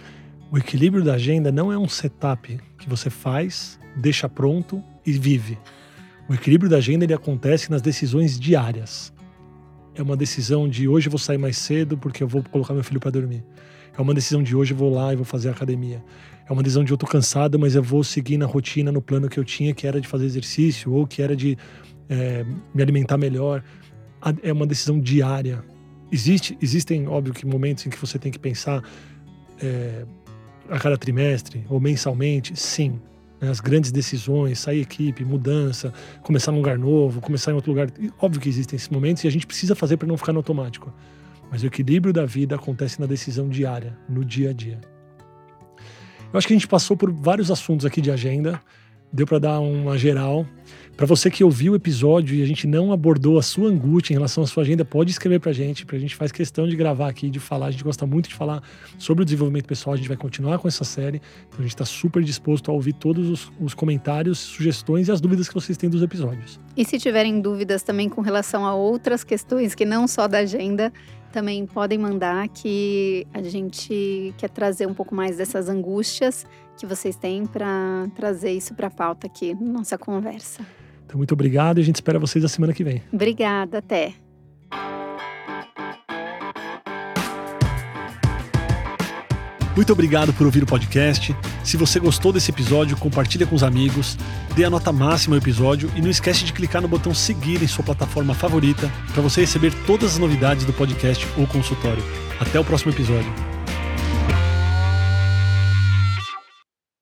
O 0.50 0.58
equilíbrio 0.58 1.02
da 1.02 1.14
agenda 1.14 1.50
não 1.50 1.72
é 1.72 1.78
um 1.78 1.88
setup 1.88 2.58
que 2.78 2.88
você 2.88 3.10
faz, 3.10 3.78
deixa 3.96 4.28
pronto 4.28 4.82
e 5.04 5.12
vive. 5.12 5.58
O 6.28 6.34
equilíbrio 6.34 6.70
da 6.70 6.78
agenda 6.78 7.04
ele 7.04 7.12
acontece 7.12 7.70
nas 7.70 7.82
decisões 7.82 8.38
diárias. 8.38 9.12
É 9.94 10.02
uma 10.02 10.16
decisão 10.16 10.68
de 10.68 10.88
hoje 10.88 11.08
eu 11.08 11.10
vou 11.10 11.18
sair 11.18 11.38
mais 11.38 11.58
cedo 11.58 11.98
porque 11.98 12.22
eu 12.22 12.28
vou 12.28 12.42
colocar 12.42 12.72
meu 12.72 12.82
filho 12.82 13.00
para 13.00 13.10
dormir. 13.10 13.44
É 13.96 14.00
uma 14.00 14.14
decisão 14.14 14.42
de 14.42 14.56
hoje 14.56 14.72
eu 14.72 14.76
vou 14.76 14.92
lá 14.92 15.12
e 15.12 15.16
vou 15.16 15.24
fazer 15.24 15.50
academia. 15.50 16.02
É 16.48 16.52
uma 16.52 16.62
decisão 16.62 16.84
de 16.84 16.92
eu 16.92 16.96
tô 16.96 17.06
cansado, 17.06 17.58
mas 17.58 17.74
eu 17.74 17.82
vou 17.82 18.02
seguir 18.02 18.36
na 18.36 18.46
rotina, 18.46 18.90
no 18.90 19.00
plano 19.00 19.28
que 19.28 19.38
eu 19.38 19.44
tinha, 19.44 19.72
que 19.74 19.86
era 19.86 20.00
de 20.00 20.08
fazer 20.08 20.24
exercício 20.24 20.92
ou 20.92 21.06
que 21.06 21.22
era 21.22 21.36
de 21.36 21.56
é, 22.08 22.44
me 22.74 22.82
alimentar 22.82 23.16
melhor. 23.16 23.62
É 24.42 24.52
uma 24.52 24.66
decisão 24.66 25.00
diária. 25.00 25.62
Existe, 26.10 26.56
existem, 26.60 27.06
óbvio, 27.08 27.34
que 27.34 27.46
momentos 27.46 27.86
em 27.86 27.90
que 27.90 27.98
você 27.98 28.18
tem 28.18 28.32
que 28.32 28.38
pensar 28.38 28.82
é, 29.60 30.04
a 30.68 30.78
cada 30.78 30.96
trimestre 30.96 31.64
ou 31.68 31.80
mensalmente, 31.80 32.58
sim. 32.58 33.00
Né? 33.40 33.50
As 33.50 33.60
grandes 33.60 33.92
decisões, 33.92 34.58
sair 34.58 34.80
equipe, 34.80 35.24
mudança, 35.24 35.92
começar 36.22 36.52
num 36.52 36.58
lugar 36.58 36.78
novo, 36.78 37.20
começar 37.20 37.50
em 37.50 37.54
outro 37.54 37.70
lugar. 37.70 37.88
Óbvio 38.18 38.40
que 38.40 38.48
existem 38.48 38.76
esses 38.76 38.88
momentos 38.88 39.24
e 39.24 39.28
a 39.28 39.30
gente 39.30 39.46
precisa 39.46 39.74
fazer 39.74 39.96
para 39.96 40.08
não 40.08 40.16
ficar 40.16 40.32
no 40.32 40.38
automático. 40.38 40.92
Mas 41.50 41.62
o 41.62 41.66
equilíbrio 41.66 42.12
da 42.12 42.24
vida 42.24 42.54
acontece 42.54 43.00
na 43.00 43.06
decisão 43.06 43.48
diária, 43.48 43.96
no 44.08 44.24
dia 44.24 44.50
a 44.50 44.52
dia. 44.52 44.80
Eu 46.32 46.38
acho 46.38 46.48
que 46.48 46.52
a 46.52 46.56
gente 46.56 46.66
passou 46.66 46.96
por 46.96 47.12
vários 47.12 47.50
assuntos 47.50 47.86
aqui 47.86 48.00
de 48.00 48.10
agenda, 48.10 48.60
deu 49.14 49.26
para 49.26 49.38
dar 49.38 49.60
uma 49.60 49.96
geral. 49.96 50.44
Para 50.96 51.06
você 51.06 51.28
que 51.28 51.42
ouviu 51.42 51.72
o 51.72 51.76
episódio 51.76 52.36
e 52.36 52.42
a 52.42 52.46
gente 52.46 52.68
não 52.68 52.92
abordou 52.92 53.36
a 53.36 53.42
sua 53.42 53.68
angústia 53.68 54.12
em 54.12 54.16
relação 54.16 54.44
à 54.44 54.46
sua 54.46 54.62
agenda, 54.62 54.84
pode 54.84 55.10
escrever 55.10 55.40
para 55.40 55.50
a 55.50 55.54
gente, 55.54 55.84
para 55.84 55.96
a 55.96 55.98
gente 55.98 56.14
faz 56.14 56.30
questão 56.30 56.68
de 56.68 56.76
gravar 56.76 57.08
aqui, 57.08 57.28
de 57.28 57.40
falar. 57.40 57.66
A 57.66 57.70
gente 57.72 57.82
gosta 57.82 58.06
muito 58.06 58.28
de 58.28 58.34
falar 58.34 58.62
sobre 58.96 59.22
o 59.22 59.24
desenvolvimento 59.24 59.66
pessoal. 59.66 59.94
A 59.94 59.96
gente 59.96 60.06
vai 60.06 60.16
continuar 60.16 60.58
com 60.58 60.68
essa 60.68 60.84
série. 60.84 61.20
Então 61.48 61.58
a 61.58 61.62
gente 61.62 61.74
está 61.74 61.84
super 61.84 62.22
disposto 62.22 62.70
a 62.70 62.74
ouvir 62.74 62.92
todos 62.92 63.28
os, 63.28 63.52
os, 63.60 63.74
comentários, 63.74 64.38
sugestões 64.38 65.08
e 65.08 65.12
as 65.12 65.20
dúvidas 65.20 65.48
que 65.48 65.54
vocês 65.54 65.76
têm 65.76 65.90
dos 65.90 66.02
episódios. 66.02 66.60
E 66.76 66.84
se 66.84 66.96
tiverem 66.98 67.40
dúvidas 67.40 67.82
também 67.82 68.08
com 68.08 68.20
relação 68.20 68.64
a 68.64 68.74
outras 68.74 69.24
questões 69.24 69.74
que 69.74 69.84
não 69.84 70.06
só 70.06 70.28
da 70.28 70.38
agenda, 70.38 70.92
também 71.34 71.66
podem 71.66 71.98
mandar 71.98 72.46
que 72.48 73.26
a 73.34 73.42
gente 73.42 74.32
quer 74.38 74.48
trazer 74.48 74.86
um 74.86 74.94
pouco 74.94 75.16
mais 75.16 75.36
dessas 75.36 75.68
angústias 75.68 76.46
que 76.76 76.86
vocês 76.86 77.16
têm 77.16 77.44
para 77.44 78.06
trazer 78.14 78.52
isso 78.52 78.72
para 78.72 78.86
a 78.86 78.90
pauta 78.90 79.26
aqui 79.26 79.52
na 79.52 79.72
nossa 79.72 79.98
conversa. 79.98 80.64
Então, 81.04 81.18
muito 81.18 81.32
obrigado 81.32 81.78
e 81.78 81.80
a 81.80 81.84
gente 81.84 81.96
espera 81.96 82.20
vocês 82.20 82.40
na 82.40 82.48
semana 82.48 82.72
que 82.72 82.84
vem. 82.84 83.02
Obrigada, 83.12 83.78
até. 83.78 84.14
Muito 89.74 89.92
obrigado 89.92 90.32
por 90.32 90.46
ouvir 90.46 90.62
o 90.62 90.66
podcast. 90.66 91.34
Se 91.64 91.76
você 91.76 91.98
gostou 91.98 92.32
desse 92.32 92.50
episódio, 92.50 92.96
compartilha 92.96 93.46
com 93.46 93.56
os 93.56 93.64
amigos, 93.64 94.16
dê 94.54 94.64
a 94.64 94.70
nota 94.70 94.92
máxima 94.92 95.34
ao 95.34 95.40
episódio 95.40 95.90
e 95.96 96.00
não 96.00 96.10
esquece 96.10 96.44
de 96.44 96.52
clicar 96.52 96.80
no 96.80 96.88
botão 96.88 97.12
seguir 97.12 97.62
em 97.62 97.66
sua 97.66 97.84
plataforma 97.84 98.34
favorita 98.34 98.90
para 99.12 99.22
você 99.22 99.40
receber 99.40 99.72
todas 99.86 100.12
as 100.12 100.18
novidades 100.18 100.64
do 100.64 100.72
podcast 100.72 101.26
ou 101.36 101.46
consultório. 101.46 102.04
Até 102.38 102.58
o 102.58 102.64
próximo 102.64 102.92
episódio. 102.92 103.53